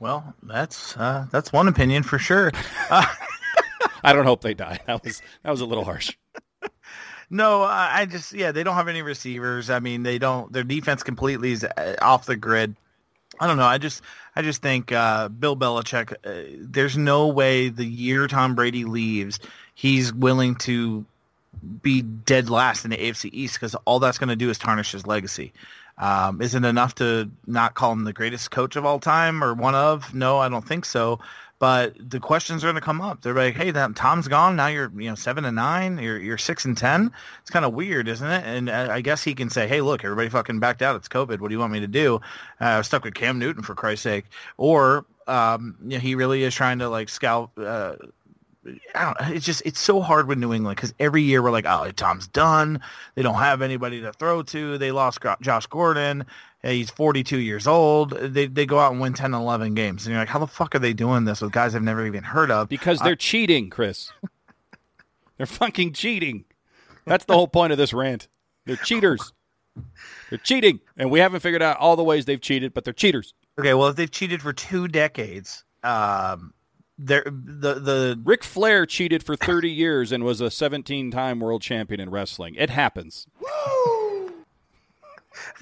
Well, 0.00 0.34
that's 0.42 0.96
uh, 0.96 1.26
that's 1.30 1.52
one 1.52 1.68
opinion 1.68 2.02
for 2.02 2.18
sure. 2.18 2.52
Uh- 2.90 3.06
I 4.02 4.12
don't 4.12 4.26
hope 4.26 4.42
they 4.42 4.52
die. 4.52 4.80
That 4.86 5.02
was 5.02 5.22
that 5.42 5.50
was 5.50 5.62
a 5.62 5.66
little 5.66 5.84
harsh. 5.84 6.14
No, 7.30 7.62
I 7.62 8.00
I 8.00 8.06
just 8.06 8.34
yeah, 8.34 8.52
they 8.52 8.62
don't 8.62 8.74
have 8.74 8.86
any 8.86 9.00
receivers. 9.00 9.70
I 9.70 9.80
mean, 9.80 10.02
they 10.02 10.18
don't. 10.18 10.52
Their 10.52 10.62
defense 10.62 11.02
completely 11.02 11.52
is 11.52 11.64
uh, 11.64 11.96
off 12.02 12.26
the 12.26 12.36
grid. 12.36 12.76
I 13.40 13.46
don't 13.46 13.56
know. 13.56 13.64
I 13.64 13.78
just 13.78 14.02
I 14.36 14.42
just 14.42 14.62
think 14.62 14.92
uh, 14.92 15.28
Bill 15.28 15.56
Belichick. 15.56 16.12
Uh, 16.24 16.56
there's 16.58 16.96
no 16.96 17.28
way 17.28 17.68
the 17.68 17.84
year 17.84 18.26
Tom 18.26 18.54
Brady 18.54 18.84
leaves, 18.84 19.38
he's 19.74 20.12
willing 20.12 20.54
to 20.56 21.04
be 21.82 22.02
dead 22.02 22.50
last 22.50 22.84
in 22.84 22.90
the 22.90 22.96
AFC 22.96 23.30
East 23.32 23.54
because 23.54 23.74
all 23.84 23.98
that's 23.98 24.18
going 24.18 24.28
to 24.28 24.36
do 24.36 24.50
is 24.50 24.58
tarnish 24.58 24.92
his 24.92 25.06
legacy. 25.06 25.52
Um, 25.98 26.42
isn't 26.42 26.64
enough 26.64 26.96
to 26.96 27.30
not 27.46 27.74
call 27.74 27.92
him 27.92 28.04
the 28.04 28.12
greatest 28.12 28.50
coach 28.50 28.74
of 28.76 28.84
all 28.84 28.98
time 28.98 29.42
or 29.42 29.54
one 29.54 29.74
of? 29.74 30.12
No, 30.12 30.38
I 30.38 30.48
don't 30.48 30.66
think 30.66 30.84
so. 30.84 31.20
But 31.64 32.10
the 32.10 32.20
questions 32.20 32.62
are 32.62 32.66
going 32.66 32.74
to 32.74 32.82
come 32.82 33.00
up. 33.00 33.22
They're 33.22 33.32
like, 33.32 33.54
"Hey, 33.54 33.70
that 33.70 33.96
Tom's 33.96 34.28
gone. 34.28 34.54
Now 34.54 34.66
you're, 34.66 34.92
you 35.00 35.08
know, 35.08 35.14
seven 35.14 35.46
and 35.46 35.56
nine. 35.56 35.96
You're 35.96 36.18
you're 36.18 36.36
six 36.36 36.66
and 36.66 36.76
ten. 36.76 37.10
It's 37.40 37.48
kind 37.48 37.64
of 37.64 37.72
weird, 37.72 38.06
isn't 38.06 38.30
it?" 38.30 38.44
And 38.44 38.68
uh, 38.68 38.88
I 38.90 39.00
guess 39.00 39.24
he 39.24 39.34
can 39.34 39.48
say, 39.48 39.66
"Hey, 39.66 39.80
look, 39.80 40.04
everybody 40.04 40.28
fucking 40.28 40.60
backed 40.60 40.82
out. 40.82 40.94
It's 40.94 41.08
COVID. 41.08 41.40
What 41.40 41.48
do 41.48 41.54
you 41.54 41.58
want 41.58 41.72
me 41.72 41.80
to 41.80 41.86
do? 41.86 42.16
Uh, 42.60 42.64
I 42.64 42.76
was 42.76 42.86
stuck 42.86 43.02
with 43.02 43.14
Cam 43.14 43.38
Newton 43.38 43.62
for 43.62 43.74
Christ's 43.74 44.02
sake." 44.02 44.26
Or 44.58 45.06
um, 45.26 45.74
you 45.84 45.96
know, 45.96 46.00
he 46.00 46.14
really 46.14 46.42
is 46.42 46.54
trying 46.54 46.80
to 46.80 46.90
like 46.90 47.08
scout. 47.08 47.50
Uh, 47.56 47.94
I 48.94 49.04
don't. 49.06 49.34
It's 49.34 49.46
just 49.46 49.62
it's 49.64 49.80
so 49.80 50.02
hard 50.02 50.28
with 50.28 50.36
New 50.36 50.52
England 50.52 50.76
because 50.76 50.92
every 51.00 51.22
year 51.22 51.40
we're 51.40 51.50
like, 51.50 51.64
oh, 51.66 51.90
Tom's 51.92 52.26
done. 52.28 52.78
They 53.14 53.22
don't 53.22 53.36
have 53.36 53.62
anybody 53.62 54.02
to 54.02 54.12
throw 54.12 54.42
to. 54.42 54.76
They 54.76 54.92
lost 54.92 55.20
Josh 55.40 55.64
Gordon. 55.64 56.26
He's 56.64 56.88
42 56.88 57.38
years 57.38 57.66
old. 57.66 58.10
They 58.10 58.46
they 58.46 58.64
go 58.64 58.78
out 58.78 58.92
and 58.92 59.00
win 59.00 59.12
10 59.12 59.34
11 59.34 59.74
games. 59.74 60.06
And 60.06 60.12
you're 60.12 60.22
like, 60.22 60.28
how 60.28 60.38
the 60.38 60.46
fuck 60.46 60.74
are 60.74 60.78
they 60.78 60.94
doing 60.94 61.24
this 61.24 61.42
with 61.42 61.52
guys 61.52 61.74
I've 61.74 61.82
never 61.82 62.06
even 62.06 62.24
heard 62.24 62.50
of? 62.50 62.68
Because 62.68 63.00
they're 63.00 63.12
uh, 63.12 63.16
cheating, 63.16 63.68
Chris. 63.68 64.10
they're 65.36 65.46
fucking 65.46 65.92
cheating. 65.92 66.46
That's 67.04 67.26
the 67.26 67.34
whole 67.34 67.48
point 67.48 67.72
of 67.72 67.78
this 67.78 67.92
rant. 67.92 68.28
They're 68.64 68.76
cheaters. 68.76 69.32
They're 70.30 70.38
cheating, 70.38 70.80
and 70.96 71.10
we 71.10 71.18
haven't 71.18 71.40
figured 71.40 71.60
out 71.60 71.76
all 71.76 71.96
the 71.96 72.04
ways 72.04 72.24
they've 72.24 72.40
cheated, 72.40 72.72
but 72.72 72.84
they're 72.84 72.94
cheaters. 72.94 73.34
Okay, 73.58 73.74
well, 73.74 73.88
if 73.88 73.96
they've 73.96 74.10
cheated 74.10 74.40
for 74.40 74.54
two 74.54 74.88
decades, 74.88 75.64
um, 75.82 76.54
there 76.96 77.24
the 77.26 77.74
the 77.74 78.20
Ric 78.24 78.42
Flair 78.42 78.86
cheated 78.86 79.22
for 79.22 79.36
30 79.36 79.70
years 79.70 80.12
and 80.12 80.24
was 80.24 80.40
a 80.40 80.44
17-time 80.44 81.40
world 81.40 81.60
champion 81.60 82.00
in 82.00 82.08
wrestling. 82.08 82.54
It 82.54 82.70
happens. 82.70 83.26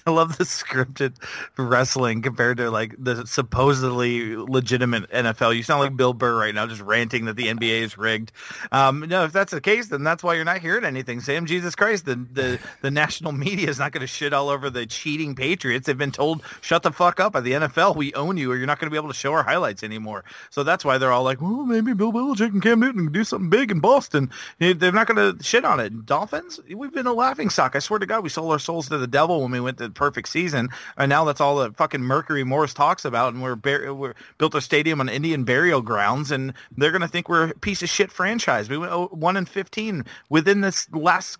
I 0.07 0.11
love 0.11 0.38
the 0.38 0.44
scripted 0.44 1.14
wrestling 1.57 2.22
compared 2.22 2.57
to 2.59 2.70
like 2.70 2.94
the 2.98 3.26
supposedly 3.26 4.36
legitimate 4.36 5.11
NFL. 5.11 5.57
You 5.57 5.62
sound 5.62 5.80
like 5.80 5.96
Bill 5.96 6.12
Burr 6.12 6.36
right 6.36 6.55
now, 6.55 6.66
just 6.66 6.80
ranting 6.80 7.26
that 7.26 7.36
the 7.36 7.46
NBA 7.46 7.82
is 7.82 7.96
rigged. 7.98 8.32
Um, 8.70 9.00
no, 9.00 9.24
if 9.24 9.32
that's 9.32 9.53
the 9.53 9.61
case, 9.61 9.88
then 9.88 10.03
that's 10.03 10.22
why 10.22 10.34
you're 10.34 10.44
not 10.44 10.59
hearing 10.59 10.84
anything, 10.84 11.20
Sam. 11.20 11.46
Jesus 11.46 11.74
Christ, 11.74 12.07
the 12.07 12.16
the, 12.32 12.59
the 12.80 12.90
national 12.90 13.32
media 13.32 13.68
is 13.68 13.78
not 13.78 13.92
going 13.92 14.00
to 14.00 14.07
shit 14.07 14.32
all 14.32 14.48
over 14.48 14.70
the 14.70 14.86
cheating 14.86 15.34
Patriots. 15.34 15.86
They've 15.86 15.96
been 15.96 16.12
told, 16.12 16.42
shut 16.61 16.82
the 16.82 16.92
fuck 16.92 17.20
up 17.20 17.32
by 17.32 17.40
the 17.40 17.53
NFL. 17.53 17.96
We 17.96 18.12
own 18.14 18.36
you, 18.36 18.50
or 18.50 18.57
you're 18.57 18.66
not 18.66 18.78
going 18.78 18.86
to 18.86 18.94
be 18.94 18.96
able 18.96 19.09
to 19.09 19.14
show 19.14 19.32
our 19.32 19.42
highlights 19.42 19.82
anymore. 19.82 20.24
So 20.50 20.62
that's 20.62 20.84
why 20.84 20.98
they're 20.98 21.12
all 21.12 21.22
like, 21.22 21.40
well, 21.40 21.64
maybe 21.64 21.92
Bill 21.94 22.12
Belichick 22.12 22.53
and 22.53 22.62
Cam 22.62 22.80
Newton 22.80 23.05
can 23.05 23.12
do 23.12 23.24
something 23.24 23.50
big 23.50 23.70
in 23.70 23.80
Boston. 23.80 24.30
They're 24.59 24.92
not 24.92 25.07
going 25.07 25.36
to 25.36 25.42
shit 25.42 25.64
on 25.64 25.80
it. 25.80 26.07
Dolphins, 26.07 26.61
we've 26.74 26.92
been 26.92 27.07
a 27.07 27.12
laughing 27.12 27.50
stock. 27.50 27.76
I 27.76 27.78
swear 27.78 27.98
to 27.98 28.07
God, 28.07 28.22
we 28.22 28.28
sold 28.28 28.53
our 28.53 28.59
souls 28.59 28.88
to 28.88 28.98
the 28.98 29.07
devil 29.07 29.42
when 29.42 29.50
we 29.50 29.61
went 29.61 29.78
to 29.78 29.91
perfect 29.93 30.28
season, 30.28 30.68
and 30.97 31.09
now 31.09 31.24
that's 31.24 31.40
all 31.40 31.57
that 31.59 31.76
fucking 31.76 32.03
Mercury 32.03 32.45
Morris 32.45 32.74
talks 32.74 33.05
about. 33.05 33.34
And 33.34 33.43
we're, 33.43 33.57
bar- 33.57 33.95
we're 33.95 34.14
built 34.38 34.55
a 34.55 34.61
stadium 34.61 35.01
on 35.01 35.09
Indian 35.09 35.45
burial 35.45 35.82
grounds, 35.82 36.30
and 36.30 36.53
they're 36.76 36.93
gonna 36.93 37.09
think 37.09 37.28
we're 37.28 37.51
a 37.51 37.55
piece 37.55 37.82
of 37.82 37.88
shit 37.88 38.11
franchise. 38.12 38.68
We 38.68 38.78
went 38.78 39.12
one 39.12 39.36
in 39.36 39.47
fifteen 39.47 40.05
within 40.28 40.61
this 40.61 40.88
last 40.93 41.38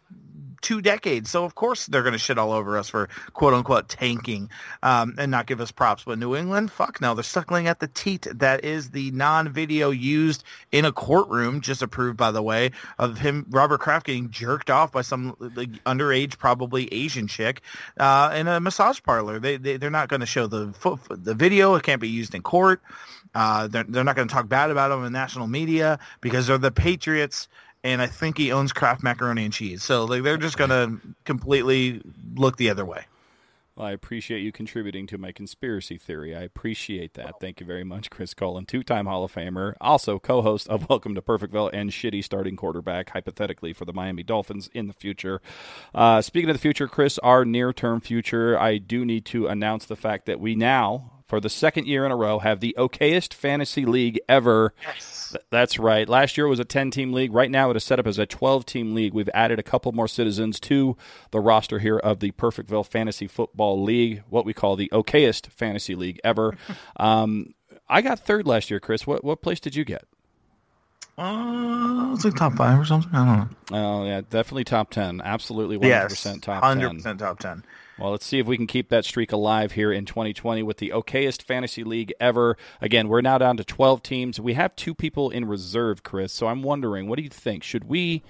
two 0.63 0.81
decades. 0.81 1.31
So 1.31 1.45
of 1.45 1.55
course 1.55 1.87
they're 1.87 2.03
going 2.03 2.13
to 2.13 2.19
shit 2.19 2.39
all 2.39 2.53
over 2.53 2.79
us 2.79 2.89
for 2.89 3.09
quote 3.35 3.53
unquote 3.53 3.89
tanking 3.89 4.49
um, 4.83 5.15
and 5.19 5.31
not 5.31 5.47
give 5.47 5.61
us 5.61 5.71
props. 5.71 6.05
But 6.05 6.19
New 6.19 6.35
England, 6.35 6.73
fuck 6.73 7.01
no, 7.01 7.15
they're 7.15 7.23
suckling 7.23 7.67
at 7.67 7.81
the 7.81 7.89
teat. 7.89 8.27
That 8.33 8.65
is 8.65 8.91
the 8.91 9.11
non-video 9.11 9.91
used 9.91 10.45
in 10.71 10.85
a 10.85 10.93
courtroom, 10.93 11.61
just 11.61 11.83
approved 11.83 12.17
by 12.17 12.31
the 12.31 12.43
way, 12.43 12.71
of 12.99 13.19
him 13.19 13.47
Robert 13.51 13.81
Kraft 13.81 14.07
getting 14.07 14.31
jerked 14.31 14.71
off 14.71 14.93
by 14.93 15.03
some 15.03 15.37
like, 15.39 15.71
underage, 15.85 16.39
probably 16.39 16.93
Asian 16.93 17.27
chick 17.27 17.61
uh, 17.99 18.33
in 18.35 18.49
a 18.49 18.61
massage 18.61 19.03
parlor. 19.03 19.39
They, 19.39 19.57
they 19.57 19.77
they're 19.77 19.91
not 19.91 20.09
going 20.09 20.21
to 20.21 20.27
show 20.27 20.47
the 20.47 20.73
the 21.11 21.35
video. 21.35 21.75
It 21.75 21.83
can't 21.83 22.01
be 22.01 22.09
used 22.09 22.35
in 22.35 22.43
court. 22.43 22.81
Uh, 23.35 23.67
they're, 23.69 23.85
they're 23.85 24.05
not 24.05 24.17
going 24.17 24.29
to 24.29 24.35
talk 24.35 24.49
bad 24.49 24.71
about 24.71 24.89
them 24.89 25.05
in 25.05 25.13
national 25.13 25.47
media 25.47 25.99
because 26.21 26.47
they're 26.47 26.59
the 26.59 26.71
Patriots 26.71 27.49
and 27.85 28.03
I 28.03 28.07
think 28.07 28.39
he 28.39 28.53
owns 28.53 28.73
Kraft 28.73 29.03
Macaroni 29.03 29.45
and 29.45 29.53
Cheese. 29.53 29.83
So 29.83 30.05
like 30.05 30.23
they're 30.23 30.37
just 30.37 30.59
gonna 30.59 30.99
completely 31.25 32.03
look 32.35 32.57
the 32.57 32.71
other 32.71 32.85
way. 32.85 33.05
Well, 33.75 33.87
I 33.87 33.93
appreciate 33.93 34.41
you 34.41 34.53
contributing 34.53 35.07
to 35.07 35.17
my 35.17 35.33
conspiracy 35.33 35.97
theory. 35.97 36.37
I 36.37 36.43
appreciate 36.43 37.15
that. 37.15 37.41
Thank 37.41 37.59
you 37.59 37.65
very 37.65 37.85
much, 37.85 38.11
Chris 38.11 38.35
Cullen, 38.35 38.67
two-time 38.67 39.07
Hall 39.07 39.25
of 39.25 39.33
Famer, 39.33 39.77
also 39.81 40.19
co-host 40.19 40.69
of 40.69 40.91
Welcome 40.91 41.15
to 41.15 41.23
Perfectville 41.23 41.71
and 41.73 41.91
shitty 41.91 42.23
starting 42.23 42.55
quarterback, 42.55 43.09
hypothetically 43.09 43.73
for 43.73 43.87
the 43.87 43.95
Miami 43.95 44.23
Dolphins 44.25 44.69
in 44.75 44.89
the 44.89 44.93
future. 44.93 45.41
Uh, 45.95 46.21
speaking 46.21 46.51
of 46.51 46.57
the 46.57 46.61
future, 46.61 46.87
Chris, 46.87 47.19
our 47.21 47.47
near-term 47.47 48.03
future, 48.03 48.59
I 48.59 48.77
do 48.77 49.07
need 49.07 49.25
to 49.27 49.47
announce 49.47 49.87
the 49.87 49.97
fact 49.97 50.27
that 50.27 50.39
we 50.39 50.55
now 50.55 51.12
for 51.33 51.41
the 51.41 51.49
second 51.49 51.87
year 51.87 52.05
in 52.05 52.13
a 52.13 52.17
row, 52.17 52.41
have 52.41 52.61
the 52.61 52.75
okayest 52.77 53.33
fantasy 53.33 53.87
league 53.87 54.21
ever. 54.29 54.75
Yes. 54.83 55.35
That's 55.49 55.79
right. 55.79 56.07
Last 56.07 56.37
year 56.37 56.45
it 56.45 56.51
was 56.51 56.59
a 56.59 56.65
10 56.67 56.91
team 56.91 57.15
league. 57.15 57.33
Right 57.33 57.51
now 57.51 57.71
it 57.71 57.77
is 57.79 57.85
set 57.85 57.99
up 57.99 58.07
as 58.07 58.19
a 58.19 58.27
12 58.27 58.67
team 58.67 58.95
league. 58.95 59.15
We've 59.15 59.31
added 59.33 59.59
a 59.59 59.63
couple 59.63 59.93
more 59.93 60.09
citizens 60.09 60.61
to 60.61 60.95
the 61.31 61.41
roster 61.41 61.79
here 61.79 61.97
of 61.97 62.21
the 62.21 62.33
Perfectville 62.33 62.85
Fantasy 62.85 63.27
Football 63.27 63.83
League, 63.83 64.25
what 64.29 64.45
we 64.45 64.53
call 64.53 64.77
the 64.77 64.91
okayest 64.93 65.47
fantasy 65.47 65.95
league 65.95 66.21
ever. 66.23 66.55
um, 66.99 67.55
I 67.89 68.03
got 68.03 68.19
third 68.19 68.47
last 68.47 68.71
year, 68.71 68.79
Chris. 68.79 69.07
What, 69.07 69.25
what 69.25 69.41
place 69.41 69.59
did 69.59 69.75
you 69.75 69.87
get? 69.87 70.05
Uh, 71.23 72.15
it's 72.15 72.25
like 72.25 72.35
top 72.35 72.55
five 72.55 72.81
or 72.81 72.85
something. 72.85 73.15
I 73.15 73.25
don't 73.25 73.71
know. 73.71 73.79
Oh 73.79 74.05
yeah, 74.05 74.23
definitely 74.29 74.65
top 74.65 74.91
ten. 74.91 75.21
Absolutely, 75.25 75.77
one 75.77 75.89
hundred 75.89 76.09
percent 76.09 76.43
top 76.43 76.65
100% 76.65 76.69
10. 76.69 76.79
Hundred 76.79 76.95
percent 76.95 77.19
top 77.21 77.39
ten. 77.39 77.65
Well, 77.97 78.11
let's 78.11 78.27
see 78.27 78.41
if 78.41 78.47
we 78.47 78.57
can 78.57 78.67
keep 78.67 78.89
that 78.89 79.05
streak 79.05 79.31
alive 79.31 79.73
here 79.73 79.93
in 79.93 80.05
2020 80.05 80.65
with 80.65 80.79
the 80.79 80.91
okayest 80.91 81.43
fantasy 81.43 81.85
league 81.85 82.13
ever. 82.19 82.57
Again, 82.81 83.07
we're 83.07 83.21
now 83.21 83.39
down 83.39 83.57
to 83.59 83.65
12 83.65 84.03
teams. 84.03 84.41
We 84.41 84.55
have 84.55 84.75
two 84.75 84.95
people 84.95 85.31
in 85.31 85.45
reserve, 85.45 86.03
Chris. 86.03 86.33
So 86.33 86.49
I'm 86.49 86.63
wondering, 86.63 87.07
what 87.07 87.19
do 87.19 87.23
you 87.23 87.29
think? 87.29 87.63
Should 87.63 87.85
we 87.85 88.25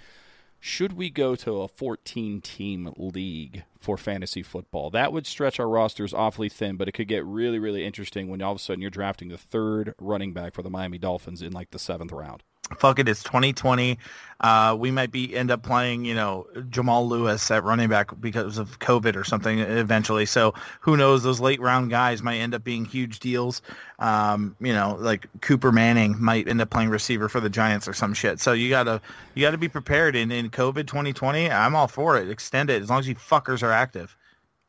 should 0.61 0.93
we 0.93 1.09
go 1.09 1.35
to 1.37 1.63
a 1.63 1.69
14 1.69 2.43
team 2.43 2.93
league 2.99 3.65
for 3.81 3.97
fantasy 3.97 4.43
football? 4.43 4.91
That 4.91 5.15
would 5.15 5.27
stretch 5.27 5.59
our 5.59 5.69
rosters 5.69 6.13
awfully 6.13 6.51
thin, 6.51 6.77
but 6.77 6.89
it 6.89 6.93
could 6.93 7.09
get 7.09 7.25
really, 7.25 7.59
really 7.59 7.87
interesting 7.87 8.29
when 8.29 8.43
all 8.43 8.53
of 8.53 8.57
a 8.57 8.61
sudden 8.61 8.83
you're 8.83 8.91
drafting 8.91 9.29
the 9.29 9.39
third 9.39 9.95
running 9.99 10.35
back 10.35 10.53
for 10.53 10.63
the 10.63 10.71
Miami 10.71 10.99
Dolphins 10.99 11.41
in 11.41 11.53
like 11.53 11.71
the 11.71 11.79
seventh 11.79 12.13
round 12.13 12.43
fuck 12.79 12.99
it, 12.99 13.09
it's 13.09 13.23
2020. 13.23 13.99
Uh, 14.43 14.75
we 14.77 14.91
might 14.91 15.13
be 15.13 15.37
end 15.37 15.53
up 15.53 15.63
playing, 15.63 16.05
you 16.05 16.15
know, 16.15 16.47
Jamal 16.69 17.09
Lewis 17.09 17.49
at 17.53 17.63
running 17.63 17.89
back 17.89 18.11
because 18.21 18.59
of 18.59 18.81
COVID 18.81 19.15
or 19.15 19.23
something 19.23 19.61
eventually. 19.61 20.27
So 20.27 20.53
who 20.81 20.97
knows? 20.97 21.23
Those 21.23 21.39
late 21.39 21.61
round 21.61 21.91
guys 21.91 22.25
might 22.25 22.39
end 22.39 22.53
up 22.53 22.65
being 22.65 22.85
huge 22.85 23.21
deals. 23.21 23.63
Um, 24.01 24.57
you 24.61 24.73
know, 24.73 24.97
like 24.99 25.29
Cooper 25.43 25.71
Manning 25.71 26.21
might 26.21 26.49
end 26.49 26.61
up 26.61 26.71
playing 26.71 26.89
receiver 26.89 27.29
for 27.29 27.39
the 27.39 27.51
Giants 27.51 27.87
or 27.87 27.95
some 27.95 28.15
shit. 28.15 28.41
So 28.41 28.53
you 28.53 28.69
gotta 28.69 29.01
you 29.35 29.43
gotta 29.43 29.59
be 29.59 29.69
prepared. 29.69 30.17
In 30.17 30.33
in 30.33 30.51
COVID 30.51 30.89
2020, 30.89 31.49
I'm 31.49 31.77
all 31.77 31.87
for 31.87 32.19
it. 32.19 32.29
Extend 32.29 32.69
it 32.69 32.83
as 32.83 32.91
long 32.91 32.99
as 32.99 33.07
you 33.07 33.15
fuckers 33.15 33.63
are 33.63 33.71
active. 33.71 34.17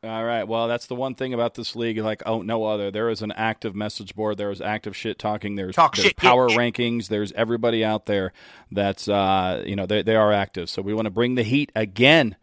All 0.03 0.25
right. 0.25 0.43
Well, 0.43 0.67
that's 0.67 0.87
the 0.87 0.95
one 0.95 1.15
thing 1.15 1.33
about 1.33 1.53
this 1.53 1.77
league, 1.77 1.97
like 1.99 2.23
oh 2.25 2.41
no 2.41 2.65
other. 2.65 2.91
There 2.91 3.09
is 3.09 3.21
an 3.21 3.31
active 3.31 3.73
message 3.73 4.15
board. 4.15 4.37
There 4.37 4.51
is 4.51 4.59
active 4.59 4.97
shit 4.97 5.17
talking. 5.17 5.55
There's, 5.55 5.75
Talk 5.75 5.95
there's 5.95 6.07
shit, 6.07 6.17
power 6.17 6.49
rankings. 6.49 7.07
There's 7.07 7.31
everybody 7.31 7.85
out 7.85 8.05
there 8.05 8.33
that's 8.69 9.07
uh, 9.07 9.63
you 9.65 9.77
know 9.77 9.85
they 9.85 10.01
they 10.01 10.17
are 10.17 10.33
active. 10.33 10.69
So 10.69 10.81
we 10.81 10.93
want 10.93 11.05
to 11.05 11.11
bring 11.11 11.35
the 11.35 11.43
heat 11.43 11.71
again 11.73 12.35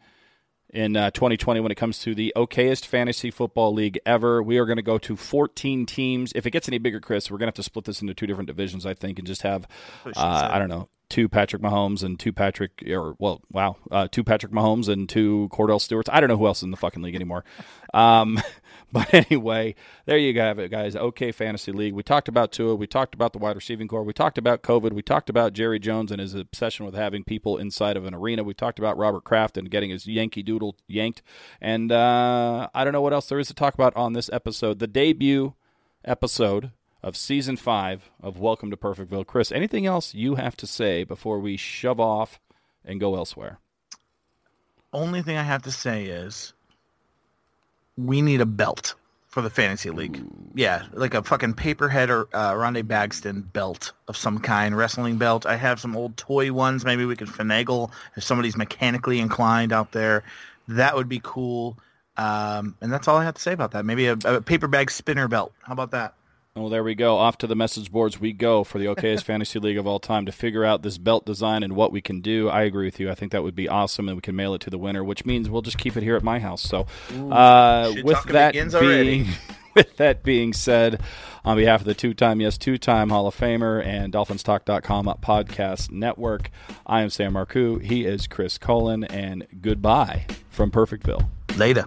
in 0.73 0.97
uh, 0.97 1.11
2020 1.11 1.61
when 1.61 1.71
it 1.71 1.75
comes 1.75 1.99
to 1.99 2.15
the 2.15 2.33
okayest 2.35 2.87
fantasy 2.87 3.31
football 3.31 3.75
league 3.75 3.99
ever. 4.07 4.43
We 4.43 4.57
are 4.57 4.65
going 4.65 4.77
to 4.77 4.83
go 4.83 4.97
to 4.97 5.15
14 5.15 5.85
teams. 5.85 6.33
If 6.35 6.47
it 6.47 6.53
gets 6.53 6.67
any 6.67 6.79
bigger, 6.79 7.01
Chris, 7.01 7.31
we're 7.31 7.39
going 7.39 7.49
to 7.49 7.51
have 7.51 7.55
to 7.57 7.63
split 7.63 7.85
this 7.85 8.01
into 8.01 8.15
two 8.15 8.27
different 8.27 8.47
divisions, 8.47 8.87
I 8.87 8.95
think, 8.95 9.19
and 9.19 9.27
just 9.27 9.43
have 9.43 9.67
uh, 10.07 10.49
I 10.51 10.59
don't 10.59 10.71
know 10.71 10.89
two 11.11 11.29
Patrick 11.29 11.61
Mahomes 11.61 12.03
and 12.03 12.19
two 12.19 12.33
Patrick, 12.33 12.83
or 12.89 13.15
well, 13.19 13.43
wow, 13.51 13.77
uh, 13.91 14.09
two 14.11 14.25
Patrick 14.25 14.53
Mahomes 14.53 14.89
and 14.89 15.09
two 15.09 15.49
Kordell 15.53 15.81
Stewarts. 15.81 16.09
I 16.11 16.21
don't 16.21 16.29
know 16.29 16.39
who 16.39 16.47
else 16.47 16.59
is 16.59 16.63
in 16.65 16.71
the 16.71 16.77
fucking 16.77 17.03
league 17.03 17.17
anymore. 17.17 17.45
Um, 17.93 18.41
but 18.93 19.13
anyway, 19.13 19.75
there 20.07 20.17
you 20.17 20.39
have 20.41 20.59
it, 20.59 20.71
guys. 20.71 20.97
Okay, 20.97 21.33
fantasy 21.33 21.73
league. 21.73 21.93
We 21.93 22.03
talked 22.03 22.29
about 22.29 22.53
Tua. 22.53 22.77
We 22.77 22.87
talked 22.87 23.15
about 23.15 23.33
the 23.33 23.39
wide 23.39 23.57
receiving 23.57 23.89
core. 23.89 24.05
We 24.05 24.13
talked 24.13 24.39
about 24.39 24.63
COVID. 24.63 24.93
We 24.93 25.03
talked 25.03 25.29
about 25.29 25.53
Jerry 25.53 25.79
Jones 25.79 26.11
and 26.11 26.21
his 26.21 26.35
obsession 26.35 26.87
with 26.87 26.95
having 26.95 27.25
people 27.25 27.59
inside 27.59 27.97
of 27.97 28.07
an 28.07 28.15
arena. 28.15 28.45
We 28.45 28.55
talked 28.55 28.79
about 28.79 28.97
Robert 28.97 29.25
Kraft 29.25 29.59
and 29.59 29.71
getting 29.71 29.91
his 29.91 30.07
Yankee 30.07 30.43
Doodle 30.43 30.77
yanked. 30.87 31.23
And 31.61 31.93
uh, 31.93 32.69
I 32.73 32.85
don't 32.85 32.93
know 32.93 33.03
what 33.03 33.13
else 33.13 33.29
there 33.29 33.39
is 33.39 33.49
to 33.49 33.55
talk 33.55 33.75
about 33.75 33.95
on 33.97 34.13
this 34.13 34.31
episode. 34.33 34.79
The 34.79 34.87
debut 34.87 35.55
episode 36.05 36.71
of 37.03 37.17
season 37.17 37.57
five 37.57 38.11
of 38.23 38.39
Welcome 38.39 38.71
to 38.71 38.77
Perfectville. 38.77 39.27
Chris, 39.27 39.53
anything 39.53 39.87
else 39.87 40.15
you 40.15 40.35
have 40.37 40.57
to 40.59 40.67
say 40.67 41.05
before 41.05 41.39
we 41.39 41.57
shove 41.57 42.01
off 42.01 42.41
and 42.85 43.01
go 43.01 43.17
elsewhere? 43.17 43.59
only 44.93 45.23
thing 45.23 45.37
I 45.37 45.43
have 45.43 45.63
to 45.63 45.71
say 45.71 46.05
is 46.05 46.53
we 47.97 48.23
need 48.23 48.41
a 48.41 48.47
belt 48.47 48.95
for 49.29 49.43
the 49.43 49.51
fantasy 49.51 49.91
league. 49.91 50.21
Yeah, 50.55 50.85
like 50.93 51.15
a 51.15 51.23
fucking 51.23 51.55
paperhead 51.55 52.11
or 52.11 52.29
uh, 52.35 52.55
Ronde 52.57 52.89
Bagston 52.89 53.53
belt 53.53 53.93
of 54.09 54.17
some 54.17 54.41
kind, 54.41 54.77
wrestling 54.77 55.19
belt. 55.19 55.47
I 55.47 55.57
have 55.57 55.79
some 55.79 55.97
old 55.97 56.17
toy 56.17 56.53
ones. 56.53 56.85
Maybe 56.85 57.05
we 57.05 57.15
could 57.15 57.29
finagle 57.29 57.93
if 58.17 58.25
somebody's 58.25 58.57
mechanically 58.57 59.21
inclined 59.21 59.73
out 59.73 59.93
there. 59.93 60.25
That 60.67 60.97
would 60.97 61.09
be 61.09 61.21
cool. 61.23 61.79
Um, 62.17 62.77
and 62.81 62.93
that's 62.93 63.07
all 63.07 63.17
I 63.17 63.25
have 63.25 63.35
to 63.35 63.41
say 63.41 63.53
about 63.53 63.71
that. 63.73 63.85
Maybe 63.85 64.07
a, 64.07 64.17
a 64.25 64.41
paper 64.41 64.67
bag 64.67 64.91
spinner 64.91 65.29
belt. 65.29 65.53
How 65.63 65.73
about 65.73 65.93
that? 65.93 66.15
Well, 66.57 66.69
there 66.69 66.83
we 66.83 66.97
go. 66.97 67.17
Off 67.17 67.39
to 67.39 67.47
the 67.47 67.55
message 67.55 67.93
boards 67.93 68.21
we 68.21 68.33
go 68.33 68.65
for 68.65 68.79
the 68.79 68.87
OKS 68.87 69.23
Fantasy 69.25 69.61
League 69.61 69.79
of 69.79 69.87
all 69.87 70.01
time 70.01 70.27
to 70.27 70.33
figure 70.33 70.65
out 70.65 70.83
this 70.83 70.99
belt 70.99 71.25
design 71.25 71.63
and 71.63 71.77
what 71.77 71.93
we 71.93 72.01
can 72.01 72.21
do. 72.21 72.49
I 72.49 72.63
agree 72.63 72.87
with 72.87 72.99
you. 72.99 73.09
I 73.09 73.15
think 73.15 73.31
that 73.31 73.45
would 73.45 73.55
be 73.55 73.69
awesome, 73.69 74.09
and 74.09 74.17
we 74.17 74.21
can 74.21 74.35
mail 74.35 74.55
it 74.55 74.61
to 74.63 74.71
the 74.71 74.79
winner, 74.79 75.05
which 75.05 75.25
means 75.25 75.49
we'll 75.49 75.63
just 75.63 75.79
keep 75.79 75.97
it 75.97 76.03
here 76.03 76.17
at 76.17 76.25
my 76.25 76.41
house. 76.41 76.63
So, 76.63 76.87
uh, 77.31 77.95
with 78.03 78.25
that 78.25 78.55
being 78.55 78.75
already. 78.75 79.29
with 79.77 79.97
that 79.99 80.25
being 80.25 80.53
said, 80.53 81.01
on 81.45 81.57
behalf 81.57 81.83
of 81.83 81.87
the 81.87 81.95
two-time, 81.95 82.41
yes, 82.41 82.59
two-time 82.59 83.11
Hall 83.11 83.29
of 83.29 83.37
Famer 83.37 83.85
and 83.87 84.13
DolphinsTalk.com 84.13 85.07
podcast 85.23 85.93
network, 85.93 86.51
I 86.85 87.03
am 87.03 87.11
Sam 87.11 87.35
Marcoux. 87.35 87.81
He 87.81 88.05
is 88.05 88.27
Chris 88.27 88.59
Cullen, 88.59 89.05
and 89.05 89.47
goodbye 89.61 90.27
from 90.49 90.73
Perfectville. 90.73 91.29
Later. 91.57 91.87